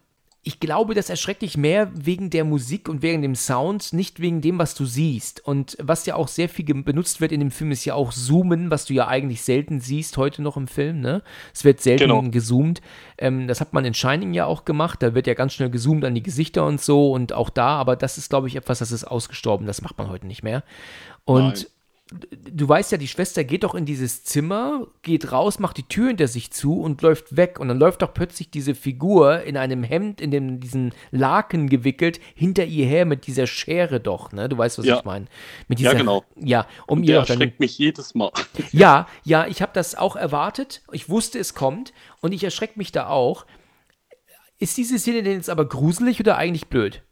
[0.48, 4.40] Ich glaube, das erschreckt dich mehr wegen der Musik und wegen dem Sound, nicht wegen
[4.40, 5.44] dem, was du siehst.
[5.44, 8.70] Und was ja auch sehr viel benutzt wird in dem Film, ist ja auch Zoomen,
[8.70, 11.00] was du ja eigentlich selten siehst heute noch im Film.
[11.00, 11.22] Ne?
[11.52, 12.22] Es wird selten genau.
[12.22, 12.80] gezoomt.
[13.18, 15.02] Ähm, das hat man in Shining ja auch gemacht.
[15.02, 17.76] Da wird ja ganz schnell gezoomt an die Gesichter und so und auch da.
[17.76, 19.66] Aber das ist, glaube ich, etwas, das ist ausgestorben.
[19.66, 20.64] Das macht man heute nicht mehr.
[21.26, 21.68] Und
[22.10, 26.08] du weißt ja, die Schwester geht doch in dieses Zimmer, geht raus, macht die Tür
[26.08, 27.60] hinter sich zu und läuft weg.
[27.60, 32.20] Und dann läuft doch plötzlich diese Figur in einem Hemd, in dem, diesen Laken gewickelt,
[32.34, 34.48] hinter ihr her mit dieser Schere doch, ne?
[34.48, 34.98] Du weißt, was ja.
[34.98, 35.26] ich meine.
[35.76, 36.24] Ja, genau.
[36.36, 38.30] Ja, um und ihr der erschreckt mich jedes Mal.
[38.72, 40.82] Ja, ja, ich habe das auch erwartet.
[40.92, 41.92] Ich wusste, es kommt.
[42.20, 43.46] Und ich erschrecke mich da auch.
[44.58, 47.02] Ist diese Szene denn jetzt aber gruselig oder eigentlich blöd?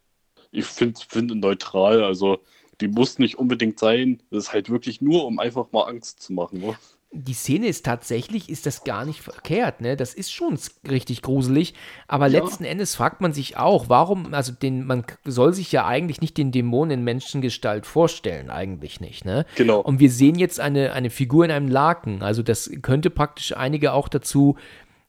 [0.51, 2.03] Ich finde find neutral.
[2.03, 2.39] Also
[2.81, 4.21] die muss nicht unbedingt sein.
[4.29, 6.59] Das ist halt wirklich nur, um einfach mal Angst zu machen.
[6.59, 6.75] Ne?
[7.11, 9.95] Die Szene ist tatsächlich, ist das gar nicht verkehrt, ne?
[9.95, 11.73] Das ist schon richtig gruselig,
[12.07, 12.41] aber ja.
[12.41, 16.37] letzten Endes fragt man sich auch, warum, also den, man soll sich ja eigentlich nicht
[16.37, 19.45] den Dämon in Menschengestalt vorstellen, eigentlich nicht, ne?
[19.55, 19.79] Genau.
[19.79, 23.93] Und wir sehen jetzt eine, eine Figur in einem Laken, also das könnte praktisch einige
[23.93, 24.57] auch dazu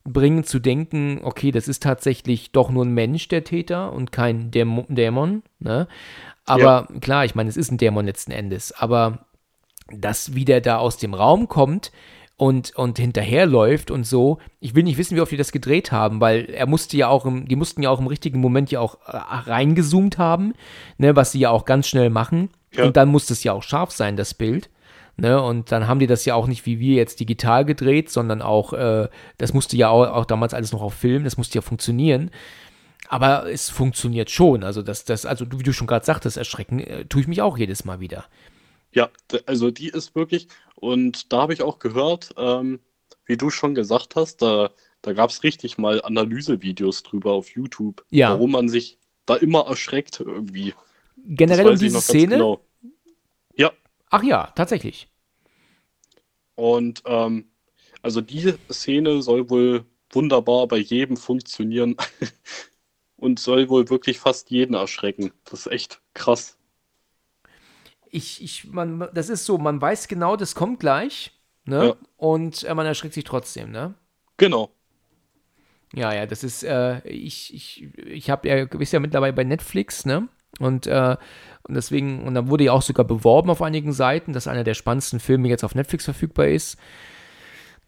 [0.05, 4.51] bringen zu denken, okay, das ist tatsächlich doch nur ein Mensch, der Täter und kein
[4.51, 5.87] Dämon, ne?
[6.49, 6.99] Aber ja.
[6.99, 8.71] klar, ich meine, es ist ein Dämon letzten Endes.
[8.71, 9.25] Aber
[9.91, 11.91] das, wie der da aus dem Raum kommt
[12.39, 14.39] und, und hinterherläuft und so.
[14.61, 17.25] Ich will nicht wissen, wie oft die das gedreht haben, weil er musste ja auch
[17.25, 20.53] im, die mussten ja auch im richtigen Moment ja auch äh, reingezoomt haben,
[20.97, 22.49] ne, was sie ja auch ganz schnell machen.
[22.73, 22.85] Ja.
[22.85, 24.69] Und dann muss es ja auch scharf sein, das Bild.
[25.17, 28.41] Ne, und dann haben die das ja auch nicht wie wir jetzt digital gedreht, sondern
[28.41, 31.61] auch, äh, das musste ja auch, auch damals alles noch auf Film, das musste ja
[31.61, 32.31] funktionieren.
[33.07, 34.63] Aber es funktioniert schon.
[34.63, 37.57] Also, das, das, also wie du schon gerade sagtest, erschrecken äh, tue ich mich auch
[37.57, 38.25] jedes Mal wieder.
[38.91, 39.09] Ja,
[39.45, 42.79] also die ist wirklich, und da habe ich auch gehört, ähm,
[43.25, 44.71] wie du schon gesagt hast, da,
[45.03, 48.31] da gab es richtig mal Analysevideos drüber auf YouTube, Ja.
[48.31, 48.97] warum man sich
[49.27, 50.73] da immer erschreckt irgendwie.
[51.17, 52.35] Generell um diese Szene.
[52.35, 52.65] genau.
[53.55, 53.71] Ja,
[54.09, 55.07] Ach ja, tatsächlich.
[56.55, 57.45] und ähm,
[58.01, 61.95] also die Szene soll wohl wunderbar bei jedem funktionieren
[63.19, 65.31] und soll wohl wirklich fast jeden erschrecken.
[65.45, 66.57] Das ist echt krass.
[68.09, 71.31] Ich, ich, man, das ist so, man weiß genau, das kommt gleich,
[71.65, 71.85] ne?
[71.85, 71.95] Ja.
[72.17, 73.93] Und äh, man erschreckt sich trotzdem, ne?
[74.37, 74.71] Genau.
[75.93, 80.05] Ja, ja, das ist, äh, ich, ich, ich habe ja, bist ja mittlerweile bei Netflix,
[80.05, 80.27] ne?
[80.59, 81.17] Und, äh,
[81.63, 84.73] und deswegen, und dann wurde ja auch sogar beworben auf einigen Seiten, dass einer der
[84.73, 86.77] spannendsten Filme jetzt auf Netflix verfügbar ist.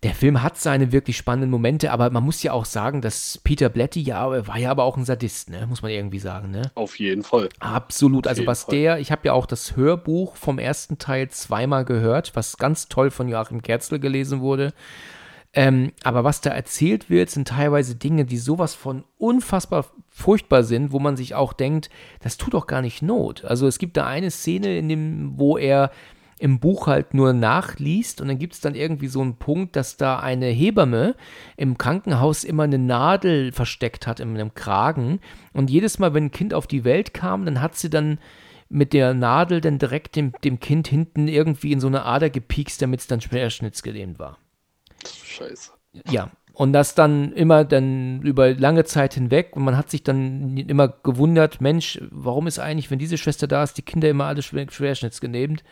[0.03, 3.69] Der Film hat seine wirklich spannenden Momente, aber man muss ja auch sagen, dass Peter
[3.69, 5.67] Blatty ja, war ja aber auch ein Sadist, ne?
[5.67, 6.71] Muss man irgendwie sagen, ne?
[6.73, 7.49] Auf jeden Fall.
[7.59, 8.25] Absolut.
[8.25, 8.75] Auf Also was Fall.
[8.75, 13.11] der, ich habe ja auch das Hörbuch vom ersten Teil zweimal gehört, was ganz toll
[13.11, 14.73] von Joachim Kerzel gelesen wurde.
[15.53, 20.93] Ähm, aber was da erzählt wird, sind teilweise Dinge, die sowas von unfassbar furchtbar sind,
[20.93, 21.89] wo man sich auch denkt,
[22.21, 23.43] das tut doch gar nicht Not.
[23.45, 25.91] Also es gibt da eine Szene, in dem, wo er
[26.41, 29.95] im Buch halt nur nachliest und dann gibt es dann irgendwie so einen Punkt, dass
[29.95, 31.15] da eine Hebamme
[31.55, 35.19] im Krankenhaus immer eine Nadel versteckt hat in einem Kragen
[35.53, 38.17] und jedes Mal, wenn ein Kind auf die Welt kam, dann hat sie dann
[38.69, 42.81] mit der Nadel dann direkt dem, dem Kind hinten irgendwie in so eine Ader gepiekst,
[42.81, 44.39] damit es dann schwerschnittsgelähmt war.
[45.05, 45.71] Scheiße.
[46.09, 50.57] Ja, und das dann immer dann über lange Zeit hinweg und man hat sich dann
[50.57, 54.41] immer gewundert, Mensch, warum ist eigentlich, wenn diese Schwester da ist, die Kinder immer alle
[54.41, 55.63] schwer, schwerschnittsgelähmt?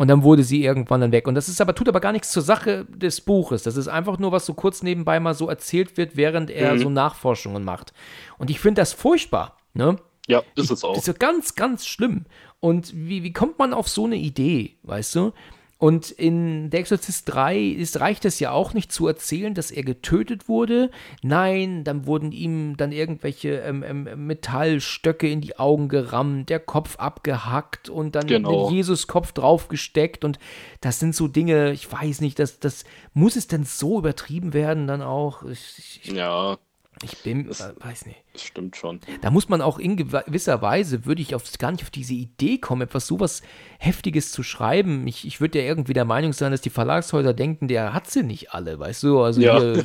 [0.00, 1.28] Und dann wurde sie irgendwann dann weg.
[1.28, 3.64] Und das ist aber, tut aber gar nichts zur Sache des Buches.
[3.64, 6.78] Das ist einfach nur, was so kurz nebenbei mal so erzählt wird, während er Mhm.
[6.78, 7.92] so Nachforschungen macht.
[8.38, 9.96] Und ich finde das furchtbar, ne?
[10.26, 10.94] Ja, ist es auch.
[10.94, 12.24] Das ist ja ganz, ganz schlimm.
[12.60, 15.32] Und wie, wie kommt man auf so eine Idee, weißt du?
[15.80, 19.82] Und in Der Exorzist 3 ist, reicht es ja auch nicht zu erzählen, dass er
[19.82, 20.90] getötet wurde.
[21.22, 26.96] Nein, dann wurden ihm dann irgendwelche ähm, ähm, Metallstöcke in die Augen gerammt, der Kopf
[26.96, 28.68] abgehackt und dann Genau.
[28.68, 30.22] ein Jesus-Kopf draufgesteckt.
[30.22, 30.38] Und
[30.82, 34.86] das sind so Dinge, ich weiß nicht, das, das muss es denn so übertrieben werden
[34.86, 35.44] dann auch?
[35.44, 36.58] Ich, ich, Ja,
[37.02, 38.18] ich bin, Das- weiß nicht.
[38.34, 39.00] das stimmt schon.
[39.22, 42.58] Da muss man auch in gewisser Weise, würde ich auf, gar nicht auf diese Idee
[42.58, 43.40] kommen, etwas sowas
[43.78, 45.06] Heftiges zu schreiben.
[45.06, 48.22] Ich, ich würde ja irgendwie der Meinung sein, dass die Verlagshäuser denken, der hat sie
[48.22, 49.20] nicht alle, weißt du?
[49.20, 49.58] Also Ja.
[49.60, 49.84] hier,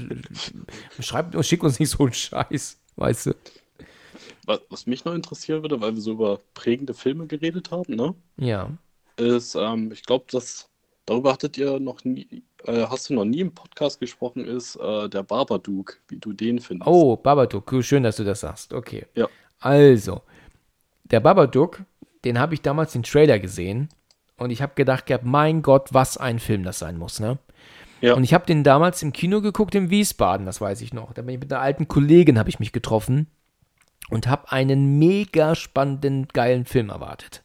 [0.99, 3.36] schreibt und schick uns nicht so einen Scheiß, weißt du?
[4.45, 8.13] Was, was mich noch interessieren würde, weil wir so über prägende Filme geredet haben, ne?
[8.38, 8.70] Ja.
[9.18, 10.70] ist, ähm, ich glaube, dass
[11.06, 15.10] darüber hattet ihr noch nie, äh, hast du noch nie im Podcast gesprochen, ist äh,
[15.10, 16.88] der Babadook, wie du den findest.
[16.88, 18.74] Oh, Babadook, cool, schön, dass du das sagst.
[18.74, 19.06] Okay.
[19.16, 19.28] Ja.
[19.60, 20.22] Also,
[21.03, 21.84] der Babadook,
[22.24, 23.89] den habe ich damals den Trailer gesehen
[24.38, 27.38] und ich habe gedacht, gehabt, mein Gott, was ein Film das sein muss, ne?
[28.01, 28.14] Ja.
[28.14, 31.14] Und ich habe den damals im Kino geguckt in Wiesbaden, das weiß ich noch.
[31.14, 33.28] Da bin ich mit einer alten Kollegin habe ich mich getroffen
[34.10, 37.43] und habe einen mega spannenden, geilen Film erwartet.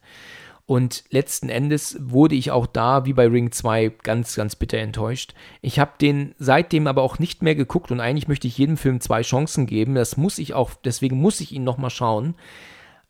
[0.70, 5.34] Und letzten Endes wurde ich auch da, wie bei Ring 2, ganz, ganz bitter enttäuscht.
[5.62, 9.00] Ich habe den seitdem aber auch nicht mehr geguckt und eigentlich möchte ich jedem Film
[9.00, 9.96] zwei Chancen geben.
[9.96, 12.36] Das muss ich auch, deswegen muss ich ihn nochmal schauen.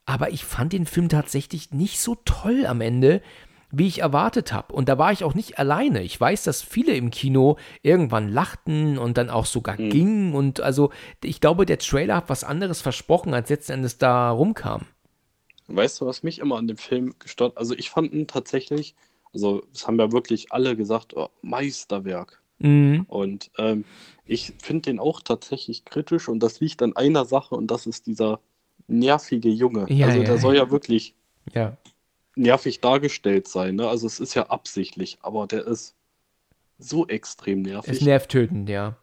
[0.06, 3.20] Aber ich fand den Film tatsächlich nicht so toll am Ende,
[3.70, 4.72] wie ich erwartet habe.
[4.72, 6.00] Und da war ich auch nicht alleine.
[6.00, 9.90] Ich weiß, dass viele im Kino irgendwann lachten und dann auch sogar Mhm.
[9.90, 10.32] gingen.
[10.34, 10.92] Und also,
[11.22, 14.86] ich glaube, der Trailer hat was anderes versprochen, als letzten Endes da rumkam.
[15.76, 17.56] Weißt du, was mich immer an dem Film gestört?
[17.56, 18.94] Also ich fand ihn tatsächlich,
[19.32, 22.42] also es haben ja wirklich alle gesagt, oh, Meisterwerk.
[22.58, 23.06] Mhm.
[23.08, 23.84] Und ähm,
[24.26, 28.06] ich finde den auch tatsächlich kritisch und das liegt an einer Sache und das ist
[28.06, 28.40] dieser
[28.86, 29.86] nervige Junge.
[29.88, 30.40] Ja, also ja, der ja.
[30.40, 31.14] soll ja wirklich
[32.36, 33.76] nervig dargestellt sein.
[33.76, 33.88] Ne?
[33.88, 35.94] Also es ist ja absichtlich, aber der ist
[36.78, 37.92] so extrem nervig.
[37.92, 38.96] Ist nervtötend, ja.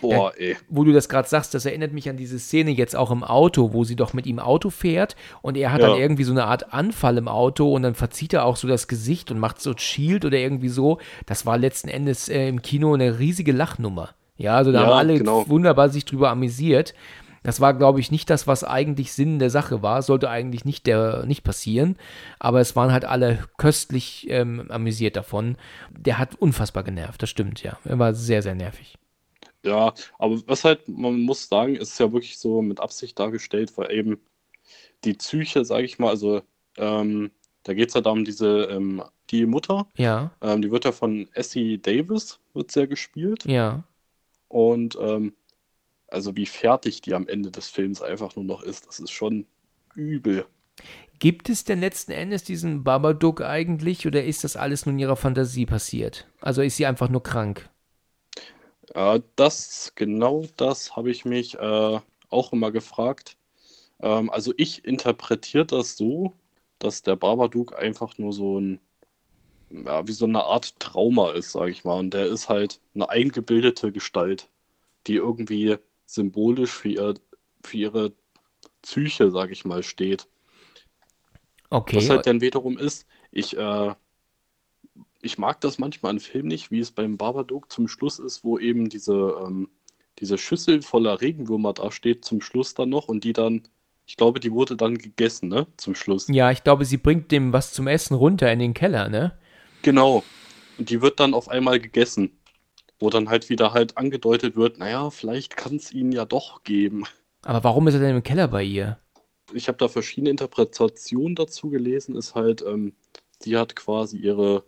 [0.00, 0.56] Boah, ey.
[0.68, 3.72] Wo du das gerade sagst, das erinnert mich an diese Szene jetzt auch im Auto,
[3.72, 5.88] wo sie doch mit ihm Auto fährt und er hat Ja.
[5.88, 8.88] dann irgendwie so eine Art Anfall im Auto und dann verzieht er auch so das
[8.88, 10.98] Gesicht und macht so Shield oder irgendwie so.
[11.26, 14.10] Das war letzten Endes äh, im Kino eine riesige Lachnummer.
[14.36, 15.48] Ja, also da Ja, haben alle genau.
[15.48, 16.94] wunderbar sich drüber amüsiert.
[17.42, 20.02] Das war, glaube ich, nicht das, was eigentlich Sinn der Sache war.
[20.02, 21.96] Sollte eigentlich nicht, der, nicht passieren.
[22.38, 25.56] Aber es waren halt alle köstlich ähm, amüsiert davon.
[25.90, 27.78] Der hat unfassbar genervt, das stimmt, ja.
[27.86, 28.98] Er war sehr, sehr nervig.
[29.64, 33.92] Ja, aber was halt, man muss sagen, ist ja wirklich so mit Absicht dargestellt, weil
[33.92, 34.20] eben
[35.04, 36.42] die Psyche, sage ich mal, also
[36.76, 37.30] ähm,
[37.64, 41.28] da geht es ja darum, diese, ähm, die Mutter, Ja, ähm, die wird ja von
[41.34, 43.44] Essie Davis, wird sehr gespielt.
[43.44, 43.84] ja.
[44.48, 45.34] Und ähm,
[46.08, 49.46] also wie fertig die am Ende des Films einfach nur noch ist, das ist schon
[49.94, 50.44] übel.
[51.20, 55.16] Gibt es denn letzten Endes diesen Babadook eigentlich oder ist das alles nur in ihrer
[55.16, 56.26] Fantasie passiert?
[56.40, 57.69] Also ist sie einfach nur krank?
[58.94, 63.36] Ja, das, genau das habe ich mich äh, auch immer gefragt.
[64.00, 66.32] Ähm, also ich interpretiere das so,
[66.78, 68.80] dass der Babadook einfach nur so ein,
[69.70, 71.98] ja, wie so eine Art Trauma ist, sage ich mal.
[71.98, 74.48] Und der ist halt eine eingebildete Gestalt,
[75.06, 75.76] die irgendwie
[76.06, 77.14] symbolisch für, ihr,
[77.62, 78.12] für ihre
[78.82, 80.26] Psyche, sage ich mal, steht.
[81.68, 81.96] Okay.
[81.96, 83.94] Was halt dann wiederum ist, ich, äh,
[85.22, 88.58] ich mag das manchmal in Filmen nicht, wie es beim Babadook zum Schluss ist, wo
[88.58, 89.68] eben diese, ähm,
[90.18, 93.62] diese Schüssel voller Regenwürmer da steht, zum Schluss dann noch und die dann,
[94.06, 95.66] ich glaube, die wurde dann gegessen, ne?
[95.76, 96.28] Zum Schluss.
[96.28, 99.38] ja, ich glaube, sie bringt dem was zum Essen runter in den Keller, ne?
[99.82, 100.22] Genau.
[100.78, 102.36] Und die wird dann auf einmal gegessen.
[102.98, 107.04] Wo dann halt wieder halt angedeutet wird, naja, vielleicht kann es ihn ja doch geben.
[107.42, 108.98] Aber warum ist er denn im Keller bei ihr?
[109.54, 112.92] Ich habe da verschiedene Interpretationen dazu gelesen, ist halt, ähm,
[113.38, 114.64] sie hat quasi ihre,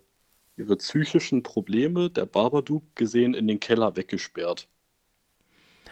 [0.63, 4.69] ihre psychischen Probleme, der Babadook gesehen, in den Keller weggesperrt.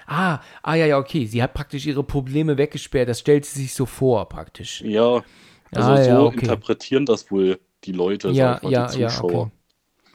[0.07, 1.27] Ah, ah ja, ja, okay.
[1.27, 3.09] Sie hat praktisch ihre Probleme weggesperrt.
[3.09, 4.85] Das stellt sie sich so vor, praktisch.
[4.85, 5.25] Ja,
[5.73, 6.59] also Ah, so ja, okay.
[6.59, 9.51] interpretieren das wohl die Leute, Ja, mal, ja, die ja, Zuschauer.
[9.51, 9.53] okay.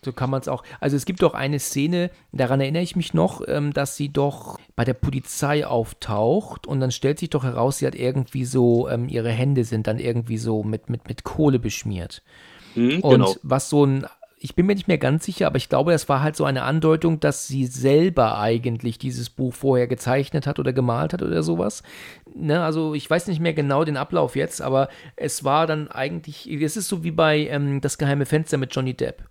[0.04, 0.64] So kann man es auch.
[0.80, 4.60] Also es gibt doch eine Szene, daran erinnere ich mich noch, ähm, dass sie doch
[4.76, 9.10] bei der Polizei auftaucht und dann stellt sich doch heraus, sie hat irgendwie so, ähm,
[9.10, 12.24] ihre Hände sind dann irgendwie so mit, mit, mit Kohle beschmiert.
[12.76, 13.40] Hm, Und genau.
[13.44, 14.06] was so ein,
[14.38, 16.64] ich bin mir nicht mehr ganz sicher, aber ich glaube, das war halt so eine
[16.64, 21.84] Andeutung, dass sie selber eigentlich dieses Buch vorher gezeichnet hat oder gemalt hat oder sowas.
[22.34, 26.52] Ne, also ich weiß nicht mehr genau den Ablauf jetzt, aber es war dann eigentlich,
[26.52, 29.24] es ist so wie bei ähm, Das geheime Fenster mit Johnny Depp.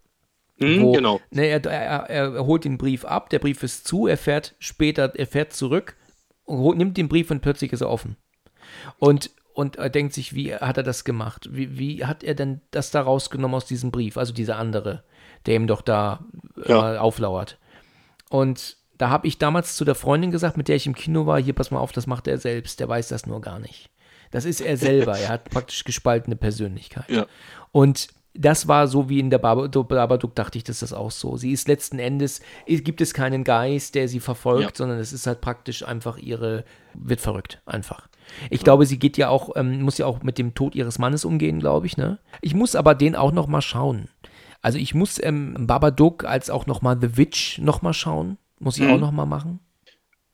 [0.58, 1.20] Hm, Wo, genau.
[1.30, 5.12] Ne, er, er, er holt den Brief ab, der Brief ist zu, er fährt später,
[5.14, 5.96] er fährt zurück
[6.46, 8.16] holt, nimmt den Brief und plötzlich ist er offen.
[8.98, 11.48] Und, und er denkt sich, wie hat er das gemacht?
[11.52, 14.18] Wie, wie hat er denn das da rausgenommen aus diesem Brief?
[14.18, 15.02] Also dieser andere,
[15.46, 16.24] der ihm doch da
[16.66, 16.94] Ja.
[16.94, 17.58] äh, auflauert.
[18.30, 21.40] Und da habe ich damals zu der Freundin gesagt, mit der ich im Kino war,
[21.40, 23.90] hier pass mal auf, das macht er selbst, der weiß das nur gar nicht.
[24.30, 27.08] Das ist er selber, er hat praktisch gespaltene Persönlichkeit.
[27.08, 27.26] Ja.
[27.72, 31.12] Und das war so wie in der Bab- Babadook, dachte ich, das ist das auch
[31.12, 31.36] so.
[31.36, 34.70] Sie ist letzten Endes, es gibt es keinen Geist, der sie verfolgt, Ja.
[34.74, 36.64] sondern es ist halt praktisch einfach ihre,
[36.94, 38.08] wird verrückt, einfach.
[38.50, 41.24] Ich glaube, sie geht ja auch, ähm, muss ja auch mit dem Tod ihres Mannes
[41.24, 42.18] umgehen, glaube ich, ne?
[42.40, 44.08] Ich muss aber den auch noch mal schauen.
[44.62, 48.38] Also ich muss ähm, Babadook als auch noch mal The Witch noch mal schauen.
[48.58, 48.90] Muss ich Mhm.
[48.92, 49.60] auch noch mal machen.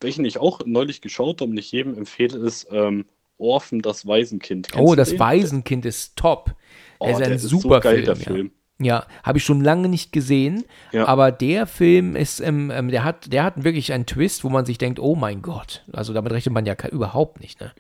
[0.01, 3.07] Welchen ich auch neulich geschaut habe und ich jedem empfehle, ist ähm,
[3.39, 4.71] Orphan, das Waisenkind.
[4.71, 5.19] Kennst oh, das?
[5.19, 6.55] Waisenkind ist top.
[6.99, 8.17] Oh, er ist ein ist so super geil, Film, der.
[8.17, 8.47] Film.
[8.47, 8.53] Ja,
[8.89, 11.07] habe ich schon lange nicht gesehen, Ja.
[11.07, 14.65] aber der Film ist, ähm, ähm, der hat, der hat wirklich einen Twist, wo man
[14.65, 17.73] sich denkt, oh mein Gott, also damit rechnet man ja überhaupt nicht, ne?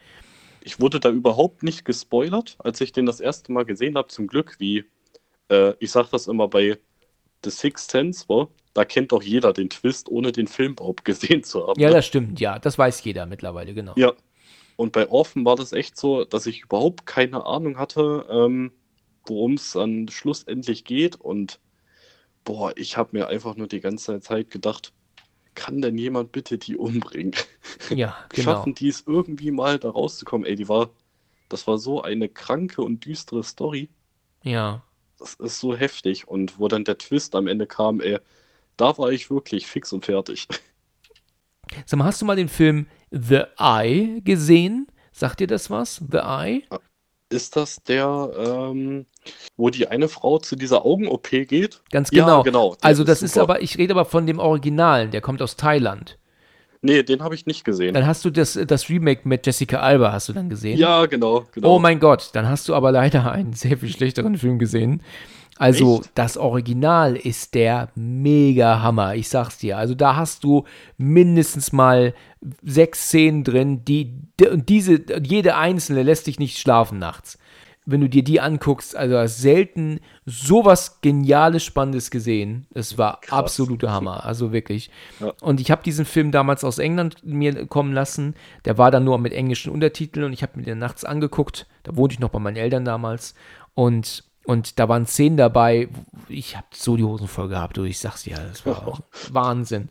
[0.62, 4.27] Ich wurde da überhaupt nicht gespoilert, als ich den das erste Mal gesehen habe, zum
[4.27, 4.85] Glück, wie,
[5.48, 6.78] äh, ich sag das immer bei
[7.43, 11.43] The Sixth Sense, war, da kennt doch jeder den Twist, ohne den Film überhaupt gesehen
[11.44, 11.81] zu haben.
[11.81, 11.94] Ja, ne?
[11.94, 13.94] das stimmt, ja, das weiß jeder mittlerweile, genau.
[13.97, 14.12] Ja.
[14.77, 18.72] Und bei Orphan war das echt so, dass ich überhaupt keine Ahnung hatte, ähm,
[19.26, 21.16] worum es dann schlussendlich geht.
[21.16, 21.60] Und
[22.44, 24.92] boah, ich habe mir einfach nur die ganze Zeit gedacht,
[25.55, 27.34] kann denn jemand bitte die umbringen?
[27.90, 28.52] Ja, genau.
[28.52, 30.47] Schaffen die es irgendwie mal da rauszukommen?
[30.47, 30.90] Ey, die war,
[31.48, 33.88] das war so eine kranke und düstere Story.
[34.44, 34.84] Ja.
[35.18, 36.28] Das ist so heftig.
[36.28, 38.18] Und wo dann der Twist am Ende kam, ey,
[38.76, 40.47] da war ich wirklich fix und fertig.
[41.86, 44.86] Sag mal, hast du mal den Film The Eye gesehen?
[45.12, 45.97] Sagt dir das was?
[45.97, 46.64] The Eye?
[47.31, 49.07] Ist das der, ähm,
[49.57, 51.81] wo die eine Frau zu dieser Augen-OP geht?
[51.90, 52.43] Ganz Ja, genau.
[52.43, 53.43] genau, Also ist das ist super.
[53.44, 56.19] aber, ich rede aber von dem Originalen, der kommt aus Thailand.
[56.82, 57.94] Nee, den habe ich nicht gesehen.
[57.94, 60.78] Dann hast du das, das Remake mit Jessica Alba, hast du dann gesehen?
[60.78, 61.77] Ja, genau, genau.
[61.77, 65.02] Oh mein Gott, dann hast du aber leider einen sehr viel schlechteren Film gesehen.
[65.56, 66.10] Also Echt?
[66.14, 69.77] das Original ist der mega Hammer, ich sag's dir.
[69.77, 70.64] Also da hast du
[70.97, 72.14] mindestens mal
[72.62, 77.39] sechs Szenen drin, die diese jede einzelne lässt dich nicht schlafen nachts.
[77.86, 82.66] wenn du dir die anguckst, also hast selten sowas Geniales, Spannendes gesehen.
[82.72, 83.39] Es war Krass.
[83.39, 84.90] absoluter Hammer, also wirklich.
[85.18, 85.32] Ja.
[85.40, 88.35] Und ich habe diesen Film damals aus England mir kommen lassen.
[88.64, 91.66] Der war dann nur mit englischen Untertiteln und ich habe mir den nachts angeguckt.
[91.82, 93.35] Da wohnte ich noch bei meinen Eltern damals.
[93.74, 95.89] Und, und da waren Szenen dabei,
[96.29, 97.77] ich habe so die Hosen voll gehabt.
[97.77, 98.99] Du, ich sag's dir, das war
[99.33, 99.89] Wahnsinn.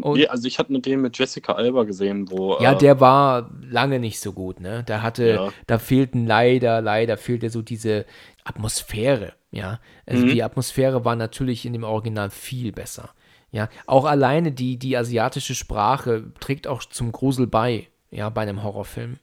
[0.00, 2.56] Und- nee, also ich hatte den mit Jessica Alba gesehen, wo.
[2.60, 4.82] Ja, äh, der war lange nicht so gut, ne?
[4.86, 5.48] Da hatte, Ja.
[5.66, 8.06] da fehlten leider, leider fehlte so diese
[8.44, 9.80] Atmosphäre, ja.
[10.06, 10.30] Also Mhm.
[10.30, 13.10] die Atmosphäre war natürlich in dem Original viel besser.
[13.50, 18.62] Ja, auch alleine die, die asiatische Sprache trägt auch zum Grusel bei, ja, bei einem
[18.62, 19.18] Horrorfilm.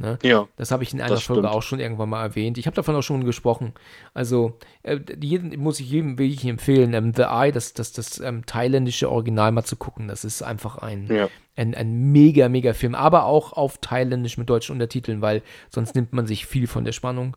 [0.00, 0.16] Ne?
[0.22, 0.46] Ja.
[0.56, 1.46] Das habe ich in einer Folge stimmt.
[1.54, 2.56] auch schon irgendwann mal erwähnt.
[2.56, 3.74] Ich habe davon auch schon gesprochen.
[4.14, 8.46] Also, äh, jeden, muss ich jedem wirklich empfehlen, ähm, The Eye, das, das, das ähm,
[8.46, 10.06] thailändische Original mal zu gucken.
[10.06, 11.28] Das ist einfach ein, Ja.
[11.56, 12.94] ein, ein mega, mega Film.
[12.94, 16.92] Aber auch auf thailändisch mit deutschen Untertiteln, weil sonst nimmt man sich viel von der
[16.92, 17.36] Spannung.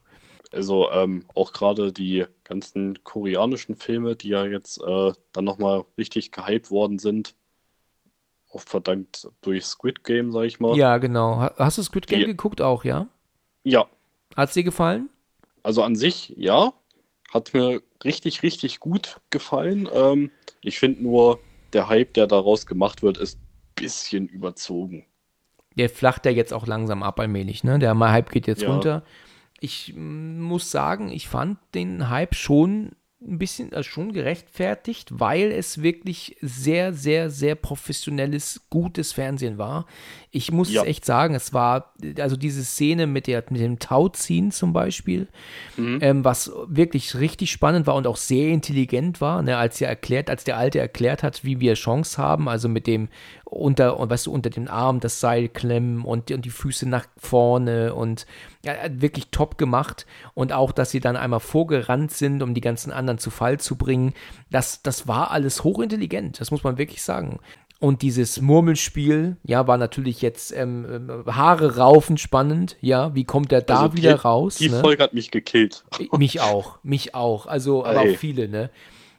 [0.51, 6.31] Also ähm, auch gerade die ganzen koreanischen Filme, die ja jetzt äh, dann nochmal richtig
[6.31, 7.33] gehypt worden sind.
[8.53, 10.76] Auch verdankt durch Squid Game, sag ich mal.
[10.78, 11.38] Ja, genau.
[11.38, 13.07] Ha- Hast du Squid Game Die- geguckt auch, ja?
[13.64, 13.88] ja,
[14.36, 15.10] Hat's dir gefallen?
[15.64, 16.73] also an sich, ja.
[17.34, 19.88] Hat mir richtig, richtig gut gefallen.
[19.94, 21.40] Ähm, ich finde nur,
[21.72, 25.06] der Hype, der daraus gemacht wird, ist ein bisschen überzogen.
[25.78, 27.80] Der flacht ja jetzt auch langsam ab allmählich, ne?
[27.80, 28.72] Der Hype geht jetzt Ja.
[28.72, 29.03] runter.
[29.61, 32.91] Ich mm, muss sagen, ich fand den Hype schon
[33.23, 39.85] ein bisschen äh, schon gerechtfertigt, weil es wirklich sehr, sehr, sehr professionelles, gutes Fernsehen war.
[40.31, 40.84] Ich muss Ja.
[40.84, 45.27] echt sagen, es war, also diese Szene mit, der, mit dem Tauziehen zum Beispiel,
[45.77, 45.99] Mhm.
[46.02, 50.30] ähm, was wirklich richtig spannend war und auch sehr intelligent war, ne, als er erklärt,
[50.30, 53.07] als der Alte erklärt hat, wie wir Chance haben, also mit dem
[53.52, 56.88] unter, und weißt du, unter den Arm das Seil klemmen und, die- und die Füße
[56.88, 58.26] nach vorne und
[58.64, 62.61] ja, hat wirklich top gemacht und auch, dass sie dann einmal vorgerannt sind, um die
[62.61, 64.14] ganzen anderen zu Fall zu bringen,
[64.49, 67.40] das, das war alles hochintelligent, das muss man wirklich sagen.
[67.80, 73.52] Und dieses Murmelspiel, ja, war natürlich jetzt ähm, ähm, Haare raufend spannend, ja, wie kommt
[73.52, 74.56] er da Also wieder die, raus?
[74.57, 74.80] Die ne?
[74.80, 75.84] Folge hat mich gekillt.
[76.15, 77.48] Mich auch, mich auch.
[77.48, 78.69] Also, aber auch viele, ne?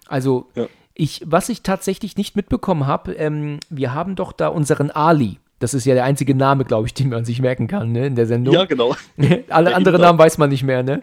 [0.06, 0.68] Also, Ja.
[0.94, 5.38] Ich, was ich tatsächlich nicht mitbekommen habe, ähm, wir haben doch da unseren Ali.
[5.58, 8.16] Das ist ja der einzige Name, glaube ich, den man sich merken kann, ne, in
[8.16, 8.52] der Sendung.
[8.52, 8.96] Ja, genau.
[9.48, 9.98] Alle der anderen Inder.
[9.98, 11.02] Namen weiß man nicht mehr, ne?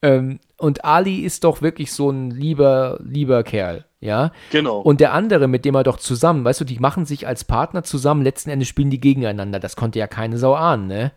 [0.00, 4.32] Ähm, und Ali ist doch wirklich so ein lieber, lieber Kerl, ja?
[4.52, 4.80] Genau.
[4.80, 7.82] Und der andere, mit dem er doch zusammen, weißt du, die machen sich als Partner
[7.82, 9.60] zusammen, letzten Endes spielen die gegeneinander.
[9.60, 11.12] Das konnte ja keine Sau ahnen, ne?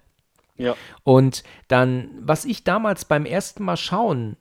[0.58, 0.76] ja.
[1.04, 4.36] Und dann, was ich damals beim ersten Mal schauen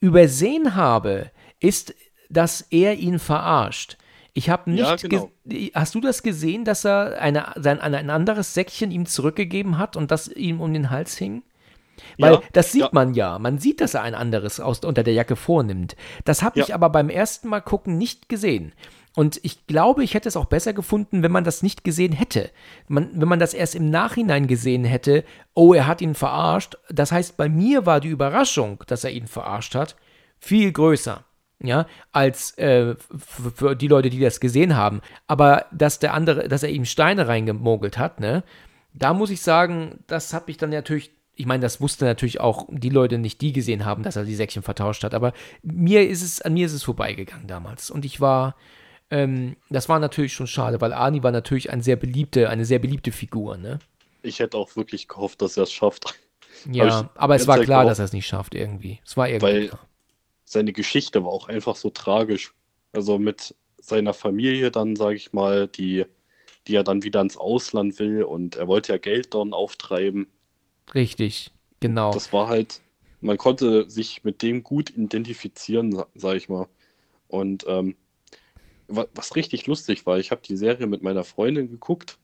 [0.00, 1.30] übersehen habe,
[1.60, 1.94] ist,
[2.34, 3.96] dass er ihn verarscht.
[4.34, 4.80] Ich habe nicht.
[4.80, 5.30] Ja, genau.
[5.46, 9.96] ge- Hast du das gesehen, dass er eine, sein, ein anderes Säckchen ihm zurückgegeben hat
[9.96, 11.42] und das ihm um den Hals hing?
[12.18, 12.88] Weil Ja, das sieht ja.
[12.92, 13.38] man ja.
[13.38, 15.94] Man sieht, dass er ein anderes aus, unter der Jacke vornimmt.
[16.24, 18.72] Das habe ich aber beim ersten Mal gucken nicht gesehen.
[19.16, 22.50] Und ich glaube, ich hätte es auch besser gefunden, wenn man das nicht gesehen hätte.
[22.88, 25.22] Man, wenn man das erst im Nachhinein gesehen hätte,
[25.54, 26.76] oh, er hat ihn verarscht.
[26.90, 29.94] Das heißt, bei mir war die Überraschung, dass er ihn verarscht hat,
[30.40, 31.24] viel größer.
[31.62, 35.00] Ja, als äh, für die Leute, die das gesehen haben.
[35.26, 38.42] Aber dass der andere, dass er ihm Steine reingemogelt hat, ne,
[38.92, 42.66] da muss ich sagen, das habe ich dann natürlich, ich meine, das wusste natürlich auch
[42.70, 45.32] die Leute nicht, die gesehen haben, dass er die Säckchen vertauscht hat, aber
[45.62, 47.90] mir ist es, an mir ist es vorbeigegangen damals.
[47.90, 48.56] Und ich war,
[49.10, 52.78] ähm, das war natürlich schon schade, weil Arnie war natürlich ein sehr beliebte, eine sehr
[52.80, 53.78] beliebte Figur, ne?
[54.22, 56.14] Ich hätte auch wirklich gehofft, dass er es schafft.
[56.70, 57.90] Ja, ich aber es war klar, gehofft.
[57.90, 59.00] dass er es nicht schafft irgendwie.
[59.04, 59.80] Es war irgendwie Weil- klar.
[60.54, 62.54] Seine Geschichte war auch einfach so tragisch.
[62.92, 66.06] Also mit seiner Familie dann, sage ich mal, die,
[66.68, 70.28] die er dann wieder ins Ausland will und er wollte ja Geld dann auftreiben.
[70.94, 72.10] Richtig, genau.
[72.10, 72.82] Das war halt,
[73.20, 76.68] man konnte sich mit dem gut identifizieren, sa- sag ich mal.
[77.28, 77.96] Und ähm,
[78.88, 82.18] wa- was richtig lustig war, ich habe die Serie mit meiner Freundin geguckt.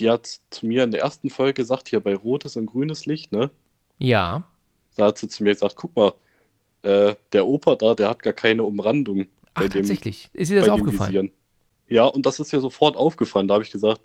[0.00, 3.32] Die hat zu mir in der ersten Folge gesagt, hier bei rotes und grünes Licht,
[3.32, 3.50] ne?
[3.98, 4.48] ja,
[4.96, 6.12] Da hat sie zu mir gesagt, guck mal,
[6.82, 10.30] äh, der Opa da, der hat gar keine Umrandung ach, bei dem, tatsächlich.
[10.32, 11.30] Ist dir das aufgefallen?
[11.88, 13.48] Ja, und das ist ja sofort aufgefallen.
[13.48, 14.00] Da habe ich gesagt,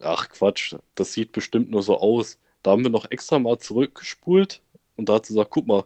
[0.00, 2.38] ach Quatsch, das sieht bestimmt nur so aus.
[2.62, 4.62] Da haben wir noch extra mal zurückgespult
[4.96, 5.84] und da hat sie gesagt, guck mal,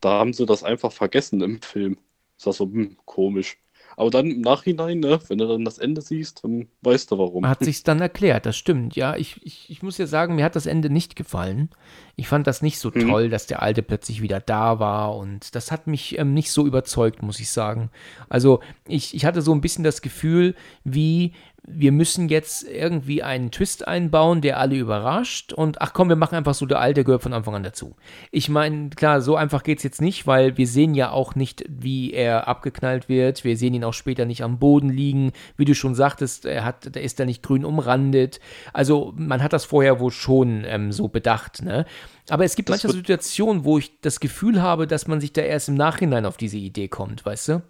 [0.00, 1.98] da haben sie das einfach vergessen im Film.
[2.36, 3.58] Ich sag so, hm, komisch.
[3.96, 7.46] Aber dann im Nachhinein, ne, wenn du dann das Ende siehst, dann weißt du warum.
[7.46, 8.96] Hat sich's dann erklärt, das stimmt.
[8.96, 11.70] Ja, ich, ich, ich muss ja sagen, mir hat das Ende nicht gefallen.
[12.16, 13.08] Ich fand das nicht so Mhm.
[13.08, 16.66] toll, dass der Alte plötzlich wieder da war und das hat mich ähm, nicht so
[16.66, 17.90] überzeugt, muss ich sagen.
[18.28, 20.54] Also ich, ich hatte so ein bisschen das Gefühl,
[20.84, 21.32] wie
[21.66, 26.34] wir müssen jetzt irgendwie einen Twist einbauen, der alle überrascht und ach komm, wir machen
[26.34, 27.96] einfach so, der Alte gehört von Anfang an dazu.
[28.30, 31.64] Ich meine, klar, so einfach geht es jetzt nicht, weil wir sehen ja auch nicht,
[31.68, 33.44] wie er abgeknallt wird.
[33.44, 35.32] Wir sehen ihn auch später nicht am Boden liegen.
[35.56, 38.40] Wie du schon sagtest, er hat, der ist da nicht grün umrandet.
[38.72, 41.86] Also man hat das vorher wohl schon ähm, so bedacht, ne?
[42.28, 45.42] Aber es gibt das manche Situationen, wo ich das Gefühl habe, dass man sich da
[45.42, 47.62] erst im Nachhinein auf diese Idee kommt, weißt du?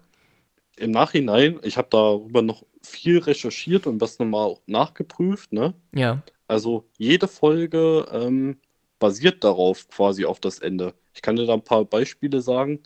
[0.81, 5.75] Im Nachhinein, ich habe darüber noch viel recherchiert und das nochmal nachgeprüft, ne?
[5.93, 6.23] Ja.
[6.47, 8.57] Also jede Folge ähm,
[8.97, 10.95] basiert darauf, quasi auf das Ende.
[11.13, 12.79] Ich kann dir da ein paar Beispiele sagen.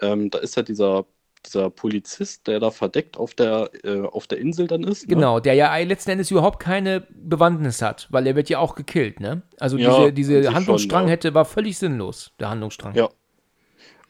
[0.00, 1.06] Ähm, da ist ja dieser,
[1.46, 5.06] dieser Polizist, der da verdeckt auf der, äh, auf der Insel dann ist.
[5.06, 5.14] Ne?
[5.14, 9.20] Genau, der ja letzten Endes überhaupt keine Bewandtnis hat, weil er wird ja auch gekillt,
[9.20, 9.42] ne?
[9.60, 11.12] Also ja, diese, diese Handlungsstrang schon, ja.
[11.12, 12.96] hätte, war völlig sinnlos, der Handlungsstrang.
[12.96, 13.08] Ja,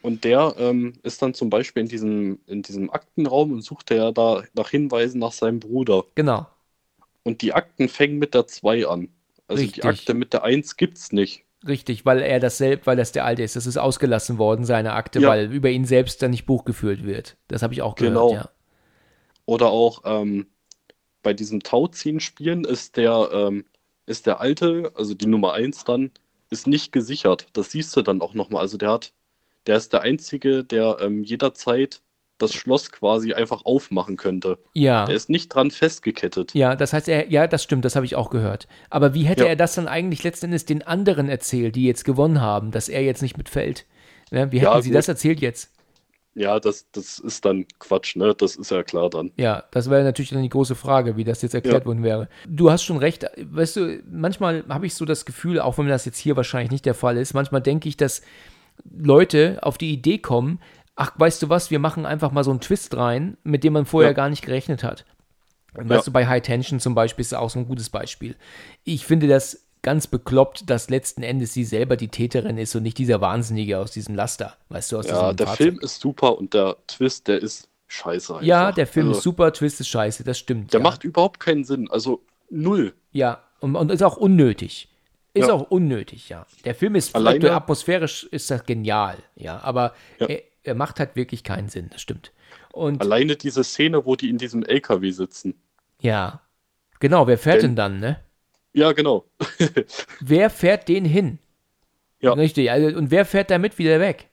[0.02, 4.12] und der ähm, ist dann zum Beispiel in diesem, in diesem Aktenraum und sucht ja
[4.12, 6.05] da nach Hinweisen nach seinem Bruder.
[6.14, 6.47] Genau.
[7.24, 9.09] Und die Akten fängen mit der 2 an.
[9.48, 9.82] Also Richtig.
[9.82, 11.44] die Akte mit der 1 gibt's nicht.
[11.66, 13.56] Richtig, weil er das selbst, weil das der alte ist.
[13.56, 15.28] Das ist ausgelassen worden, seine Akte, ja.
[15.28, 17.36] weil über ihn selbst dann nicht Buch geführt wird.
[17.48, 18.32] Das habe ich auch gehört, genau.
[18.32, 18.51] ja.
[19.47, 20.47] Oder auch ähm,
[21.23, 23.64] bei diesem Tauziehen-Spielen ist der, ähm,
[24.06, 26.12] ist der alte, also die Nummer 1 dann,
[26.51, 27.48] ist nicht gesichert.
[27.52, 28.60] Das siehst du dann auch nochmal.
[28.62, 29.12] Also der hat
[29.66, 32.01] der ist der Einzige, der ähm, jederzeit
[32.38, 34.59] das Schloss quasi einfach aufmachen könnte.
[34.74, 35.06] Ja.
[35.06, 36.55] Der ist nicht dran festgekettet.
[36.55, 38.68] Ja, das heißt, er, ja, das stimmt, das habe ich auch gehört.
[38.90, 39.51] Aber wie hätte ja.
[39.51, 43.02] er das dann eigentlich letzten Endes den anderen erzählt, die jetzt gewonnen haben, dass er
[43.02, 43.86] jetzt nicht mitfällt?
[44.30, 44.98] Ja, wie hätten ja, sie gut.
[44.98, 45.72] das erzählt jetzt?
[46.34, 48.34] Ja, das, das ist dann Quatsch, ne?
[48.36, 49.32] Das ist ja klar dann.
[49.38, 51.86] Ja, das wäre natürlich dann die große Frage, wie das jetzt erklärt ja.
[51.86, 52.28] worden wäre.
[52.47, 56.05] Du hast schon recht, weißt du, manchmal habe ich so das Gefühl, auch wenn das
[56.05, 58.20] jetzt hier wahrscheinlich nicht der Fall ist, manchmal denke ich, dass
[58.84, 60.60] Leute auf die Idee kommen,
[60.94, 63.86] ach, weißt du was, wir machen einfach mal so einen Twist rein, mit dem man
[63.86, 64.14] vorher ja.
[64.14, 65.04] gar nicht gerechnet hat.
[65.74, 66.02] Weißt ja.
[66.02, 68.34] du, bei High Tension zum Beispiel ist auch so ein gutes Beispiel.
[68.84, 72.98] Ich finde das ganz bekloppt, dass letzten Endes sie selber die Täterin ist und nicht
[72.98, 75.64] dieser Wahnsinnige aus diesem Laster, weißt du, aus Ja, der Fahrzeug.
[75.64, 78.34] Film ist super und der Twist, der ist scheiße.
[78.34, 78.46] Einfach.
[78.46, 80.72] Ja, der Film also, ist super, Twist ist scheiße, das stimmt.
[80.72, 80.84] Der ja.
[80.84, 82.94] macht überhaupt keinen Sinn, also null.
[83.12, 84.88] Ja, und, und ist auch unnötig.
[85.36, 85.54] Ist ja.
[85.54, 86.46] auch unnötig, ja.
[86.64, 90.26] Der Film ist Alleine, atmosphärisch ist das genial, ja, aber ja.
[90.26, 92.32] Er, er, macht halt wirklich keinen Sinn, das stimmt.
[92.72, 95.54] Und Alleine diese Szene, wo die in diesem LKW sitzen.
[96.00, 96.40] Ja.
[97.00, 98.20] Genau, wer fährt denn, denn dann, ne?
[98.72, 99.26] Ja, genau.
[100.20, 101.38] wer fährt den hin?
[102.20, 102.32] Ja.
[102.32, 104.30] Richtig, also, und wer fährt damit wieder weg?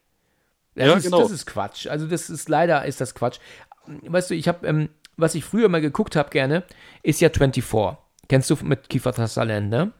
[0.75, 1.21] Das ja, ist, genau.
[1.21, 1.87] Das ist Quatsch.
[1.87, 3.39] Also, das ist leider ist das Quatsch.
[3.85, 6.63] Weißt du, ich habe, ähm, was ich früher mal geguckt habe gerne,
[7.03, 7.97] ist ja 24.
[8.29, 9.91] Kennst du mit Kiefer Sutherland, ne?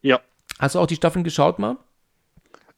[0.00, 0.20] Ja.
[0.58, 1.76] Hast du auch die Staffeln geschaut mal?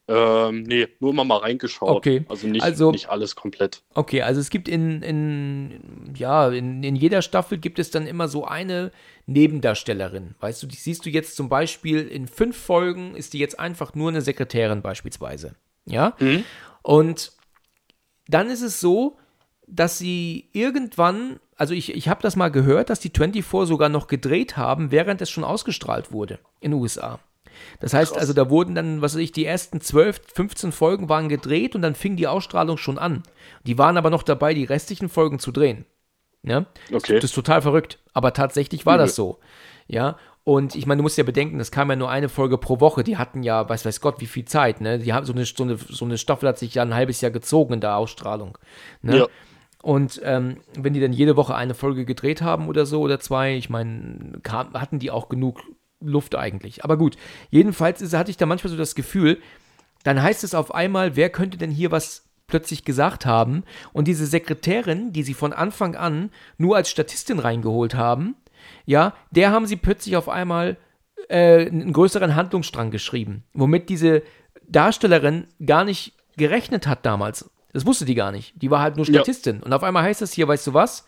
[0.08, 1.96] Ähm, nee, nur immer mal reingeschaut.
[1.96, 2.24] Okay.
[2.28, 3.82] Also nicht, also, nicht alles komplett.
[3.94, 8.28] Okay, also es gibt in, in ja, in, in jeder Staffel gibt es dann immer
[8.28, 8.92] so eine
[9.26, 10.36] Nebendarstellerin.
[10.38, 13.94] Weißt du, die siehst du jetzt zum Beispiel in fünf Folgen ist die jetzt einfach
[13.94, 15.56] nur eine Sekretärin beispielsweise.
[15.86, 16.14] Ja?
[16.20, 16.44] Mhm.
[16.82, 17.32] Und
[18.28, 19.18] dann ist es so,
[19.66, 24.06] dass sie irgendwann, also ich, ich habe das mal gehört, dass die 24 sogar noch
[24.06, 27.18] gedreht haben, während es schon ausgestrahlt wurde in den USA.
[27.80, 28.20] Das heißt Krass.
[28.20, 31.82] also, da wurden dann, was weiß ich, die ersten 12, 15 Folgen waren gedreht und
[31.82, 33.22] dann fing die Ausstrahlung schon an.
[33.66, 35.84] Die waren aber noch dabei, die restlichen Folgen zu drehen.
[36.42, 36.66] Ja?
[36.92, 37.16] Okay.
[37.16, 37.98] Das ist total verrückt.
[38.14, 39.00] Aber tatsächlich war mhm.
[39.00, 39.40] das so.
[39.86, 40.16] Ja.
[40.44, 43.02] Und ich meine, du musst ja bedenken, es kam ja nur eine Folge pro Woche.
[43.02, 44.80] Die hatten ja, weiß weiß Gott, wie viel Zeit.
[44.80, 45.00] Ne?
[45.00, 47.32] Die haben so eine, so eine, so eine Staffel hat sich ja ein halbes Jahr
[47.32, 48.56] gezogen in der Ausstrahlung.
[49.02, 49.18] Ne?
[49.18, 49.26] Ja.
[49.82, 53.56] Und ähm, wenn die dann jede Woche eine Folge gedreht haben oder so oder zwei,
[53.56, 55.60] ich meine, hatten die auch genug
[56.00, 56.84] Luft eigentlich.
[56.84, 57.16] Aber gut,
[57.50, 59.40] jedenfalls ist, hatte ich da manchmal so das Gefühl,
[60.04, 63.64] dann heißt es auf einmal, wer könnte denn hier was plötzlich gesagt haben?
[63.92, 68.36] Und diese Sekretärin, die sie von Anfang an nur als Statistin reingeholt haben,
[68.84, 70.76] ja, der haben sie plötzlich auf einmal
[71.28, 74.22] äh, einen größeren Handlungsstrang geschrieben, womit diese
[74.68, 77.50] Darstellerin gar nicht gerechnet hat damals.
[77.72, 78.54] Das wusste die gar nicht.
[78.62, 79.56] Die war halt nur Statistin.
[79.56, 79.62] Ja.
[79.64, 81.06] Und auf einmal heißt es hier, weißt du was?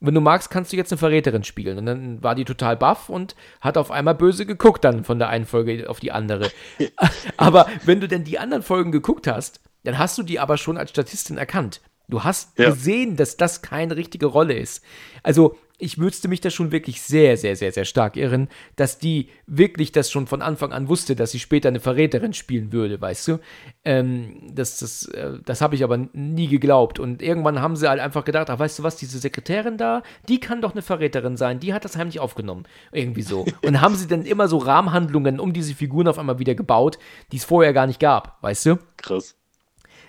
[0.00, 1.78] Wenn du magst, kannst du jetzt eine Verräterin spielen.
[1.78, 5.28] Und dann war die total baff und hat auf einmal böse geguckt dann von der
[5.28, 6.50] einen Folge auf die andere.
[7.36, 10.76] aber wenn du denn die anderen Folgen geguckt hast, dann hast du die aber schon
[10.76, 11.80] als Statistin erkannt.
[12.08, 12.70] Du hast ja.
[12.70, 14.84] gesehen, dass das keine richtige Rolle ist.
[15.22, 19.28] Also ich müsste mich da schon wirklich sehr, sehr, sehr, sehr stark irren, dass die
[19.46, 23.28] wirklich das schon von Anfang an wusste, dass sie später eine Verräterin spielen würde, weißt
[23.28, 23.38] du?
[23.84, 26.98] Ähm, das das, äh, das habe ich aber nie geglaubt.
[26.98, 30.40] Und irgendwann haben sie halt einfach gedacht, ach, weißt du was, diese Sekretärin da, die
[30.40, 32.64] kann doch eine Verräterin sein, die hat das heimlich aufgenommen.
[32.92, 33.44] Irgendwie so.
[33.62, 36.98] Und haben sie dann immer so Rahmenhandlungen um diese Figuren auf einmal wieder gebaut,
[37.32, 38.78] die es vorher gar nicht gab, weißt du?
[38.96, 39.36] Krass.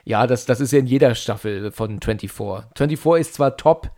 [0.06, 2.32] Ja, das, das ist ja in jeder Staffel von 24.
[2.32, 3.92] 24 ist zwar top,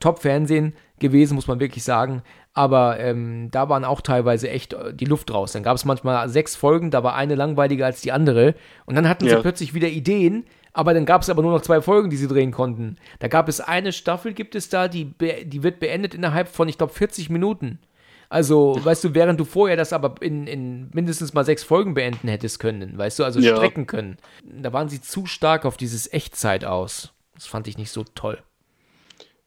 [0.00, 2.22] Top-Fernsehen, gewesen, muss man wirklich sagen.
[2.52, 5.52] Aber ähm, da waren auch teilweise echt äh, die Luft raus.
[5.52, 8.54] Dann gab es manchmal sechs Folgen, da war eine langweiliger als die andere.
[8.86, 9.36] Und dann hatten Ja.
[9.36, 12.28] sie plötzlich wieder Ideen, aber dann gab es aber nur noch zwei Folgen, die sie
[12.28, 12.96] drehen konnten.
[13.18, 15.12] Da gab es eine Staffel, gibt es da, die,
[15.44, 17.80] die wird beendet innerhalb von, ich glaube, 40 Minuten.
[18.28, 22.26] Also, weißt du, während du vorher das aber in, in mindestens mal sechs Folgen beenden
[22.28, 23.54] hättest können, weißt du, also Ja.
[23.56, 24.16] strecken können.
[24.44, 27.12] Da waren sie zu stark auf dieses Echtzeit aus.
[27.34, 28.38] Das fand ich nicht so toll.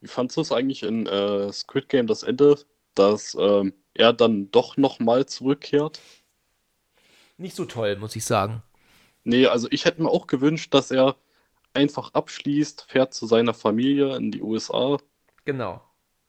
[0.01, 2.57] Wie fandst du es eigentlich in äh, Squid Game das Ende,
[2.95, 5.99] dass ähm, er dann doch nochmal zurückkehrt?
[7.37, 8.63] Nicht so toll, muss ich sagen.
[9.23, 11.15] Nee, also ich hätte mir auch gewünscht, dass er
[11.73, 14.97] einfach abschließt, fährt zu seiner Familie in die USA
[15.45, 15.81] Genau.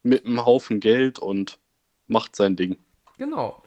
[0.02, 1.58] mit einem Haufen Geld und
[2.06, 2.76] macht sein Ding.
[3.16, 3.62] Genau.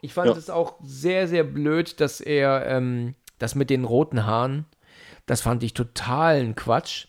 [0.00, 0.36] Ich fand Ja.
[0.36, 4.66] es auch sehr, sehr blöd, dass er ähm, das mit den roten Haaren,
[5.26, 7.06] das fand ich totalen Quatsch.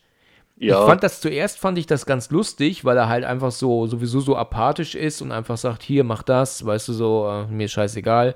[0.58, 3.88] Ja, Ich fand das zuerst, fand ich das ganz lustig, weil er halt einfach so,
[3.88, 7.68] sowieso so apathisch ist und einfach sagt, hier, mach das, weißt du, so, äh, mir
[7.68, 8.36] scheißegal.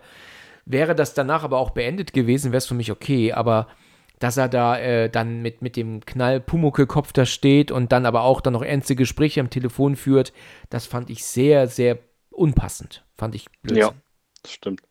[0.66, 3.68] Wäre das danach aber auch beendet gewesen, wäre es für mich okay, aber
[4.20, 8.24] dass er da äh, dann mit, mit dem Knall Pumuckelkopf da steht und dann aber
[8.24, 10.34] auch dann noch ernste Gespräche am Telefon führt,
[10.70, 13.06] das fand ich sehr, sehr unpassend.
[13.16, 13.78] Fand ich blöd.
[13.78, 13.94] Ja.
[14.44, 14.82] das stimmt.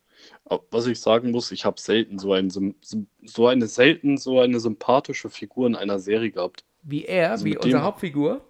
[0.46, 4.60] Aber was ich sagen muss, ich habe selten so, ein, so eine selten so eine
[4.60, 6.64] sympathische Figur in einer Serie gehabt.
[6.90, 8.40] Wie er, Also wie dem- Hauptfigur.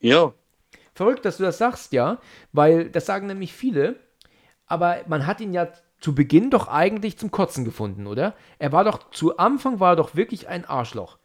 [0.00, 0.32] Ja,
[0.94, 2.18] Verrückt, dass du das sagst, ja,
[2.52, 3.96] weil das sagen nämlich viele,
[4.66, 5.68] aber man hat ihn ja
[6.00, 8.34] zu Beginn doch eigentlich zum Kotzen gefunden, oder?
[8.58, 11.18] Er war doch, zu Anfang war er doch wirklich ein Arschloch.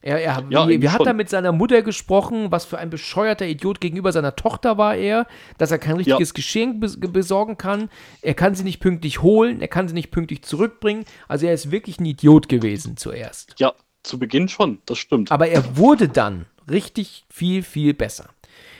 [0.00, 2.50] Er, er, Ja, wie, wie hat er mit seiner Mutter gesprochen?
[2.50, 6.80] Was für ein bescheuerter Idiot gegenüber seiner Tochter war er, dass er kein richtiges Geschenk
[6.80, 7.88] bes besorgen kann.
[8.22, 11.04] Er kann sie nicht pünktlich holen, er kann sie nicht pünktlich zurückbringen.
[11.28, 13.54] Also er ist wirklich ein Idiot gewesen zuerst.
[13.58, 13.72] ja,
[14.02, 15.30] zu Beginn schon, das stimmt.
[15.32, 18.26] Aber er wurde dann richtig viel, viel besser.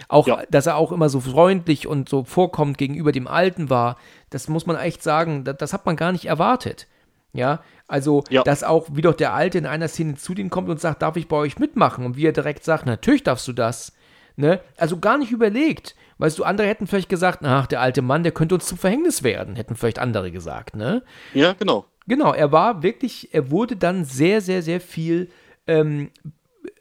[0.08, 0.42] Auch, Ja.
[0.50, 3.96] dass er auch immer so freundlich und so vorkommt gegenüber dem Alten war,
[4.30, 6.86] das muss man echt sagen, das, das hat man gar nicht erwartet.
[7.32, 8.42] Ja, also, Ja.
[8.42, 11.16] dass auch, wie doch der Alte in einer Szene zu denen kommt und sagt, darf
[11.16, 12.04] ich bei euch mitmachen?
[12.04, 13.92] Und wie er direkt sagt, natürlich darfst du das.
[14.36, 14.60] Ne?
[14.76, 15.94] Also gar nicht überlegt.
[16.18, 19.22] Weißt du, andere hätten vielleicht gesagt, ach, der alte Mann, der könnte uns zum Verhängnis
[19.22, 21.02] werden, hätten vielleicht andere gesagt, ne?
[21.34, 21.84] Ja, genau.
[22.06, 25.28] Genau, er war wirklich, er wurde dann sehr, sehr, sehr viel
[25.66, 26.10] ähm,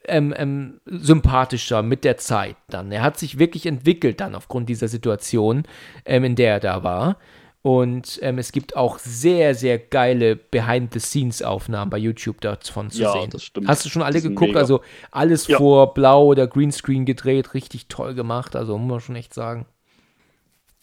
[0.04, 2.90] ähm, ähm, sympathischer mit der Zeit dann.
[2.92, 5.62] Er hat sich wirklich entwickelt dann aufgrund dieser Situation,
[6.04, 7.18] ähm, in der er da war.
[7.64, 13.30] Und ähm, es gibt auch sehr, sehr geile Behind-the-Scenes-Aufnahmen bei YouTube davon zu Ja, sehen.
[13.30, 13.68] das stimmt.
[13.68, 14.48] Hast du schon alle geguckt?
[14.50, 14.58] mega.
[14.58, 14.80] Also
[15.12, 15.58] alles Ja.
[15.58, 18.56] vor Blau oder Greenscreen gedreht, richtig toll gemacht.
[18.56, 19.66] Also muss man schon echt sagen.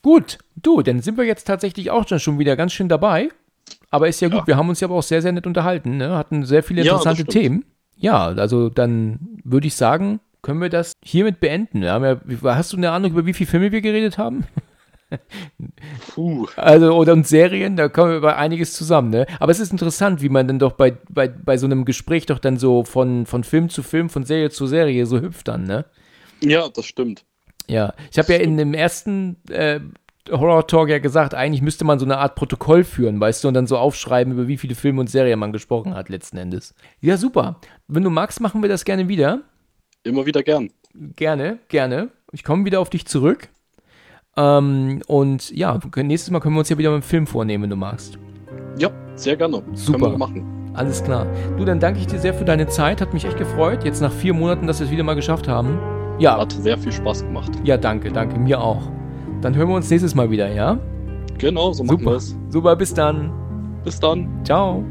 [0.01, 3.27] Gut, du, dann sind wir jetzt tatsächlich auch schon wieder ganz schön dabei.
[3.91, 4.47] Aber ist ja gut, Ja.
[4.47, 6.15] wir haben uns ja aber auch sehr, sehr nett unterhalten, ne?
[6.15, 7.31] hatten sehr viele Ja, interessante stimmt.
[7.31, 7.65] Themen.
[7.97, 11.81] Ja, also dann würde ich sagen, können wir das hiermit beenden.
[11.83, 11.99] Ja,
[12.45, 14.45] hast du eine Ahnung, über wie viele Filme wir geredet haben?
[16.13, 16.47] Puh.
[16.55, 19.25] Also, oder und Serien, da kommen wir über einiges zusammen, ne?
[19.39, 22.39] Aber es ist interessant, wie man dann doch bei, bei, bei so einem Gespräch doch
[22.39, 25.85] dann so von, von Film zu Film, von Serie zu Serie so hüpft dann, ne?
[26.41, 27.25] Ja, das stimmt.
[27.67, 29.79] Ja, ich habe ja in dem ersten äh,
[30.29, 33.53] Horror Talk ja gesagt, eigentlich müsste man so eine Art Protokoll führen, weißt du, und
[33.53, 36.75] dann so aufschreiben, über wie viele Filme und Serien man gesprochen hat letzten Endes.
[36.99, 37.59] Ja, super.
[37.87, 39.41] Wenn du magst, machen wir das gerne wieder.
[40.03, 40.69] Immer wieder gern.
[41.15, 42.09] Gerne, gerne.
[42.31, 43.49] Ich komme wieder auf dich zurück.
[44.37, 47.69] Ähm, und ja, nächstes Mal können wir uns ja wieder mit dem Film vornehmen, wenn
[47.69, 48.17] du magst.
[48.77, 49.63] Ja, sehr gerne.
[49.73, 49.99] Super.
[49.99, 50.71] Können wir machen.
[50.73, 51.25] Alles klar.
[51.57, 53.01] Du, dann danke ich dir sehr für deine Zeit.
[53.01, 55.79] Hat mich echt gefreut, jetzt nach vier Monaten, dass wir es wieder mal geschafft haben.
[56.19, 57.51] Ja, Hat sehr viel Spaß gemacht.
[57.63, 58.91] ja, danke, danke, mir auch.
[59.41, 60.77] Dann hören wir uns nächstes Mal wieder, ja?
[61.37, 62.15] Genau, so machen wir Super.
[62.17, 62.35] es.
[62.49, 63.31] Super, bis dann.
[63.83, 64.27] Bis dann.
[64.43, 64.83] Ciao.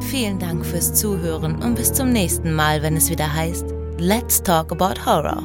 [0.00, 3.66] Vielen Dank fürs Zuhören und bis zum nächsten Mal, wenn es wieder heißt
[3.98, 5.42] Let's Talk About Horror.